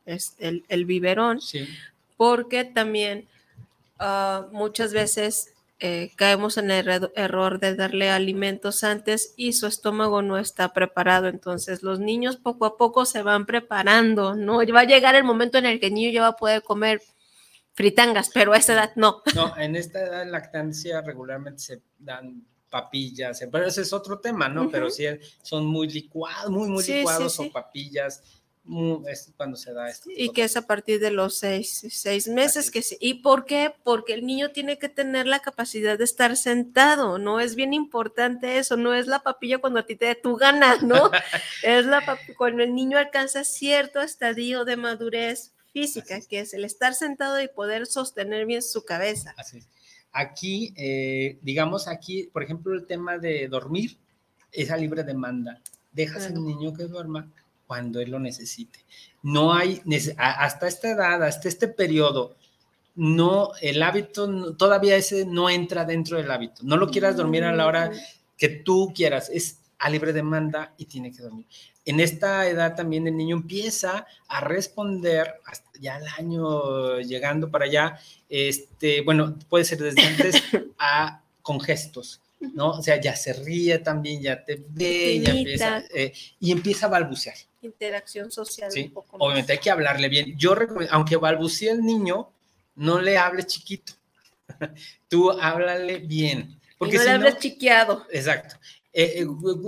[0.07, 1.43] es el, el biberón.
[1.43, 1.69] Sí.
[2.17, 3.29] Porque también
[4.03, 10.23] Ah, muchas veces eh, caemos en el error de darle alimentos antes y su estómago
[10.23, 11.29] no está preparado.
[11.29, 14.59] Entonces los niños poco a poco se van preparando, ¿no?
[14.75, 17.03] Va a llegar el momento en el que el niño ya va a poder comer
[17.75, 19.23] fritangas, pero a esa edad no.
[19.35, 24.49] No, en esta edad de lactancia regularmente se dan papillas, pero ese es otro tema,
[24.49, 24.71] ¿no?
[24.71, 25.05] Pero sí
[25.43, 28.23] son muy licuados, muy, muy licuados, o papillas
[29.09, 30.11] es cuando se da esto.
[30.15, 32.97] Y que es a partir de los seis, seis meses que sí.
[33.01, 33.75] ¿Y por qué?
[33.83, 37.41] Porque el niño tiene que tener la capacidad de estar sentado, ¿no?
[37.41, 40.77] Es bien importante eso, no es la papilla cuando a ti te dé tu gana,
[40.83, 41.11] ¿no?
[41.65, 42.05] es la
[42.37, 47.49] cuando el niño alcanza cierto estadio de madurez física, que es el estar sentado y
[47.49, 49.35] poder sostener bien su cabeza.
[49.37, 49.63] Así
[50.13, 53.97] Aquí, eh, digamos aquí, por ejemplo, el tema de dormir
[54.51, 55.61] es a libre demanda.
[55.93, 57.31] Dejas al niño que duerma
[57.71, 58.85] cuando él lo necesite.
[59.23, 59.81] No hay,
[60.17, 62.35] hasta esta edad, hasta este periodo,
[62.97, 66.63] no, el hábito, todavía ese no entra dentro del hábito.
[66.65, 67.93] No lo quieras dormir a la hora
[68.37, 71.47] que tú quieras, es a libre demanda y tiene que dormir.
[71.85, 77.67] En esta edad también el niño empieza a responder, hasta ya el año llegando para
[77.67, 80.43] allá, este, bueno, puede ser desde antes,
[80.81, 82.21] a, con gestos.
[82.41, 82.71] ¿No?
[82.71, 86.91] O sea, ya se ríe también, ya te ve, ya empieza, eh, y empieza a
[86.91, 88.71] balbucear interacción social.
[88.71, 90.37] Sí, obviamente hay que hablarle bien.
[90.37, 92.31] Yo recomiendo, aunque balbucee el niño,
[92.77, 93.93] no le hables chiquito.
[95.09, 96.59] Tú háblale bien.
[96.79, 98.07] Porque no le hables chiqueado.
[98.11, 98.57] Exacto.
[98.93, 99.25] Eh,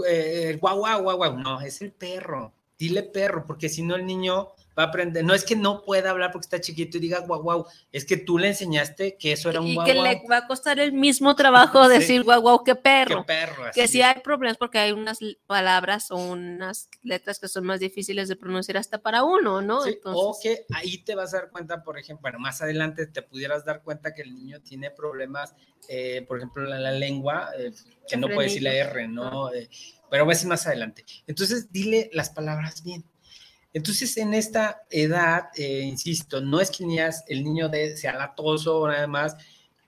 [0.09, 1.39] eh, guau, guau, guau, guau.
[1.39, 2.53] No, es el perro.
[2.79, 5.25] Dile perro, porque si no el niño va a aprender.
[5.25, 7.67] No es que no pueda hablar porque está chiquito y diga guau, guau.
[7.91, 9.87] Es que tú le enseñaste que eso era un guau.
[9.87, 13.25] Y que le va a costar el mismo trabajo decir guau, guau, qué perro.
[13.25, 13.65] perro.
[13.75, 18.29] que si hay problemas porque hay unas palabras o unas letras que son más difíciles
[18.29, 19.81] de pronunciar hasta para uno, ¿no?
[20.05, 23.65] O que ahí te vas a dar cuenta, por ejemplo, bueno, más adelante te pudieras
[23.65, 25.55] dar cuenta que el niño tiene problemas,
[25.89, 27.73] eh, por ejemplo, en la lengua, eh,
[28.09, 29.53] que no puede decir la R, ¿no?
[29.53, 29.69] Eh,
[30.11, 31.05] pero va a ser más adelante.
[31.27, 33.05] Entonces, dile las palabras bien
[33.75, 36.85] entonces, en esta edad, eh, insisto, no es que
[37.29, 39.37] el niño de, sea latoso o nada más,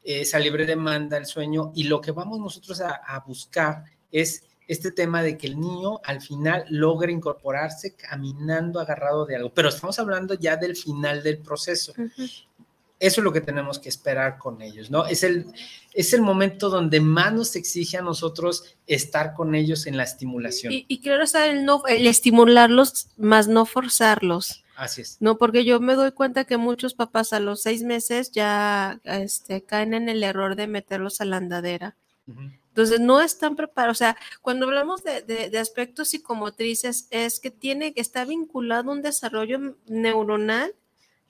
[0.03, 5.23] esa libre demanda, el sueño, y lo que vamos nosotros a, buscar es este tema
[5.23, 10.35] de que el niño al final logre incorporarse caminando agarrado de algo, pero estamos hablando
[10.35, 11.93] ya del final del proceso.
[13.01, 15.07] Eso es lo que tenemos que esperar con ellos, ¿no?
[15.07, 15.47] Es el,
[15.93, 20.73] es el momento donde más nos exige a nosotros estar con ellos en la estimulación.
[20.73, 24.65] Y, y quiero saber el, no, el estimularlos, más no forzarlos.
[24.77, 25.17] Así es.
[25.21, 29.63] No, porque yo me doy cuenta que muchos papás a los seis meses ya este,
[29.63, 31.97] caen en el error de meterlos a la andadera.
[32.69, 33.99] Entonces, no están preparados.
[33.99, 38.91] O sea, cuando hablamos de, de, de, aspectos psicomotrices, es que tiene que estar vinculado
[38.91, 40.75] un desarrollo neuronal,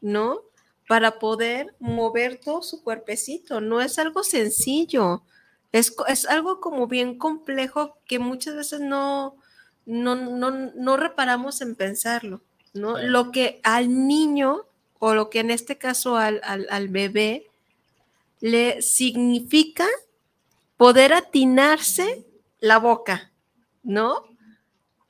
[0.00, 0.40] ¿no?
[0.88, 3.60] Para poder mover todo su cuerpecito.
[3.60, 5.22] No es algo sencillo,
[5.72, 9.36] es, es algo como bien complejo que muchas veces no,
[9.86, 12.42] no, no, no reparamos en pensarlo.
[12.74, 12.98] ¿no?
[12.98, 14.66] Lo que al niño,
[14.98, 17.46] o lo que en este caso al, al, al bebé,
[18.40, 19.86] le significa
[20.76, 22.26] poder atinarse
[22.60, 23.32] la boca,
[23.82, 24.24] ¿no?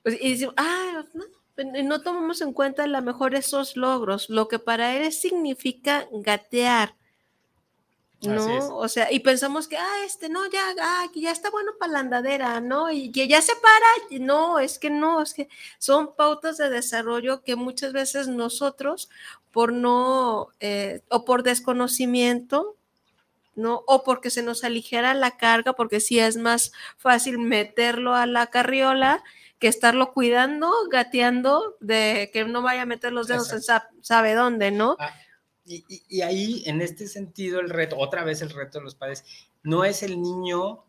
[0.02, 1.24] Pues, y decimos, ah, no,
[1.56, 6.96] no tomamos en cuenta a lo mejor esos logros, lo que para él significa gatear.
[8.22, 8.76] ¿no?
[8.76, 11.92] O sea, y pensamos que, ah, este, no, ya, ah, que ya está bueno para
[11.92, 12.90] la andadera, ¿no?
[12.90, 15.48] Y que ya se para, no, es que no, es que
[15.78, 19.10] son pautas de desarrollo que muchas veces nosotros,
[19.52, 22.76] por no, eh, o por desconocimiento,
[23.56, 23.84] ¿no?
[23.86, 28.46] O porque se nos aligera la carga, porque sí es más fácil meterlo a la
[28.46, 29.22] carriola
[29.58, 33.62] que estarlo cuidando, gateando, de que no vaya a meter los dedos en
[34.02, 34.96] sabe dónde, ¿no?
[34.98, 35.14] Ah,
[35.66, 39.24] y, ahí, en este sentido, el reto, otra vez el reto de los padres,
[39.62, 40.84] no es el niño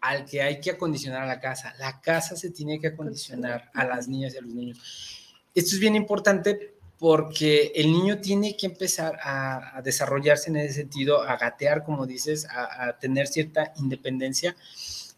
[0.00, 3.84] al que hay que acondicionar a la casa, la casa se tiene que acondicionar a
[3.84, 5.34] las niñas y a los niños.
[5.54, 11.22] Esto es bien importante porque el niño tiene que empezar a, desarrollarse en ese sentido,
[11.22, 14.56] a gatear, como dices, a, a tener cierta independencia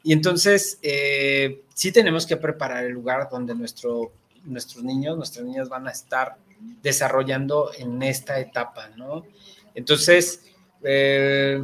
[0.02, 4.12] y entonces, eh, sí tenemos que preparar el lugar donde nuestro,
[4.44, 6.36] nuestros niños, nuestras niñas van a estar
[6.82, 9.24] desarrollando en esta etapa, ¿no?
[9.74, 10.42] Entonces,
[10.82, 11.62] eh,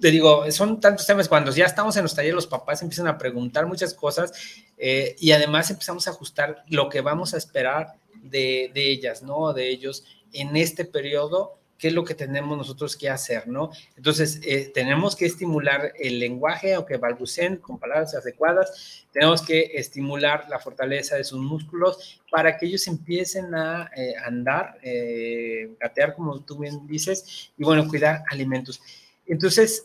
[0.00, 3.18] te digo, son tantos temas, cuando ya estamos en los talleres, los papás empiezan a
[3.18, 4.32] preguntar muchas cosas
[4.76, 9.52] eh, y además empezamos a ajustar lo que vamos a esperar de, de ellas, ¿no?
[9.52, 13.72] De ellos en este periodo qué es lo que tenemos nosotros que hacer, ¿no?
[13.96, 20.46] Entonces, eh, tenemos que estimular el lenguaje, aunque balbuceen con palabras adecuadas, tenemos que estimular
[20.48, 26.38] la fortaleza de sus músculos para que ellos empiecen a eh, andar, eh, gatear, como
[26.44, 28.80] tú bien dices, y bueno, cuidar alimentos.
[29.26, 29.84] Entonces,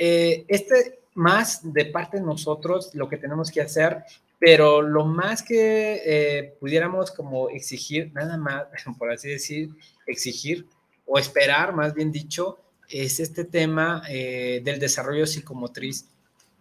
[0.00, 4.04] eh, este más de parte de nosotros, lo que tenemos que hacer,
[4.38, 8.64] pero lo más que eh, pudiéramos como exigir, nada más,
[8.98, 9.68] por así decir,
[10.06, 10.66] exigir
[11.06, 12.58] o esperar, más bien dicho,
[12.88, 16.06] es este tema eh, del desarrollo psicomotriz,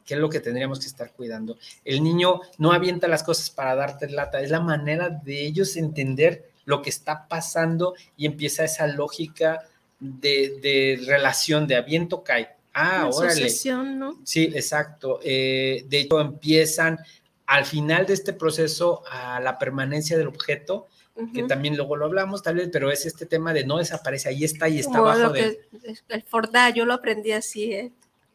[0.05, 1.57] que es lo que tendríamos que estar cuidando.
[1.83, 6.49] El niño no avienta las cosas para darte lata, es la manera de ellos entender
[6.65, 9.63] lo que está pasando y empieza esa lógica
[9.99, 12.49] de, relación, de aviento cae.
[12.73, 13.47] Ah, órale.
[13.95, 14.19] ¿no?
[14.23, 15.19] Sí, exacto.
[15.23, 16.99] Eh, de hecho, empiezan
[17.45, 20.87] al final de este proceso a la permanencia del objeto,
[21.33, 24.43] que también luego lo hablamos tal vez, pero es este tema de no desaparece, ahí
[24.43, 25.61] está y está abajo de...
[26.09, 27.91] el Forda, yo lo aprendí así, ¿eh?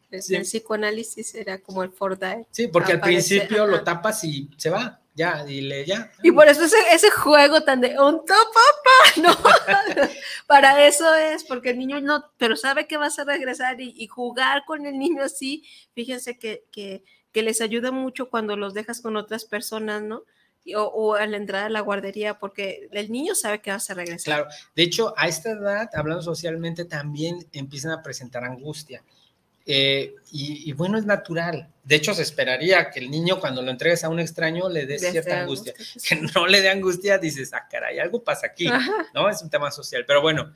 [0.09, 2.41] El psicoanálisis era como el Forda.
[2.51, 6.11] Sí, porque al principio lo tapas y se va, ya, y le ya.
[6.23, 9.37] Y por eso ese, ese juego tan de un papá, ¿no?
[10.47, 14.63] Para eso es, porque el niño no, pero sabe que vas a regresar y, jugar
[14.65, 15.63] con el niño así,
[15.93, 20.23] fíjense que, que, que les ayuda mucho cuando los dejas con otras personas, ¿no?
[20.75, 24.35] O, a la entrada de la guardería, porque el niño sabe que vas a regresar.
[24.35, 29.03] Claro, de hecho, a esta edad, hablando socialmente, también empiezan a presentar angustia.
[29.65, 31.71] Eh, y, bueno, es natural.
[31.83, 34.97] De hecho, se esperaría que el niño cuando lo entregues a un extraño le dé
[34.97, 35.73] cierta angustia.
[36.07, 38.67] Que no le dé angustia, dices, ah, caray, algo pasa aquí,
[39.13, 39.29] ¿no?
[39.29, 40.03] Es un tema social.
[40.05, 40.53] Pero bueno,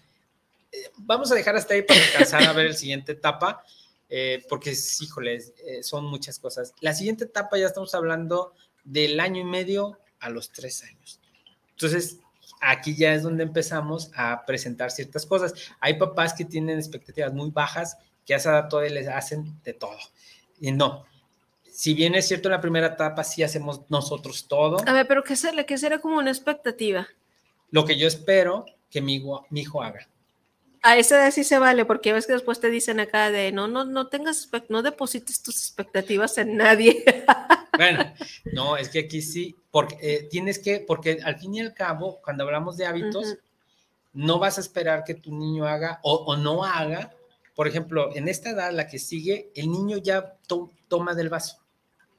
[0.71, 3.63] eh, vamos a dejar hasta ahí para alcanzar a ver el siguiente etapa,
[4.09, 5.41] eh, porque, híjole,
[5.81, 6.73] son muchas cosas.
[6.79, 8.53] La siguiente etapa ya estamos hablando
[8.85, 11.19] del año y medio a los tres años.
[11.71, 12.19] Entonces,
[12.61, 15.53] aquí ya es donde empezamos a presentar ciertas cosas.
[15.79, 19.73] Hay papás que tienen expectativas muy bajas, que a esa edad todavía les hacen de
[19.73, 19.97] todo.
[20.59, 21.05] Y no.
[21.69, 24.77] Si bien es cierto, en la primera etapa sí hacemos nosotros todo.
[24.87, 27.07] A ver, pero ¿qué será, qué será como una expectativa?
[27.71, 30.07] Lo que yo espero que mi, mi hijo haga
[30.85, 33.67] a esa edad sí se vale, porque ves que después te dicen acá de no,
[33.67, 37.03] no, no tengas, no deposites tus expectativas en nadie.
[37.77, 38.13] Bueno,
[38.53, 42.19] no, es que aquí sí, porque eh, tienes que, porque al fin y al cabo,
[42.23, 43.37] cuando hablamos de hábitos,
[44.13, 47.11] no vas a esperar que tu niño haga o, no haga.
[47.53, 50.37] Por ejemplo, en esta edad, la que sigue, el niño ya
[50.87, 51.59] toma del vaso.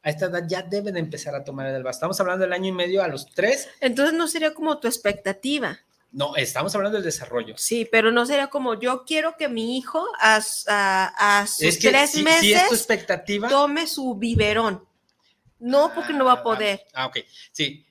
[0.03, 1.97] A esta edad ya debe de empezar a tomar del vaso.
[1.97, 3.69] Estamos hablando del año y medio a los tres.
[3.81, 5.81] Entonces no sería como tu expectativa.
[6.13, 7.55] No, estamos hablando del desarrollo.
[7.59, 13.49] Sí, pero no sería como yo quiero que mi hijo a, sus tres meses expectativa,
[13.49, 14.83] tome su biberón.
[15.59, 16.83] No, porque no va a poder.
[16.95, 17.19] Ah, ok.
[17.53, 17.87] Sí,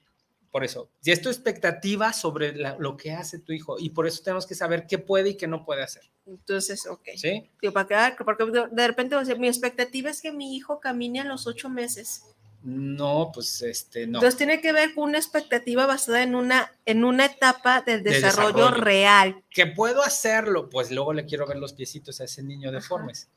[0.52, 0.90] por eso.
[1.02, 4.56] Si es tu expectativa sobre lo que hace tu hijo, y por eso tenemos que
[4.56, 6.04] saber qué puede y qué no puede hacer.
[6.26, 7.10] Entonces, ok.
[7.18, 7.50] Sí.
[7.74, 11.70] para quedar, porque de repente mi expectativa es que mi hijo camine a los ocho
[11.70, 12.24] meses.
[12.66, 14.18] No, pues este, no.
[14.18, 18.72] Entonces tiene que ver con una expectativa basada en una, en una etapa del desarrollo,
[18.72, 19.44] real.
[19.52, 23.30] Que puedo hacerlo, pues luego le quiero ver los piecitos a ese niño deformes.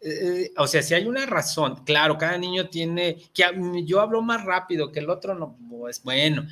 [0.00, 3.44] Eh, o sea, si hay una razón, claro, cada niño tiene, que
[3.84, 6.46] yo hablo más rápido que el otro, no, pues bueno,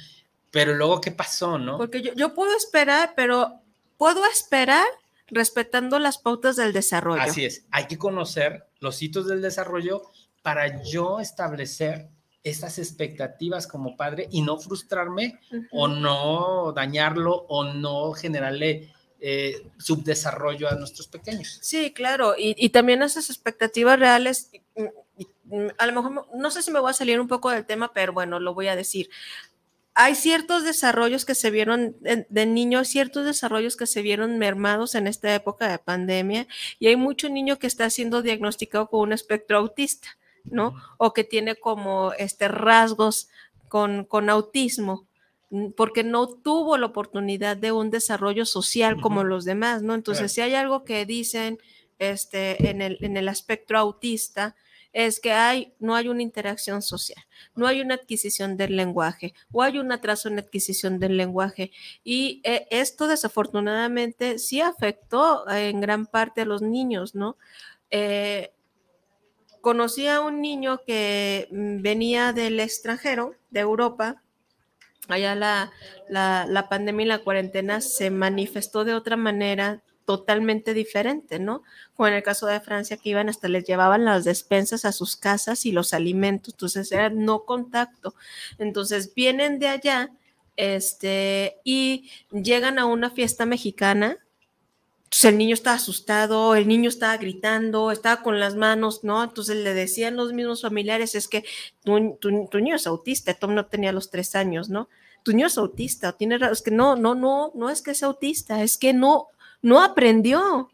[0.51, 1.79] pero luego, ¿qué pasó, no?
[1.79, 3.61] Porque yo, yo puedo esperar, pero
[3.97, 4.87] puedo esperar
[5.29, 7.23] respetando las pautas del desarrollo.
[7.23, 10.03] Así es, hay que conocer los hitos del desarrollo
[10.43, 12.09] para yo establecer
[12.45, 15.41] esas expectativas como padre y no frustrarme
[15.73, 18.93] o no dañarlo o no generarle
[19.27, 21.59] eh, subdesarrollo a nuestros pequeños.
[21.63, 24.51] Sí, claro, y, también esas expectativas reales,
[25.79, 28.13] a lo mejor no sé si me voy a salir un poco del tema, pero
[28.13, 29.09] bueno, lo voy a decir.
[29.95, 34.95] Hay ciertos desarrollos que se vieron de, de niños, ciertos desarrollos que se vieron mermados
[34.95, 36.47] en esta época de pandemia
[36.79, 40.75] y hay mucho niño que está siendo diagnosticado con un espectro autista ¿no?
[40.99, 43.29] O que tiene como este rasgos
[43.69, 45.07] con, con autismo
[45.77, 49.95] porque no tuvo la oportunidad de un desarrollo social como los demás, ¿no?
[49.95, 51.59] Entonces, si hay algo que dicen
[51.99, 54.57] este, en, el, en el aspecto autista,
[54.95, 57.23] es que hay, no hay una interacción social,
[57.57, 61.73] no hay una adquisición del lenguaje o hay un atraso en la adquisición del lenguaje.
[62.05, 67.37] Y eh, esto desafortunadamente sí afectó en gran parte a los niños, ¿no?
[67.91, 68.53] Eh,
[69.61, 74.23] conocí a un niño que mm, venía del extranjero, de Europa.
[75.09, 75.73] Allá la,
[76.09, 81.63] la, pandemia y la cuarentena se manifestó de otra manera totalmente diferente, ¿no?
[81.95, 85.17] Como en el caso de Francia, que iban hasta les llevaban las despensas a sus
[85.17, 88.15] casas y los alimentos, entonces era no contacto.
[88.59, 90.11] Entonces vienen de allá
[90.57, 94.24] este, y llegan a una fiesta mexicana
[95.15, 99.23] entonces el niño estaba asustado, el niño estaba gritando, estaba con las manos, ¿no?
[99.23, 101.45] Entonces le decían los mismos familiares, es que
[101.85, 104.89] tu, tu, niño es autista, Tom no tenía los tres años, ¿no?
[105.23, 108.65] Tu niño es autista, tiene, es que no, no, no, no es que es autista,
[108.65, 109.29] es que no,
[109.63, 110.69] no aprendió,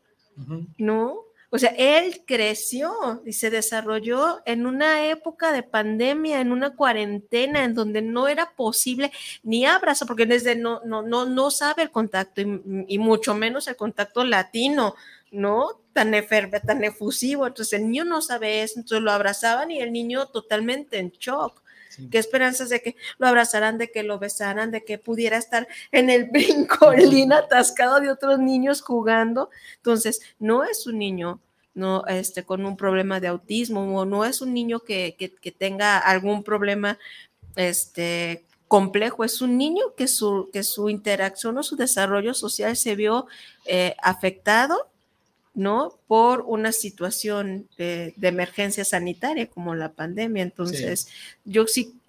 [0.79, 1.17] ¿no?
[1.53, 7.65] O sea, él creció y se desarrolló en una época de pandemia, en una cuarentena,
[7.65, 9.11] en donde no era posible
[9.43, 13.75] ni abrazo, porque desde no, no, no, no sabe el contacto y, mucho menos el
[13.75, 14.95] contacto latino,
[15.33, 15.81] ¿no?
[15.93, 17.49] Tan, eferve, tan efusivo.
[17.49, 21.60] Entonces el niño no sabe eso, entonces lo abrazaban y el niño totalmente en shock.
[22.11, 26.11] ¿Qué esperanzas de que lo abrazaran, de que lo besaran, de que pudiera estar en
[26.11, 29.51] el brincolín atascado de otros niños jugando?
[29.77, 31.41] Entonces, no es un niño
[31.75, 35.17] no, este, con un problema de autismo o no es un niño que,
[35.59, 36.99] tenga algún problema
[37.57, 42.97] este, complejo, es un niño que su, que su interacción o su desarrollo social se
[42.97, 43.27] vio
[43.67, 44.90] eh, afectado
[45.61, 45.99] ¿no?
[46.07, 50.43] Por una situación de, emergencia sanitaria como la pandemia.
[50.43, 51.09] Entonces,
[51.45, 52.01] yo sí,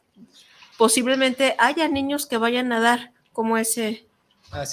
[0.77, 4.05] posiblemente haya niños que vayan a dar como ese,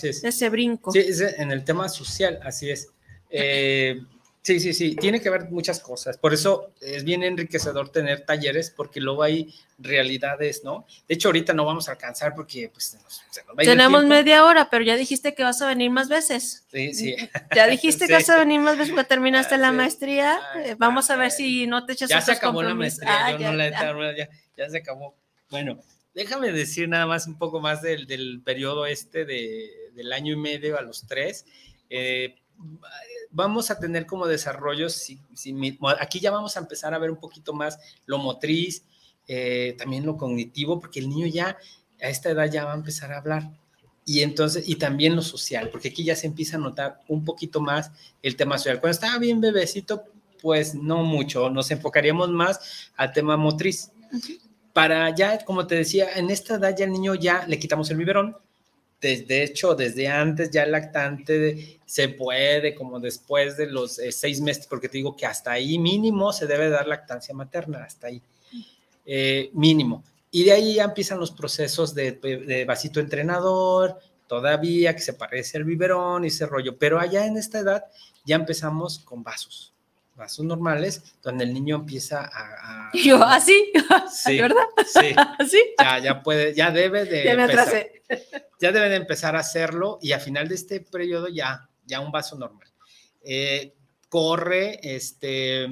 [0.00, 0.92] ese brinco.
[0.92, 1.04] Sí,
[1.38, 2.88] en el tema social, así es.
[3.30, 4.00] Eh,
[4.48, 6.16] Sí, sí, sí, tiene que ver muchas cosas.
[6.16, 10.86] Por eso es bien enriquecedor tener talleres, porque luego hay realidades, ¿no?
[11.06, 12.98] De hecho, ahorita no vamos a alcanzar porque pues,
[13.30, 15.90] se nos va a ir Tenemos media hora, pero ya dijiste que vas a venir
[15.90, 16.64] más veces.
[16.72, 17.14] Sí, sí.
[17.54, 20.40] Ya dijiste que vas a venir más veces porque terminaste la maestría.
[20.64, 23.38] Eh, vamos a ver si no te echas Ya se acabó la maestría, ah, yo
[23.40, 24.30] ya, no la he ya.
[24.56, 25.14] ya, se acabó.
[25.50, 25.78] Bueno,
[26.14, 30.36] déjame decir nada más un poco más del, del periodo este de, del año y
[30.36, 31.44] medio a los tres.
[31.90, 32.36] Eh,
[33.30, 35.20] vamos a tener como desarrollos, si,
[36.00, 38.84] aquí ya vamos a empezar a ver un poquito más lo motriz,
[39.26, 41.56] eh, también lo cognitivo, porque el niño ya
[42.00, 43.50] a esta edad ya va a empezar a hablar.
[44.04, 47.60] Y entonces, y también lo social, porque aquí ya se empieza a notar un poquito
[47.60, 47.90] más
[48.22, 48.80] el tema social.
[48.80, 50.04] Cuando estaba bien bebecito,
[50.40, 53.90] pues no mucho, nos enfocaríamos más al tema motriz.
[54.72, 57.98] Para ya, como te decía, en esta edad ya el niño ya le quitamos el
[57.98, 58.36] biberón,
[59.00, 64.40] de hecho, desde antes ya el lactante se puede, como después de los eh, seis
[64.40, 68.20] meses, porque te digo que hasta ahí mínimo se debe dar lactancia materna, hasta ahí,
[69.06, 70.02] eh, mínimo.
[70.30, 75.64] Y de ahí ya empiezan los procesos de, vasito entrenador, todavía que se parece al
[75.64, 77.84] biberón y ese rollo, pero allá en esta edad
[78.26, 79.72] ya empezamos con vasos
[80.18, 82.90] vasos normales, donde el niño empieza a...
[83.04, 83.72] yo, así,
[84.12, 84.64] sí, ¿verdad?
[84.86, 85.62] Sí, ¿Así?
[85.78, 87.24] Ya, ya puede, ya debe de...
[87.24, 87.86] Ya me empezar,
[88.60, 92.12] Ya debe de empezar a hacerlo y a final de este periodo ya, ya un
[92.12, 92.68] vaso normal.
[93.22, 93.74] Eh,
[94.10, 95.68] corre, este,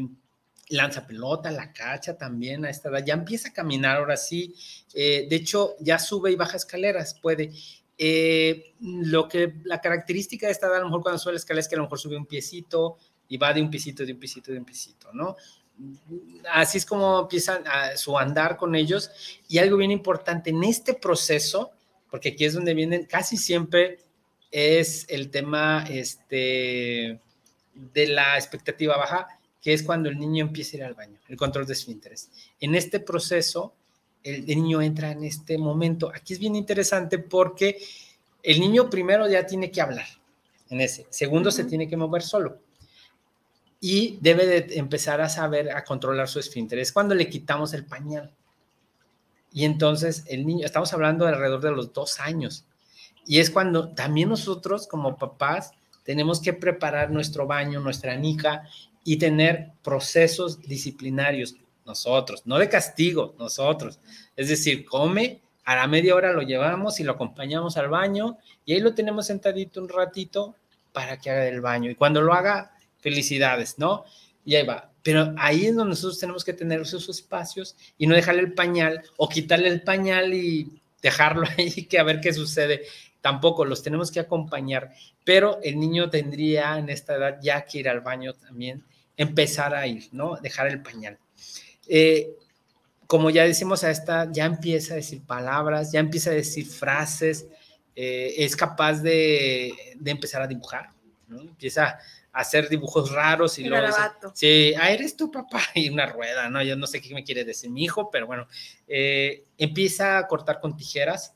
[0.69, 4.55] lanza pelota, la cacha también a esta edad, ya empieza a caminar ahora sí,
[4.95, 7.53] eh, de hecho ya sube y baja escaleras, puede.
[7.99, 11.61] Eh, lo que la característica de esta edad, a lo mejor cuando sube la escalera
[11.61, 12.99] es que a lo mejor sube un piecito,
[13.29, 15.37] y va de un pisito, de un pisito, de un pisito, ¿no?
[16.53, 19.11] Así es como empiezan a, su andar con ellos.
[19.49, 21.73] Y algo bien importante en este proceso,
[22.11, 23.99] porque aquí es donde vienen, casi siempre
[24.51, 27.21] es el tema este,
[27.75, 29.29] de la expectativa baja,
[29.61, 32.31] que es cuando el niño empieza a ir al baño, el control de esfínteres.
[32.61, 33.75] En este proceso,
[34.23, 36.11] el, el niño entra en este momento.
[36.15, 37.79] Aquí es bien interesante porque
[38.43, 40.07] el niño primero ya tiene que hablar
[40.69, 42.59] en ese, segundo se tiene que mover solo
[43.81, 46.79] y debe de empezar a saber a controlar su esfínter.
[46.79, 48.33] Es cuando le quitamos el pañal.
[49.53, 52.67] Y entonces el niño, estamos hablando de alrededor de los dos años.
[53.27, 55.73] Y es cuando también nosotros como papás
[56.05, 58.69] tenemos que preparar nuestro baño, nuestra nica
[59.05, 64.01] y tener procesos disciplinarios nosotros, no de castigo, nosotros.
[64.37, 68.75] Es decir, come, a la media hora lo llevamos y lo acompañamos al baño y
[68.75, 70.55] ahí lo tenemos sentadito un ratito
[70.93, 71.91] para que haga el baño.
[71.91, 72.76] Y cuando lo haga,
[73.07, 74.05] felicidades, ¿no?
[74.45, 74.91] Y ahí va.
[75.05, 79.05] Pero ahí es donde nosotros tenemos que tener esos espacios y no dejarle el pañal
[79.17, 82.83] o quitarle el pañal y dejarlo ahí que a ver qué sucede.
[83.21, 84.93] Tampoco los tenemos que acompañar,
[85.25, 88.83] pero el niño tendría en esta edad ya que ir al baño también,
[89.17, 90.35] empezar a ir, ¿no?
[90.43, 91.17] Dejar el pañal.
[91.87, 92.31] Eh,
[93.07, 97.47] como ya decimos a esta, ya empieza a decir palabras, ya empieza a decir frases,
[97.95, 100.91] eh, es capaz de, de, empezar a dibujar,
[101.29, 101.41] ¿no?
[101.41, 102.01] Empieza
[102.37, 103.87] hacer dibujos raros y luego
[104.35, 106.63] sí, ah, eres tu papá y una rueda, ¿no?
[106.63, 108.47] Yo no sé qué me quiere decir mi hijo, pero bueno,
[108.87, 111.35] eh, empieza a cortar con tijeras,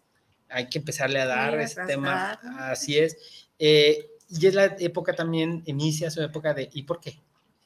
[0.51, 2.33] hay que empezarle a dar ese tema,
[2.71, 3.49] así es.
[3.59, 7.19] Eh, y es la época también, inicia su época de ¿y por qué?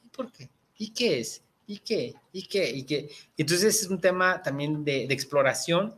[0.03, 0.49] ¿Y por qué?
[0.77, 1.43] ¿Y qué es?
[1.67, 2.13] ¿Y qué?
[2.31, 2.69] ¿Y qué?
[2.69, 3.09] ¿Y qué?
[3.35, 5.93] Entonces es un tema también de, de exploración.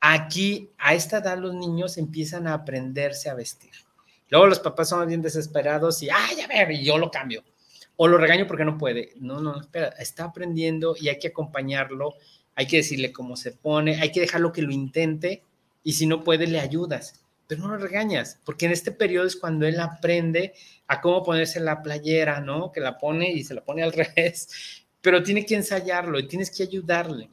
[0.00, 3.83] Aquí, a esta edad, los niños empiezan a aprenderse a vestir
[4.30, 7.44] Luego los papás son bien desesperados y, ay, a ver, y yo lo cambio.
[7.96, 9.12] O lo regaño porque no puede.
[9.16, 12.14] No, no, espera, está aprendiendo y hay que acompañarlo,
[12.54, 15.42] hay que decirle cómo se pone, hay que dejarlo que lo intente
[15.82, 17.20] y si no puede, le ayudas.
[17.46, 20.54] pero no lo regañas, porque en este periodo es cuando él aprende
[20.86, 22.72] a cómo ponerse la playera, ¿no?
[22.72, 24.48] Que la pone y se la pone al revés,
[25.02, 27.28] pero tiene que ensayarlo y tienes que ayudarle,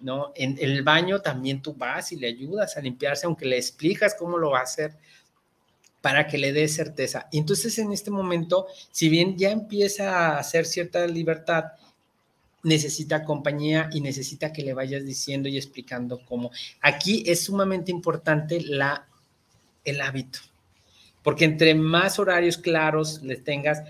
[0.00, 0.32] ¿no?
[0.36, 4.38] En el baño también tú vas y le ayudas a limpiarse, aunque le explicas cómo
[4.38, 4.96] lo va a hacer
[6.08, 7.28] para que le dé certeza.
[7.32, 11.64] Entonces en este momento, si bien ya empieza a hacer cierta libertad,
[12.62, 16.50] necesita compañía y necesita que le vayas diciendo y explicando cómo.
[16.80, 19.06] Aquí es sumamente importante la,
[19.84, 20.38] el hábito,
[21.22, 23.82] porque entre más horarios claros le tengas,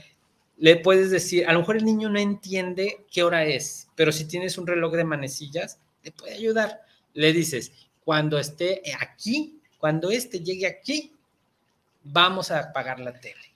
[0.56, 4.24] le puedes decir, a lo mejor el niño no entiende qué hora es, pero si
[4.24, 6.80] tienes un reloj de manecillas, te puede ayudar.
[7.14, 7.70] Le dices,
[8.04, 11.12] cuando esté aquí, cuando este llegue aquí,
[12.12, 13.48] vamos a apagar la tele.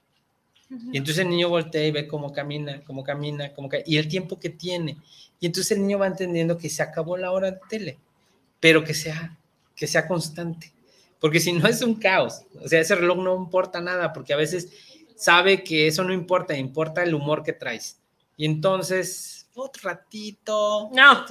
[0.91, 4.41] Y entonces el niño voltea y ve cómo camina, cómo camina, cómo y el tiempo
[4.41, 4.97] que tiene.
[5.39, 7.99] Y entonces el niño va entendiendo que se acabó la hora de tele,
[8.59, 9.37] pero que sea,
[9.77, 10.73] que sea constante.
[11.21, 12.43] Porque si no es un caos.
[12.61, 14.71] O sea, ese reloj no importa nada, porque a veces
[15.15, 17.99] sabe que eso no importa, importa el humor que traes.
[18.37, 20.91] Y entonces, otro ratito.
[20.93, 21.27] No.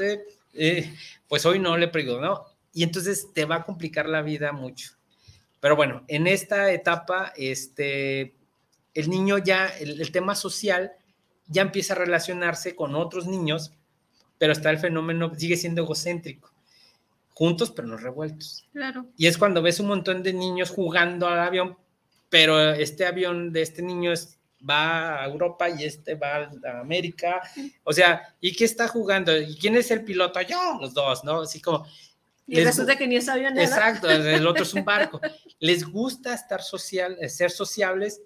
[0.53, 0.93] Eh,
[1.27, 2.45] pues hoy no le pregunto, ¿no?
[2.73, 4.91] Y entonces te va a complicar la vida mucho.
[5.61, 8.33] Pero bueno, en esta etapa, este,
[8.93, 10.91] el niño ya, el, tema social
[11.47, 13.71] ya empieza a relacionarse con otros niños,
[14.39, 16.51] pero está el fenómeno, sigue siendo egocéntrico.
[17.33, 18.67] Juntos, pero no revueltos.
[18.73, 19.05] Claro.
[19.17, 21.77] Y es cuando ves un montón de niños jugando al avión,
[22.29, 24.13] pero este avión de este niño
[24.67, 27.41] va a Europa y este va a América.
[27.83, 29.37] O sea, ¿y qué está jugando?
[29.37, 30.41] ¿Y quién es el piloto?
[30.41, 31.41] Yo, los dos, ¿no?
[31.41, 31.85] Así como.
[32.51, 33.57] Y resulta que ni es avión.
[33.57, 35.21] Exacto, el otro es un barco.
[35.59, 38.21] Les gusta estar social, ser sociables,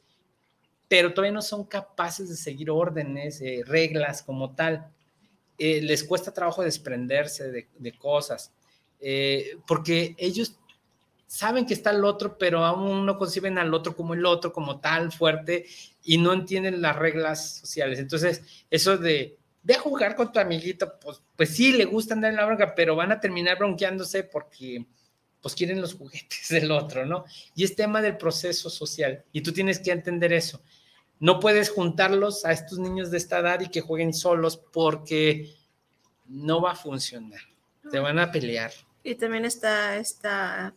[0.87, 4.87] pero todavía no son capaces de seguir órdenes, eh, reglas como tal.
[5.59, 8.51] Eh, les cuesta trabajo desprenderse de, cosas,
[8.99, 10.57] eh, porque ellos
[11.27, 14.79] saben que está el otro, pero aún no conciben al otro como el otro, como
[14.79, 15.67] tal, fuerte,
[16.03, 17.99] y no entienden las reglas sociales.
[17.99, 18.41] Entonces,
[18.71, 22.45] eso de, de jugar con tu amiguito, pues, pues sí, le gusta andar en la
[22.45, 24.85] bronca, pero van a terminar bronqueándose porque
[25.41, 27.25] pues quieren los juguetes del otro, ¿no?
[27.55, 30.61] Y es tema del proceso social, y tú tienes que entender eso.
[31.19, 35.51] No puedes juntarlos a estos niños de esta edad y que jueguen solos porque
[36.27, 37.39] no va a funcionar.
[37.89, 38.71] Te van a pelear.
[39.03, 40.75] Y también está, está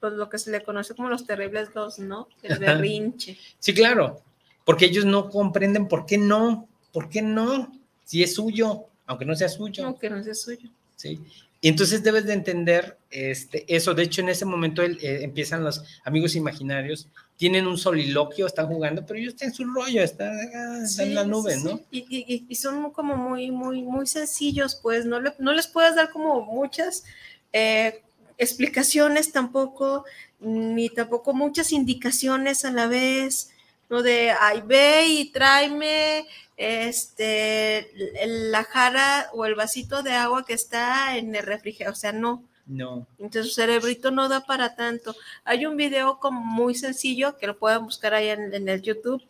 [0.00, 2.28] pues lo que se le conoce como los terribles dos, ¿no?
[2.42, 3.38] El berrinche.
[3.60, 4.22] sí, claro,
[4.64, 7.70] porque ellos no comprenden por qué no, por qué no,
[8.08, 9.84] si es suyo, aunque no sea suyo.
[9.84, 10.70] Aunque no sea suyo.
[10.96, 11.20] Sí.
[11.60, 13.92] Y entonces debes de entender este, eso.
[13.92, 17.08] De hecho, en ese momento eh, empiezan los amigos imaginarios
[17.38, 21.24] tienen un soliloquio, están jugando, pero ellos están en su rollo, están, ah, en la
[21.24, 21.80] nube, ¿no?
[21.92, 27.04] Y, son como muy, muy, muy sencillos, pues no, no les puedes dar como muchas
[27.52, 28.02] eh,
[28.38, 30.04] explicaciones tampoco,
[30.40, 33.50] ni tampoco muchas indicaciones a la vez,
[33.88, 34.02] ¿no?
[34.02, 37.90] De, ay, ve y tráeme este,
[38.26, 42.42] la jara o el vasito de agua que está en el refrigerador, o sea, no
[42.68, 43.06] no.
[43.18, 45.16] Entonces su cerebrito no da para tanto.
[45.44, 49.22] Hay un video como muy sencillo que lo pueden buscar ahí en, el YouTube,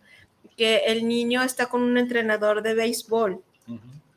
[0.56, 3.40] que el niño está con un entrenador de béisbol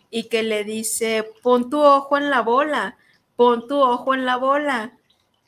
[0.09, 2.97] y que le dice, pon tu ojo en la bola,
[3.35, 4.97] pon tu ojo en la bola.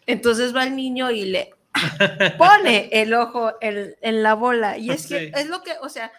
[0.06, 1.53] Entonces va el niño y le
[2.38, 4.78] pone el ojo en, la bola.
[4.78, 6.12] Y es que es lo que, o sea,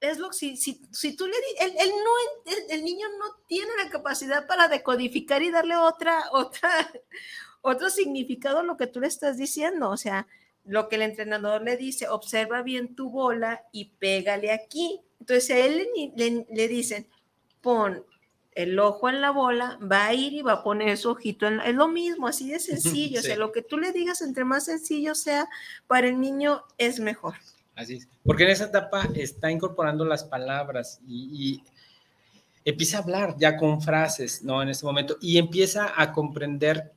[0.00, 3.90] es lo si, si, si tú le el, el, no, el, niño no tiene la
[3.90, 6.70] capacidad para decodificar y darle otra, otra,
[7.60, 9.90] otro significado a lo que tú le estás diciendo.
[9.90, 10.26] O sea,
[10.64, 15.00] lo que el entrenador le dice, observa bien tu bola y pégale aquí.
[15.18, 15.86] Entonces a él
[16.16, 17.06] le, le, dicen,
[17.60, 18.04] pon
[18.52, 21.60] el ojo en la bola, va a ir y va a poner su ojito en
[21.60, 23.20] es lo mismo, así de sencillo.
[23.20, 25.48] O sea, lo que tú le digas, entre más sencillo sea,
[25.86, 27.34] para el niño es mejor.
[27.76, 28.08] Así es.
[28.24, 31.62] Porque en esa etapa está incorporando las palabras y,
[32.62, 34.62] empieza a hablar ya con frases, ¿no?
[34.62, 36.92] En ese momento y empieza a comprender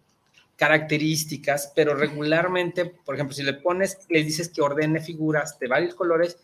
[0.57, 5.95] características, pero regularmente, por ejemplo, si le pones, le dices que ordene figuras de varios
[5.95, 6.37] colores,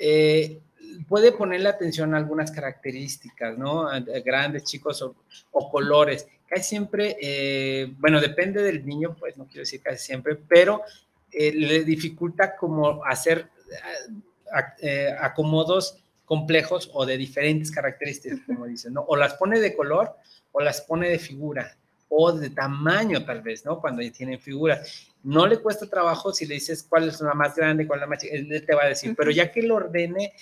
[0.00, 0.60] eh,
[1.08, 3.88] puede ponerle atención a algunas características, ¿no?
[4.24, 6.26] grandes, chicos o, colores.
[6.46, 10.82] Casi siempre, eh, bueno, depende del niño, pues no quiero decir casi siempre, pero
[11.32, 13.48] eh, le dificulta como hacer
[14.82, 19.02] eh, acomodos complejos o de diferentes características, como dicen, ¿no?
[19.02, 20.14] O las pone de color
[20.52, 21.76] o las pone de figura
[22.08, 23.80] o de tamaño tal vez, ¿no?
[23.80, 25.08] Cuando tienen figuras.
[25.22, 28.06] No le cuesta trabajo si le dices cuál es la más grande, cuál es la
[28.06, 30.32] más chica, él te va a decir, pero ya que lo ordene,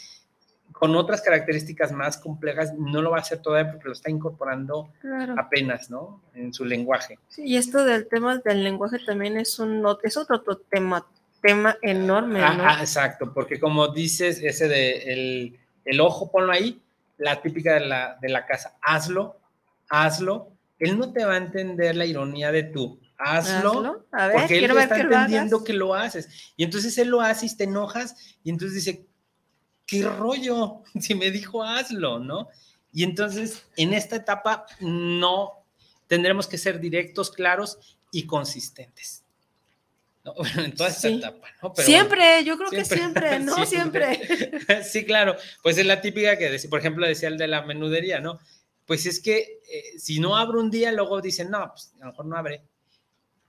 [0.78, 4.92] con otras características más complejas, no lo va a hacer todavía porque lo está incorporando
[5.36, 6.22] apenas, ¿no?
[6.34, 7.18] En su lenguaje.
[7.36, 10.40] y esto del tema del lenguaje también es, un, es otro,
[10.70, 11.05] tema,
[11.42, 12.46] tema enorme, ¿no?
[12.46, 16.80] Ah, exacto, porque como dices, ese de el, ojo, ponlo ahí,
[17.16, 19.36] la típica de la, de la casa, hazlo,
[19.88, 25.00] hazlo, él no te va a entender la ironía de tú, hazlo, porque él está
[25.00, 26.52] entendiendo que lo haces.
[26.56, 29.09] Y entonces él lo hace y te enojas y entonces dice,
[29.89, 30.85] ¿qué rollo?
[31.01, 32.48] Si me dijo hazlo, ¿no?
[32.93, 35.65] Y entonces en esta etapa no
[36.06, 39.24] tendremos que ser directos, claros y consistentes.
[40.24, 40.35] ¿no?
[40.62, 41.73] en toda esta etapa, ¿no?
[41.77, 43.66] siempre, yo creo que siempre, ¿no?
[43.66, 44.85] Siempre.
[44.85, 45.36] sí, claro.
[45.62, 48.39] Pues es la típica que, por ejemplo, decía el de la menudería, ¿no?
[48.86, 52.10] Pues es que eh, si no abro un día, luego dicen, no, pues a lo
[52.12, 52.62] mejor no abre.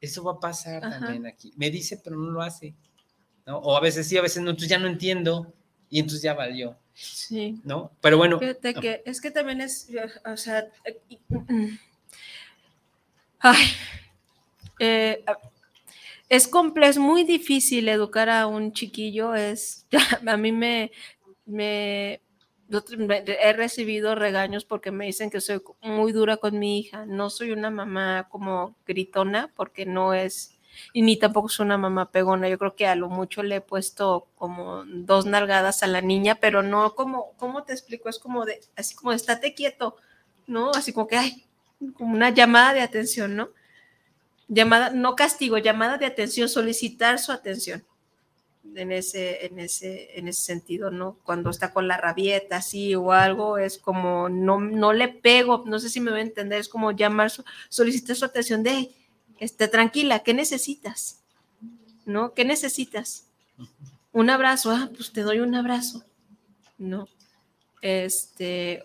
[0.01, 1.53] Eso va a pasar también aquí.
[1.57, 2.75] Me dice, pero no lo hace.
[3.45, 3.57] ¿no?
[3.57, 5.53] O a veces sí, a veces no, entonces ya no entiendo
[5.89, 6.75] y entonces ya valió.
[6.93, 7.59] Sí.
[7.63, 7.91] ¿No?
[8.01, 8.39] Pero bueno.
[8.39, 9.89] Fíjate que es que también es,
[10.25, 10.67] o sea,
[13.39, 13.65] ay,
[14.79, 15.23] eh,
[16.29, 19.87] es complejo, es muy difícil educar a un chiquillo, es,
[20.27, 20.91] a mí me,
[21.45, 22.21] me,
[22.69, 27.51] he recibido regaños porque me dicen que soy muy dura con mi hija, no soy
[27.51, 30.58] una mamá como gritona porque no es
[30.93, 32.49] y ni tampoco es una mamá pegona.
[32.49, 36.35] Yo creo que a lo mucho le he puesto como dos nalgadas a la niña,
[36.35, 38.09] pero no como, ¿cómo te explico?
[38.09, 39.95] Es como de, así como estate quieto,
[40.47, 40.71] ¿no?
[40.71, 41.45] Así como que, hay
[41.93, 43.49] como una llamada de atención, ¿no?
[44.47, 47.83] Llamada, no castigo, llamada de atención, solicitar su atención
[48.75, 51.17] en ese, en ese, en ese sentido, ¿no?
[51.23, 55.79] Cuando está con la rabieta así o algo, es como no, no le pego, no
[55.79, 57.31] sé si me voy a entender, es como llamar,
[57.69, 58.89] solicitar su atención de,
[59.39, 61.19] esté tranquila, ¿qué necesitas?
[62.05, 62.33] ¿No?
[62.33, 63.25] ¿Qué necesitas?
[64.11, 66.03] Un abrazo, ah, pues te doy un abrazo,
[66.77, 67.07] ¿no?
[67.81, 68.83] Este,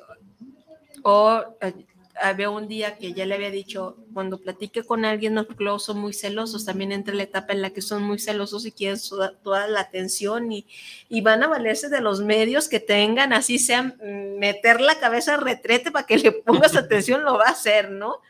[1.02, 1.86] o eh,
[2.20, 5.78] había un día que ya le había dicho, cuando platique con alguien, no, porque luego
[5.78, 8.98] son muy celosos, también entre la etapa en la que son muy celosos y quieren
[9.42, 10.66] toda la atención y,
[11.08, 15.34] y, van a valerse de los medios que tengan, así sean, mm, meter la cabeza
[15.34, 18.20] al retrete para que le pongas atención, lo va a hacer, ¿no?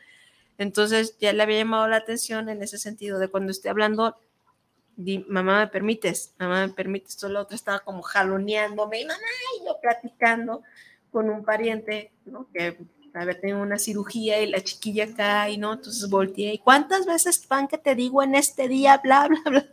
[0.57, 4.15] Entonces ya le había llamado la atención en ese sentido de cuando esté hablando,
[4.95, 9.19] di, mamá me permites, mamá me permites, todo lo otro estaba como jaloneándome, y mamá,
[9.59, 10.63] y yo platicando
[11.11, 12.47] con un pariente, ¿no?
[12.53, 12.77] Que
[13.13, 17.45] había tenido una cirugía y la chiquilla acá, y no, entonces volteé, ¿y cuántas veces
[17.47, 19.67] van que te digo en este día, bla, bla, bla?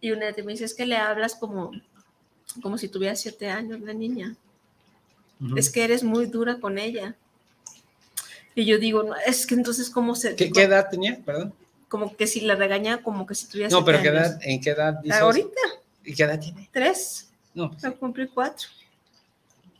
[0.00, 1.70] Y una de me dice, es que le hablas como,
[2.60, 4.36] como si tuviera siete años la niña.
[5.56, 7.16] Es que eres muy dura con ella.
[8.54, 10.36] Y yo digo, no, es que entonces, ¿cómo se...?
[10.36, 11.18] ¿Qué, ¿qué edad tenía?
[11.24, 11.54] Perdón.
[11.88, 13.70] Como que si la regaña, como que si tuviera...
[13.70, 15.20] No, pero ¿qué edad, ¿en qué edad dices?
[15.20, 15.60] Ahorita.
[16.04, 16.68] ¿Y qué edad tiene?
[16.72, 17.30] Tres.
[17.54, 17.70] No.
[17.70, 18.68] Pues a cumplir cuatro.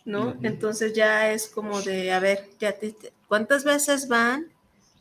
[0.04, 0.36] ¿No?
[0.42, 2.94] Entonces ya es como de, a ver, ya te,
[3.28, 4.48] ¿cuántas veces van?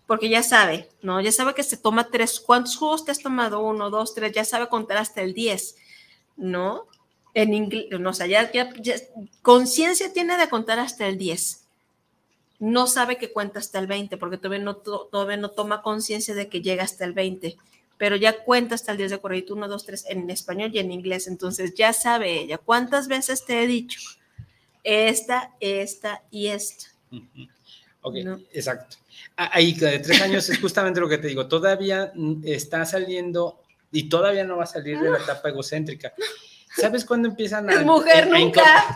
[0.06, 1.22] Porque ya sabe, ¿no?
[1.22, 2.40] Ya sabe que se toma tres.
[2.40, 3.62] ¿Cuántos jugos te has tomado?
[3.62, 4.32] Uno, dos, tres.
[4.34, 5.76] Ya sabe contar hasta el diez,
[6.38, 6.86] ¿no?
[7.34, 8.96] En inglés, no, o sea, ya, ya, ya
[9.42, 11.61] conciencia tiene de contar hasta el diez
[12.62, 16.48] no sabe que cuenta hasta el 20, porque todavía no, todavía no toma conciencia de
[16.48, 17.58] que llega hasta el 20,
[17.98, 20.92] pero ya cuenta hasta el 10 de corredito, 1, 2, 3 en español y en
[20.92, 24.00] inglés, entonces ya sabe ella cuántas veces te he dicho
[24.84, 26.86] esta, esta y esta.
[28.02, 28.16] Ok,
[28.54, 28.98] exacto.
[29.36, 32.14] Ahí de tres años es justamente lo que te digo, todavía
[32.44, 33.60] está saliendo
[33.92, 36.14] y todavía no va a salir de la etapa egocéntrica.
[36.76, 37.74] ¿Sabes cuándo empiezan a...
[37.74, 38.64] Es mujer nunca.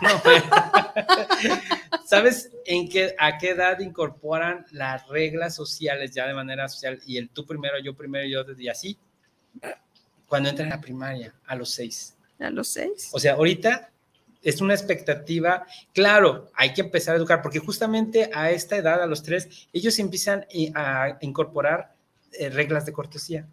[2.06, 7.18] ¿Sabes en qué, a qué edad incorporan las reglas sociales ya de manera social y
[7.18, 8.98] el tú primero, yo primero, yo y así?
[10.26, 12.16] Cuando entran a la primaria, a los seis.
[12.38, 13.10] A los seis.
[13.12, 13.90] O sea, ahorita
[14.42, 15.66] es una expectativa.
[15.92, 19.98] Claro, hay que empezar a educar, porque justamente a esta edad, a los tres, ellos
[19.98, 21.94] empiezan a incorporar
[22.32, 23.46] eh, reglas de cortesía.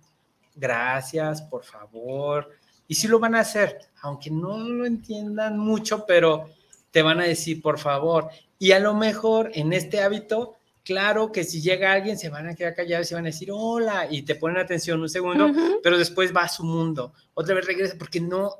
[0.55, 2.51] Gracias, por favor,
[2.87, 6.49] y sí lo van a hacer, aunque no lo entiendan mucho, pero
[6.91, 8.29] te van a decir, por favor.
[8.59, 12.55] Y a lo mejor en este hábito, claro que si llega alguien, se van a
[12.55, 15.51] quedar callados y se van a decir, hola, y te ponen atención un segundo,
[15.81, 17.13] pero después va a su mundo.
[17.33, 18.57] Otra vez regresa porque no,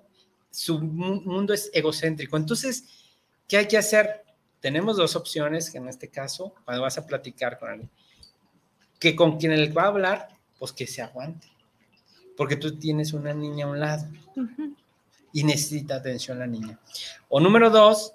[0.49, 2.37] su mundo es egocéntrico.
[2.37, 2.85] Entonces,
[3.47, 4.23] ¿qué hay que hacer?
[4.59, 7.89] Tenemos dos opciones, que en este caso, cuando vas a platicar con alguien,
[8.99, 11.52] que con quien él va a hablar, pues que se aguante
[12.37, 14.07] porque tú tienes una niña a un lado
[15.31, 16.79] y necesita atención la niña.
[17.29, 18.13] O número dos,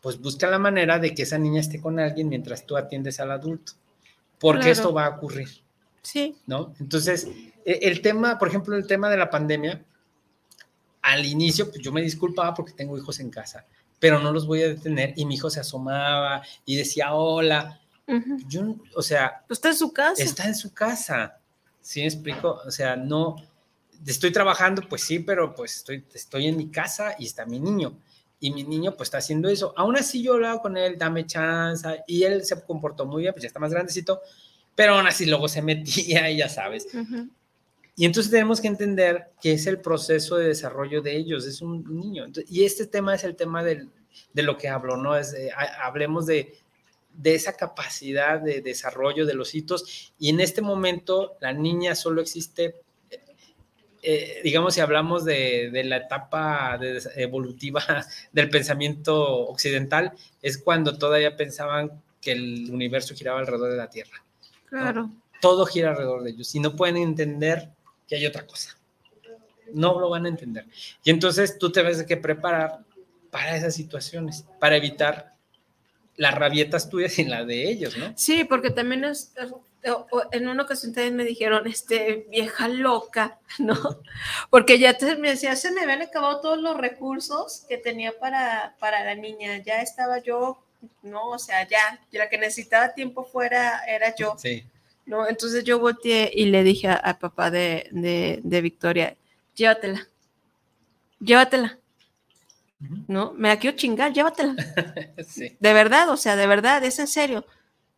[0.00, 3.30] pues busca la manera de que esa niña esté con alguien mientras tú atiendes al
[3.30, 3.72] adulto,
[4.38, 5.48] porque esto va a ocurrir.
[6.02, 6.36] Sí.
[6.46, 6.74] ¿No?
[6.80, 7.26] Entonces,
[7.64, 9.84] e, el tema, por ejemplo, el tema de la pandemia,
[11.02, 13.66] al inicio, pues yo me disculpaba porque tengo hijos en casa,
[13.98, 15.12] pero no los voy a detener.
[15.16, 17.80] Y mi hijo se asomaba y decía, hola.
[18.46, 19.44] Yo, o sea...
[19.50, 20.22] Está en su casa.
[20.22, 21.40] Está en su casa.
[21.82, 22.60] ¿Sí me explico?
[22.66, 23.36] O sea, no...
[24.06, 27.98] Estoy trabajando, pues sí, pero pues estoy, estoy en mi casa y está mi niño.
[28.40, 29.74] Y mi niño pues está haciendo eso.
[29.76, 31.86] Aún así yo hablaba con él, dame chance.
[32.06, 34.20] Y él se comportó muy bien, pues ya está más grandecito.
[34.74, 36.86] Pero aún así luego se metía y ya sabes.
[37.96, 41.84] Y entonces tenemos que entender que es el proceso de desarrollo de ellos, es un
[41.88, 42.26] niño.
[42.48, 43.88] y este tema es el tema de
[44.34, 45.16] lo que hablo, ¿no?
[45.16, 45.34] Es
[45.82, 46.54] hablemos de,
[47.18, 50.12] de esa capacidad de desarrollo de los hitos.
[50.18, 52.76] Y en este momento la niña solo existe,
[54.02, 56.78] eh, digamos, si hablamos de, de la etapa
[57.16, 57.82] evolutiva
[58.32, 60.12] del pensamiento occidental,
[60.42, 64.22] es cuando todavía pensaban que el universo giraba alrededor de la Tierra.
[64.68, 65.10] Claro.
[65.40, 67.70] Todo gira alrededor de ellos y no pueden entender
[68.06, 68.76] que hay otra cosa.
[69.72, 70.66] No lo van a entender.
[71.04, 72.80] Y entonces tú te ves que preparar
[73.30, 75.34] para esas situaciones, para evitar
[76.18, 78.12] las rabietas tuyas y las de ellos, ¿no?
[78.16, 79.32] Sí, porque también es,
[80.32, 84.00] en una ocasión ustedes me dijeron, este, vieja loca, ¿no?
[84.50, 88.76] Porque ya te, me decía, se me habían acabado todos los recursos que tenía para,
[88.78, 90.62] para la niña, ya estaba yo,
[91.02, 91.30] ¿no?
[91.30, 94.34] O sea, ya, la que necesitaba tiempo fuera era yo.
[94.36, 94.66] Sí.
[95.06, 95.26] ¿no?
[95.26, 99.16] Entonces yo volteé y le dije al papá de, de, Victoria,
[99.54, 100.06] llévatela,
[101.18, 101.78] llévatela.
[102.80, 103.32] ¿No?
[103.34, 104.54] Me la quiero chingar, llévatela.
[105.60, 107.44] De verdad, o sea, de verdad, es en serio.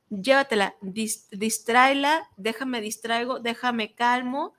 [0.09, 4.55] Llévatela, distráela, déjame distraigo, déjame calmo.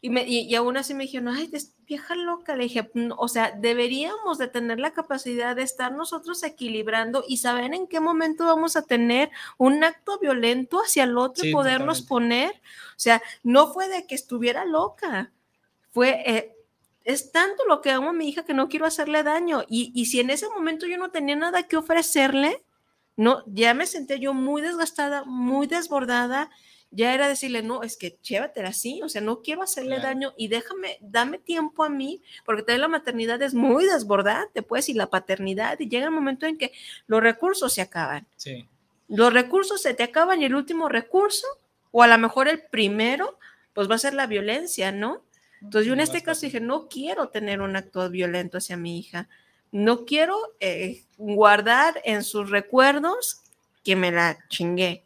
[0.00, 1.50] Y, me, y, aún así me dijeron, ay,
[1.88, 7.24] vieja loca, le dije, o sea, deberíamos de tener la capacidad de estar nosotros equilibrando
[7.26, 11.52] y saber en qué momento vamos a tener un acto violento hacia el otro y
[11.52, 15.32] podernos poner, o sea, no fue de que estuviera loca,
[15.90, 16.57] fue, eh,
[17.04, 20.06] es tanto lo que amo a mi hija que no quiero hacerle daño y, y
[20.06, 22.62] si en ese momento yo no tenía nada que ofrecerle,
[23.16, 26.50] no, ya me senté yo muy desgastada, muy desbordada
[26.90, 30.48] ya era decirle, no, es que llévatela así, o sea, no quiero hacerle daño y
[30.48, 35.10] déjame, dame tiempo a mí, porque también la maternidad es muy desbordante, pues, y la
[35.10, 36.72] paternidad, y llega el momento en que
[37.06, 38.26] los recursos se acaban.
[38.36, 38.66] Sí.
[39.08, 41.46] Los recursos se te acaban y el último recurso,
[41.90, 43.38] o a lo mejor el primero,
[43.74, 45.22] pues va a ser la violencia, ¿no?
[45.62, 49.28] Entonces yo en este caso dije, no quiero tener un acto violento hacia mi hija,
[49.72, 53.42] no quiero eh, guardar en sus recuerdos
[53.84, 55.04] que me la chingué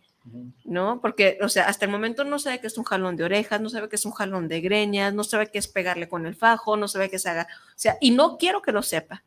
[0.65, 1.01] ¿no?
[1.01, 3.69] Porque, o sea, hasta el momento no sabe que es un jalón de orejas, no
[3.69, 6.77] sabe que es un jalón de greñas, no sabe que es pegarle con el fajo,
[6.77, 9.23] no sabe que se haga, o sea, y no quiero que lo sepa.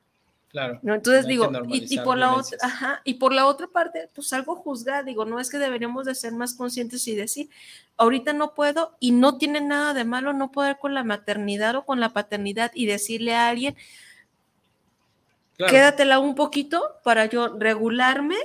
[0.56, 0.80] Claro.
[0.84, 0.96] ¿no?
[0.96, 5.04] Entonces digo, y, por la otra, ajá, y por la otra parte, pues algo juzgar,
[5.04, 7.50] digo, no es que deberíamos de ser más conscientes y decir,
[7.98, 11.84] ahorita no puedo y no tiene nada de malo no poder con la maternidad o
[11.84, 13.76] con la paternidad y decirle a alguien,
[15.58, 18.38] quédatela un poquito para yo regularme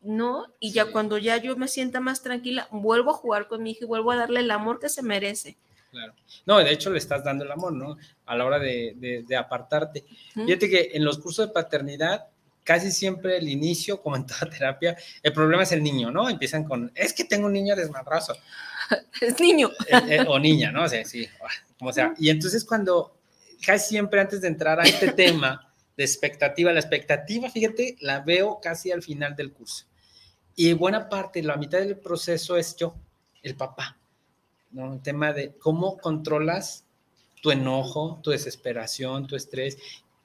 [0.00, 0.46] ¿no?
[0.58, 3.84] Y ya cuando ya yo me sienta más tranquila, vuelvo a jugar con mi hija
[3.84, 5.56] y vuelvo a darle el amor que se merece.
[5.92, 6.14] Claro.
[6.46, 7.98] No, de hecho le estás dando el amor, ¿no?
[8.24, 10.06] A la hora de, apartarte.
[10.34, 12.28] Fíjate que en los cursos de paternidad,
[12.64, 16.30] casi siempre el inicio, como en toda terapia, el problema es el niño, ¿no?
[16.30, 18.34] Empiezan con, es que tengo un niño desmadrazo.
[19.20, 19.70] es niño.
[19.86, 20.84] Eh, eh, o niña, ¿no?
[20.84, 21.28] O sea, sí,
[21.78, 22.14] como sea.
[22.18, 23.14] Y entonces cuando,
[23.64, 28.60] casi siempre antes de entrar a este tema de expectativa, la expectativa, fíjate, la veo
[28.62, 29.84] casi al final del curso.
[30.56, 32.94] Y buena parte, la mitad del proceso es yo,
[33.42, 33.98] el papá,
[34.72, 34.92] ¿no?
[34.94, 36.84] El tema de cómo controlas
[37.42, 39.76] tu enojo, tu desesperación, tu estrés.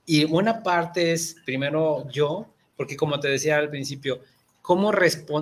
[0.05, 4.21] Y buena parte es primero yo, porque como te decía al principio,
[4.61, 4.91] cómo,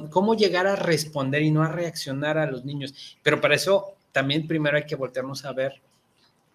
[0.09, 3.17] cómo llegar a responder y no a reaccionar a los niños.
[3.23, 5.81] Pero para eso también primero hay que voltearnos a ver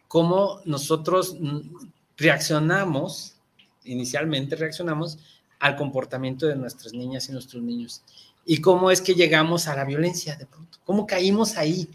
[0.09, 1.37] cómo nosotros
[2.17, 3.37] reaccionamos,
[3.85, 5.19] inicialmente reaccionamos
[5.59, 8.03] al comportamiento de nuestras niñas y nuestros niños.
[8.47, 11.89] Y cómo es que llegamos a la violencia de pronto, cómo caímos ahí,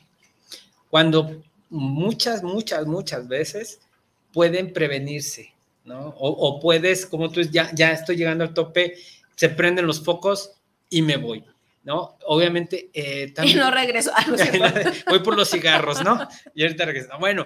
[0.95, 3.81] cuando muchas, muchas, muchas veces
[4.31, 5.53] pueden prevenirse,
[5.83, 6.15] ¿no?
[6.17, 8.95] O, puedes, como tú, ya, ya estoy llegando al tope,
[9.35, 10.53] se prenden los focos
[10.89, 11.43] y me voy,
[11.83, 12.17] ¿no?
[12.27, 12.91] Obviamente.
[12.93, 14.09] Eh, también, y no regreso.
[14.15, 14.25] Ah,
[15.09, 16.29] voy por los cigarros, ¿no?
[16.53, 17.09] Y ahorita regreso.
[17.19, 17.45] Bueno,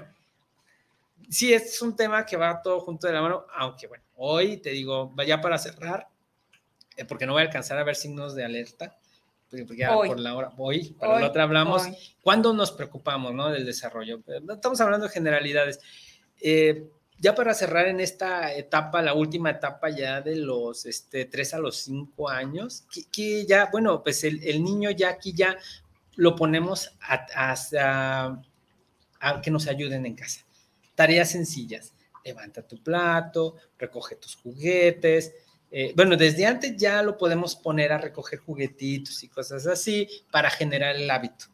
[1.28, 4.70] sí, es un tema que va todo junto de la mano, aunque bueno, hoy te
[4.70, 6.08] digo, vaya para cerrar,
[6.96, 8.99] eh, porque no voy a alcanzar a ver signos de alerta,
[9.76, 11.84] ya por la hora, hoy, para la otra hablamos,
[12.22, 13.50] ¿cuándo nos preocupamos ¿no?
[13.50, 14.20] del desarrollo?
[14.50, 15.80] Estamos hablando de generalidades.
[16.42, 21.56] Eh, ya para cerrar en esta etapa, la última etapa ya de los este, 3
[21.56, 25.58] a los 5 años, que, ya, bueno, pues el, el, niño ya aquí ya
[26.16, 28.42] lo ponemos a, a,
[29.20, 30.46] a, que nos ayuden en casa.
[30.96, 31.94] Tareas sencillas
[32.24, 35.34] levanta tu plato, recoge tus juguetes.
[35.72, 40.50] Eh, bueno, desde antes ya lo podemos poner a recoger juguetitos y cosas así para
[40.50, 41.46] generar el hábito.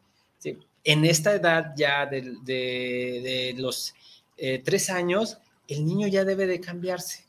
[0.88, 3.96] En esta edad ya de, los
[4.38, 7.26] eh, tres años, el niño ya debe de cambiarse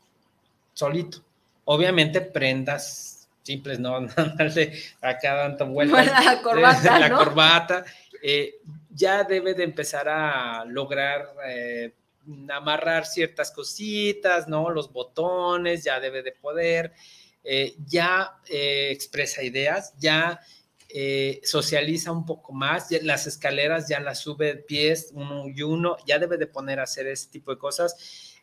[0.74, 1.24] solito.
[1.64, 4.06] Obviamente prendas simples, no
[4.36, 6.06] darle acá dando vueltas.
[6.24, 7.84] La corbata, La corbata.
[8.22, 8.56] Eh,
[8.90, 11.28] ya debe de empezar a lograr
[12.50, 14.70] amarrar ciertas cositas, ¿no?
[14.70, 16.92] Los botones, ya debe de poder,
[17.44, 20.40] eh, ya eh, expresa ideas, ya
[20.88, 26.18] eh, socializa un poco más, las escaleras ya las sube pies uno y uno, ya
[26.18, 28.34] debe de poner a hacer ese tipo de cosas.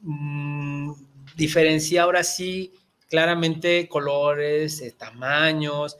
[0.00, 0.92] Mm,
[1.36, 2.72] diferencia ahora sí
[3.08, 5.96] claramente colores, tamaños,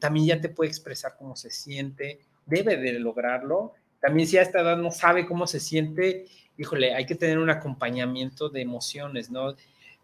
[0.00, 4.60] también ya te puede expresar cómo se siente, debe de lograrlo también si a esta
[4.60, 6.26] edad no sabe cómo se siente,
[6.58, 9.52] híjole, hay que tener un acompañamiento de emociones, ¿no?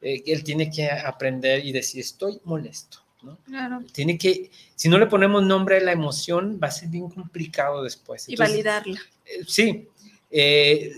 [0.01, 3.39] Eh, él tiene que aprender y decir, estoy molesto, ¿no?
[3.39, 3.83] Claro.
[3.93, 7.83] Tiene que, si no le ponemos nombre a la emoción, va a ser bien complicado
[7.83, 8.29] después.
[8.29, 9.01] y validarla.
[9.27, 9.89] Eh, sí,
[10.31, 10.93] eh,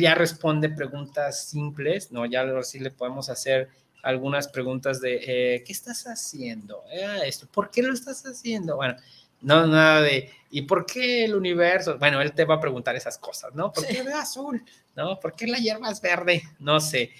[0.00, 2.26] ya responde preguntas simples, ¿no?
[2.26, 3.68] Ya sí le podemos hacer
[4.02, 6.82] algunas preguntas de, ¿qué estás haciendo?
[7.24, 8.74] esto, ¿por qué lo estás haciendo?
[8.74, 8.96] Bueno,
[9.42, 11.98] no, nada de, ¿y por qué el universo?
[11.98, 13.72] Bueno, él te va a preguntar esas cosas, ¿no?
[13.72, 14.62] ¿Por qué es azul?
[14.96, 15.18] ¿No?
[15.18, 16.42] ¿Por qué la hierba es verde?
[16.58, 17.12] No sé.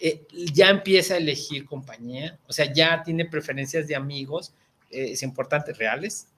[0.00, 4.54] Eh, ya empieza a elegir compañía, o sea, ya tiene preferencias de amigos,
[4.90, 6.28] eh, es importante, reales.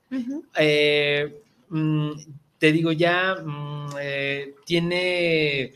[0.57, 2.11] Eh, mm,
[2.59, 3.95] te digo, ya mm,
[4.65, 5.75] tiene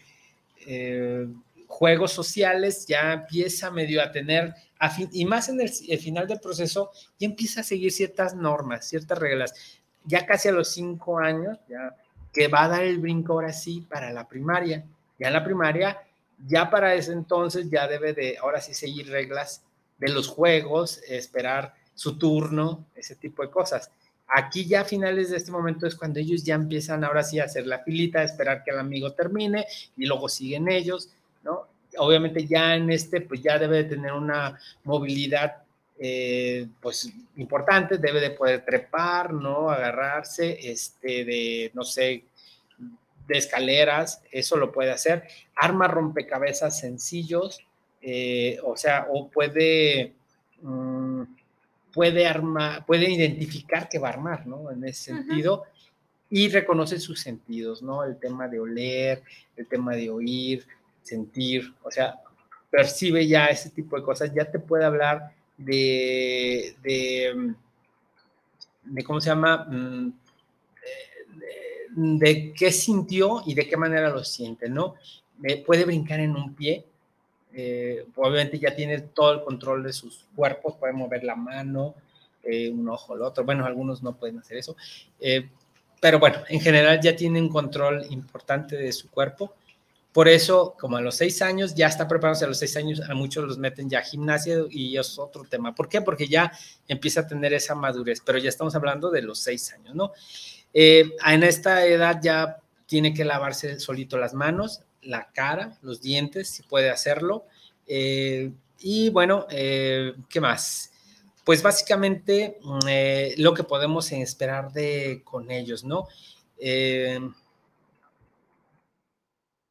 [1.75, 4.55] juegos sociales, ya empieza medio a tener
[5.11, 9.53] y más en el, final del proceso, ya empieza a seguir ciertas normas, ciertas reglas.
[10.05, 11.97] Ya casi a los cinco años, ya
[12.33, 14.85] que va a dar el brinco ahora sí para la primaria.
[15.19, 15.99] Ya en la primaria,
[16.47, 19.65] ya para ese entonces ya debe de, ahora sí, seguir reglas
[19.99, 23.91] de los juegos, esperar su turno, ese tipo de cosas.
[24.29, 27.45] Aquí ya a finales de este momento es cuando ellos ya empiezan ahora sí a
[27.45, 31.11] hacer la filita, esperar que el amigo termine y luego siguen ellos.
[31.99, 35.65] Obviamente ya en este, pues ya debe de tener una movilidad
[35.99, 39.71] eh, pues importante, debe de poder trepar, ¿no?
[39.71, 42.25] Agarrarse, este, de, no sé,
[43.29, 45.25] de escaleras, eso lo puede hacer.
[45.55, 47.61] Arma rompecabezas sencillos,
[48.03, 50.15] eh, o sea, o puede,
[50.63, 51.23] mm,
[51.93, 54.71] puede armar, puede identificar que va a armar, ¿no?
[54.71, 55.65] En ese sentido.
[56.29, 58.03] Y reconoce sus sentidos, ¿no?
[58.03, 59.23] El tema de oler,
[59.57, 60.67] el tema de oír,
[61.05, 62.21] sentir, o sea,
[62.71, 67.55] percibe ya ese tipo de cosas, ya te puede hablar de, de,
[69.05, 69.65] ¿cómo se llama?
[69.71, 70.13] Mm,
[72.19, 74.97] de, qué sintió y de qué manera lo siente, ¿no?
[75.67, 76.85] puede brincar en un pie,
[77.53, 81.95] eh, obviamente ya tiene todo el control de sus cuerpos, puede mover la mano,
[82.43, 84.75] eh, un ojo, el otro, bueno, algunos no pueden hacer eso,
[85.21, 85.49] eh,
[86.01, 89.55] pero bueno, en general ya tiene un control importante de su cuerpo
[90.15, 93.15] por eso, como a los seis años, ya está preparándose a los seis años, a
[93.17, 95.75] muchos los meten ya a gimnasia y es otro tema.
[95.75, 96.03] ¿Por qué?
[96.03, 96.53] Porque ya
[96.87, 100.13] empieza a tener esa madurez, pero ya estamos hablando de los seis años, ¿no?
[100.73, 106.49] Eh, en esta edad ya tiene que lavarse solito las manos, la cara, los dientes,
[106.49, 107.47] si puede hacerlo.
[107.89, 110.93] Eh, y bueno, eh, ¿qué más?
[111.43, 116.07] Pues básicamente mm, lo que podemos esperar de con ellos, ¿no?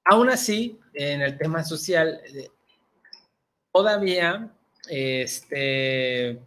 [0.06, 2.50] Aún así, en el tema social, eh,
[3.72, 4.52] todavía,
[4.90, 6.40] este,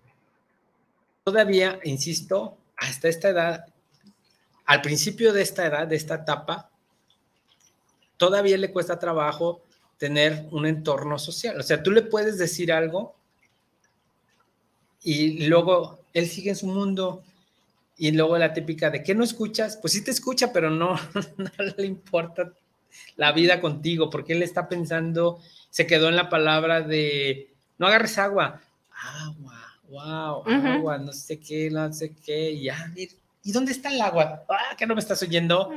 [1.24, 3.66] todavía, insisto, hasta esta edad,
[4.66, 6.70] al principio de esta edad, de esta etapa,
[8.16, 9.62] todavía le cuesta trabajo
[9.96, 11.58] tener un entorno social.
[11.58, 13.14] O sea, tú le puedes decir algo
[15.02, 17.22] y luego él sigue en su mundo
[17.96, 20.94] y luego la típica de que no escuchas, pues sí te escucha, pero no,
[21.38, 22.52] no le importa
[23.16, 25.40] la vida contigo, porque él está pensando,
[25.70, 28.60] se quedó en la palabra de, no agarres agua,
[28.90, 32.92] agua, wow, agua, no sé qué, no sé qué, ya,
[33.46, 34.44] ¿y dónde está el agua?
[34.48, 35.70] Ah, que no me estás oyendo.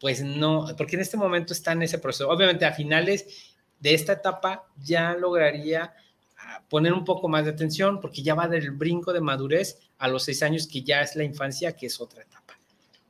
[0.00, 2.30] Pues no, porque en este momento está en ese proceso.
[2.30, 5.92] Obviamente a finales de esta etapa ya lograría
[6.38, 10.08] ah, poner un poco más de atención porque ya va del brinco de madurez a
[10.08, 12.58] los seis años que ya es la infancia, que es otra etapa,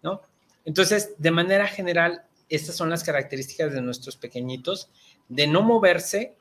[0.02, 0.22] ¿no?
[0.64, 4.90] Entonces, de manera general, estas son las características de nuestros pequeñitos,
[5.28, 6.34] de no moverse,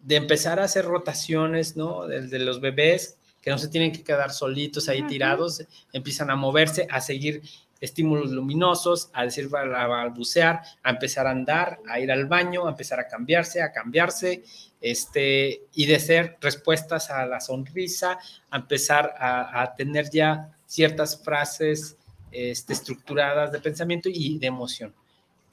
[0.00, 2.06] de empezar a hacer rotaciones, ¿no?
[2.06, 6.86] De, los bebés que no se tienen que quedar solitos ahí tirados, empiezan a moverse,
[6.90, 7.42] a seguir
[7.80, 12.70] estímulos luminosos, a decir, a balbucear, a empezar a andar, a ir al baño, a
[12.70, 14.44] empezar a cambiarse, a cambiarse,
[14.80, 18.18] este, y de ser respuestas a la sonrisa,
[18.50, 21.96] a empezar a, tener ya ciertas frases
[22.30, 24.94] este, estructuradas de pensamiento y de emoción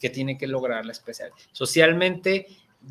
[0.02, 1.32] que tiene que lograr la especial.
[1.52, 2.48] Socialmente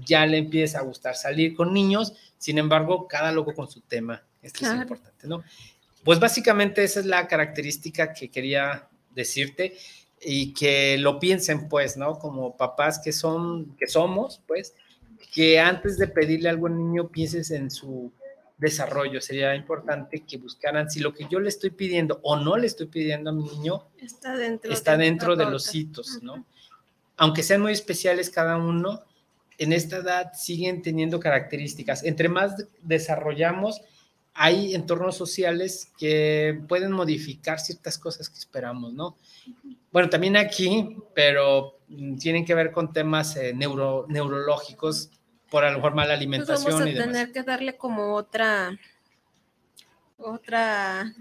[0.07, 4.23] ya le empieza a gustar salir con niños, sin embargo, cada loco con su tema.
[4.41, 5.43] Esto es importante, ¿no?
[6.05, 9.77] Pues básicamente esa es la característica que quería decirte
[10.23, 12.19] y que lo piensen, pues, ¿no?
[12.19, 14.75] Como papás que son, que somos, pues,
[15.35, 18.13] que antes de pedirle algo al niño pienses en su
[18.57, 19.21] desarrollo.
[19.21, 22.87] Sería importante que buscaran si lo que yo le estoy pidiendo o no le estoy
[22.87, 26.47] pidiendo a mi niño está dentro, está de, dentro de los hitos, ¿no?
[27.21, 29.03] Aunque sean muy especiales cada uno,
[29.59, 32.03] en esta edad siguen teniendo características.
[32.03, 33.83] Entre más desarrollamos,
[34.33, 39.19] hay entornos sociales que pueden modificar ciertas cosas que esperamos, ¿no?
[39.93, 45.11] Bueno, también aquí, pero mm, tienen que ver con temas eh, neuro, neurológicos,
[45.51, 46.73] por a lo mejor mala alimentación.
[46.73, 48.79] Pues vamos a tener que darle como otra,
[50.17, 51.13] otra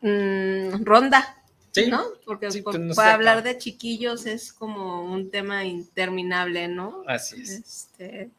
[0.00, 1.41] mm, ronda,
[1.88, 2.04] ¿no?
[2.24, 2.48] Porque
[2.94, 7.02] para hablar de chiquillos es como un tema interminable, ¿no?
[7.06, 7.50] Así es.
[7.50, 8.30] Este,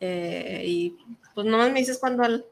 [0.00, 0.96] eh, y
[1.34, 2.44] pues nomás me dices cuando al,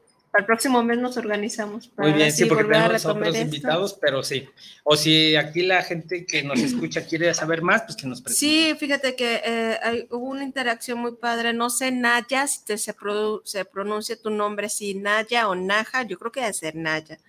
[0.45, 1.89] próximo mes nos organizamos.
[1.89, 4.47] Para Muy bien, sí, porque tenemos otros invitados, pero sí.
[4.85, 8.39] O si aquí la gente que nos escucha quiere saber más, pues que nos presente.
[8.39, 11.51] Sí, fíjate que eh, hay, hubo una interacción muy padre.
[11.53, 12.95] No sé, Naya, si te, se,
[13.43, 17.19] se pronuncia tu nombre, si Naya o Naja, yo creo que debe ser Naya.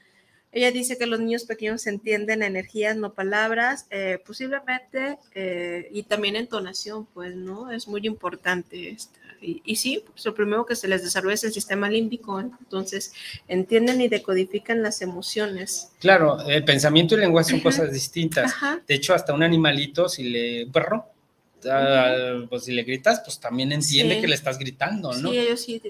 [0.52, 5.18] Ella dice que los niños pequeños entienden energías, no palabras, eh, posiblemente,
[5.90, 7.72] y también entonación, pues, ¿no?
[7.72, 9.18] Es muy importante esto.
[9.40, 13.12] Y, sí, pues lo primero que se les desarrolla es el sistema límbico, entonces
[13.48, 15.90] entienden y decodifican las emociones.
[15.98, 18.54] Claro, el pensamiento y el lenguaje son cosas distintas.
[18.86, 21.06] De hecho, hasta un animalito, si le perro,
[22.48, 25.30] pues si le gritas, pues también entiende que le estás gritando, ¿no?
[25.30, 25.82] Sí, ellos sí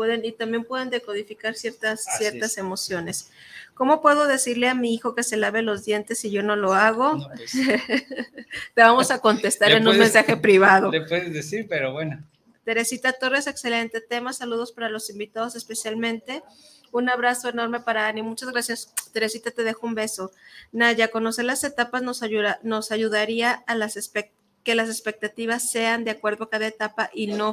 [0.00, 3.30] pueden y también pueden decodificar ciertas, ciertas emociones.
[3.74, 6.72] ¿Cómo puedo decirle a mi hijo que se lave los dientes si yo no lo
[6.72, 7.18] hago?
[7.36, 7.52] Pues.
[8.74, 10.90] Te vamos a contestar en un mensaje privado.
[10.92, 12.18] Le puedes decir, pero bueno.
[12.64, 14.32] Teresita Torres, excelente tema.
[14.32, 16.42] Saludos para los invitados especialmente.
[16.92, 18.22] Un abrazo enorme para Ani.
[18.22, 19.50] Muchas gracias, Teresita.
[19.50, 20.32] Te dejo un beso.
[20.72, 23.98] Naya, conocer las etapas nos, ayuda, nos ayudaría a las
[24.64, 27.52] que las expectativas sean de acuerdo a cada etapa y no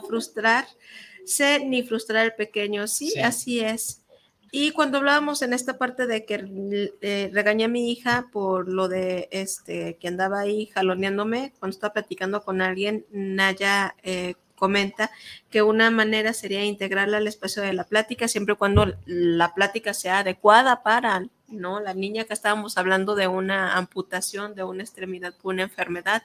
[1.28, 2.88] frustrarse ni frustrar al pequeño.
[2.88, 4.04] Sí, así es.
[4.52, 8.88] Y cuando hablábamos en esta parte de que eh, regañé a mi hija por lo
[8.88, 15.12] de este que andaba ahí jaloneándome, cuando estaba platicando con alguien, Naya eh, comenta
[15.50, 20.20] que una manera sería integrarla al espacio de la plática, siempre cuando la plática sea
[20.20, 21.80] adecuada para, ¿no?
[21.80, 26.24] La niña que estábamos hablando de una amputación de una extremidad por una enfermedad,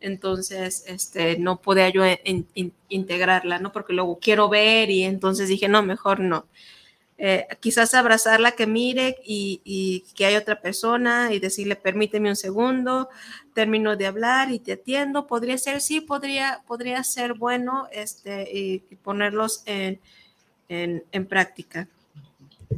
[0.00, 2.02] entonces este, no podía yo
[2.88, 3.72] integrarla, ¿no?
[3.72, 6.46] Porque luego quiero ver y entonces dije, no, mejor no.
[7.22, 13.10] Eh, quizás abrazarla, que mire y, que hay otra persona y decirle, permíteme un segundo,
[13.52, 15.26] termino de hablar y te atiendo.
[15.26, 20.00] Podría ser, sí, podría, podría ser bueno este, y, ponerlos en,
[21.28, 21.88] práctica.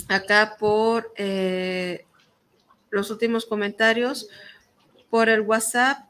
[0.08, 2.04] Acá por eh,
[2.90, 4.28] los últimos comentarios,
[5.10, 6.06] por el WhatsApp.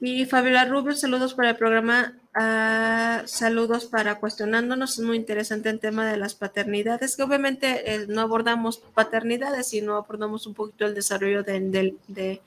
[0.00, 4.98] Y Fabiola Rubio, saludos para el programa Ah, saludos para cuestionándonos.
[4.98, 9.96] Es muy interesante el tema de las paternidades, que obviamente eh, no abordamos paternidades, sino
[9.96, 12.40] abordamos un poquito el desarrollo de,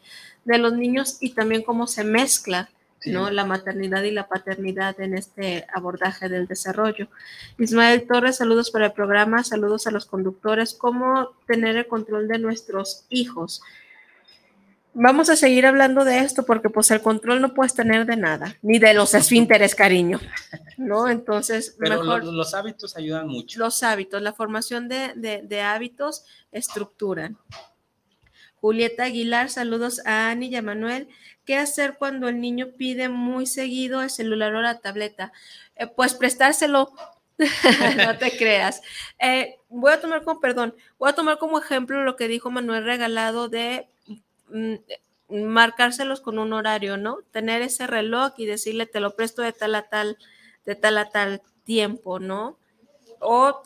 [0.45, 2.69] los niños y también cómo se mezcla
[3.06, 3.30] ¿no?
[3.30, 7.07] la maternidad y la paternidad en este abordaje del desarrollo.
[7.57, 10.73] Ismael Torres, saludos para el programa, saludos a los conductores.
[10.73, 13.61] ¿Cómo tener el control de nuestros hijos?
[14.95, 18.57] vamos a seguir hablando de esto porque pues el control no puedes tener de nada,
[18.61, 20.19] ni de los esfínteres, cariño,
[20.77, 21.07] ¿no?
[21.10, 23.60] Entonces, Pero los, hábitos ayudan mucho.
[23.60, 27.38] Los hábitos, la formación de, hábitos estructuran.
[28.65, 31.07] Julieta Aguilar, saludos a Ani y a Manuel.
[31.45, 35.31] ¿Qué hacer cuando el niño pide muy seguido el celular o la tableta?
[35.75, 36.91] Eh, pues prestárselo,
[38.05, 38.81] no te creas.
[39.19, 42.85] Eh, voy a tomar como, perdón, voy a tomar como ejemplo lo que dijo Manuel
[42.85, 43.87] Regalado de
[44.49, 44.75] Mm,
[45.29, 47.19] marcárselos con un horario, ¿no?
[47.31, 50.17] Tener ese reloj y decirle te lo presto de tal a tal,
[50.65, 52.57] de tal a tal tiempo, ¿no?
[53.19, 53.61] O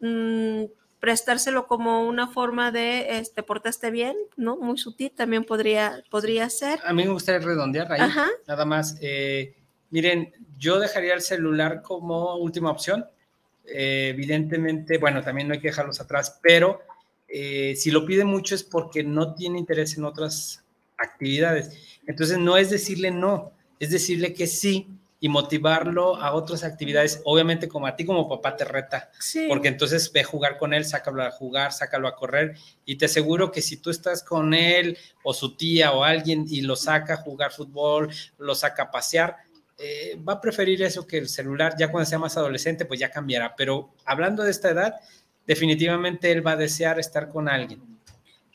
[0.00, 0.64] mm,
[1.00, 4.56] prestárselo como una forma de este portaste bien, ¿no?
[4.56, 6.78] Muy sutil también podría, podría ser.
[6.84, 8.00] A mí me gustaría redondear ahí,
[8.46, 8.96] nada más.
[9.00, 9.56] Eh,
[9.90, 13.06] miren, yo dejaría el celular como última opción.
[13.64, 16.80] Eh, evidentemente, bueno, también no hay que dejarlos atrás, pero
[17.28, 20.64] eh, si lo pide mucho es porque no tiene interés en otras
[20.98, 21.98] actividades.
[22.06, 24.88] Entonces no es decirle no, es decirle que sí
[25.22, 29.10] y motivarlo a otras actividades, obviamente como a ti como papá te reta,
[29.48, 32.56] porque entonces ve a jugar con él, sácalo a jugar, sácalo a correr
[32.86, 36.62] y te aseguro que si tú estás con él o su tía o alguien y
[36.62, 39.36] lo saca a jugar fútbol, lo saca a pasear,
[39.76, 43.10] eh, va a preferir eso que el celular, ya cuando sea más adolescente pues ya
[43.10, 44.94] cambiará, pero hablando de esta edad,
[45.46, 47.99] definitivamente él va a desear estar con alguien.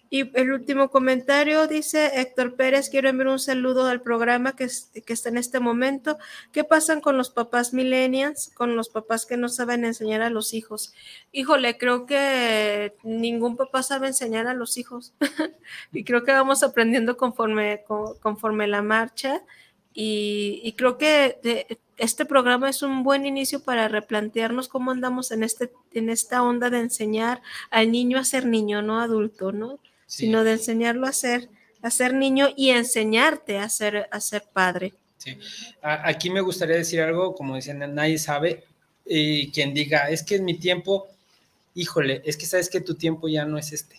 [0.09, 4.67] Y el último comentario dice Héctor Pérez, quiero enviar un saludo al programa que,
[5.05, 6.17] que está en este momento.
[6.51, 10.53] ¿Qué pasan con los papás millennials, con los papás que no saben enseñar a los
[10.53, 10.93] hijos?
[11.31, 15.13] Híjole, creo que ningún papá sabe enseñar a los hijos
[15.91, 17.83] y creo que vamos aprendiendo conforme,
[18.21, 19.41] conforme la marcha
[19.97, 25.71] y, creo que este programa es un buen inicio para replantearnos cómo andamos en, este,
[25.93, 27.41] en esta onda de enseñar
[27.71, 29.79] al niño a ser niño, no adulto, ¿no?
[30.05, 31.49] Sino de enseñarlo a ser,
[31.81, 34.93] a ser niño y enseñarte a ser, a ser padre.
[35.17, 35.37] Sí.
[35.81, 38.63] Aquí me gustaría decir algo, como decían, nadie sabe,
[39.05, 41.07] y quien diga, es que en mi tiempo,
[41.73, 43.95] híjole, es que sabes que tu tiempo ya no es este.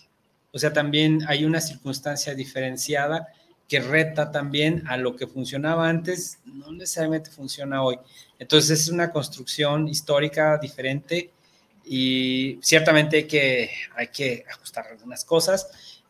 [0.51, 3.27] O sea, también hay una circunstancia diferenciada
[3.67, 7.99] que reta también a lo que funcionaba antes, no necesariamente funciona hoy.
[8.39, 11.31] Entonces es una construcción histórica diferente
[11.83, 15.67] y ciertamente hay que, hay que ajustar algunas cosas,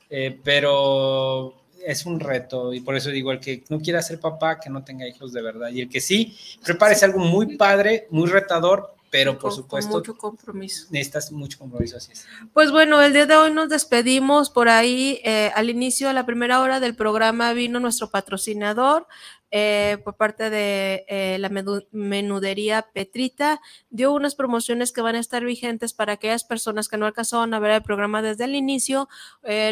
[0.09, 1.55] eh, pero
[1.85, 4.83] es un reto y por eso digo, el que no quiera ser papá, que no
[4.83, 9.37] tenga hijos de verdad y el que sí, prepárese algo muy padre, muy retador, pero
[9.39, 9.97] por supuesto.
[9.97, 10.87] mucho compromiso.
[10.89, 12.25] Necesitas mucho compromiso, así es.
[12.53, 15.21] Pues bueno, el día de hoy nos despedimos por ahí.
[15.23, 19.07] Eh, al inicio, a la primera hora del programa, vino nuestro patrocinador.
[19.51, 21.49] Eh, por parte de eh, la
[21.91, 27.05] menudería Petrita, dio unas promociones que van a estar vigentes para aquellas personas que no
[27.05, 29.07] alcanzaron a ver el programa desde el inicio,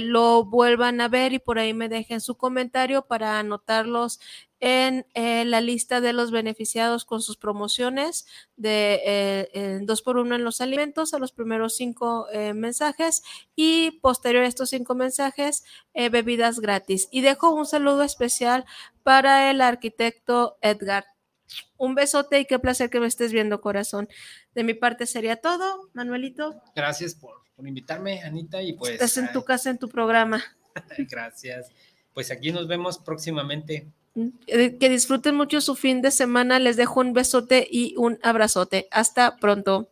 [0.01, 4.19] lo vuelvan a ver y por ahí me dejen su comentario para anotarlos
[4.59, 8.25] en eh, la lista de los beneficiados con sus promociones
[8.55, 9.01] de
[9.53, 13.23] eh, dos por uno en los alimentos a los primeros cinco eh, mensajes
[13.55, 15.63] y posterior a estos cinco mensajes
[15.93, 17.07] bebidas gratis.
[17.11, 18.65] Y dejo un saludo especial
[19.03, 21.05] para el arquitecto Edgar.
[21.77, 24.09] Un besote y qué placer que me estés viendo, corazón.
[24.53, 26.61] De mi parte sería todo, Manuelito.
[26.75, 28.93] Gracias por, por invitarme, Anita, y pues...
[28.93, 30.43] Estás en tu casa, en tu programa.
[30.97, 31.71] Gracias.
[32.13, 33.87] Pues aquí nos vemos próximamente.
[34.15, 36.59] Eh, que disfruten mucho su fin de semana.
[36.59, 38.87] Les dejo un besote y un abrazote.
[38.91, 39.89] Hasta pronto.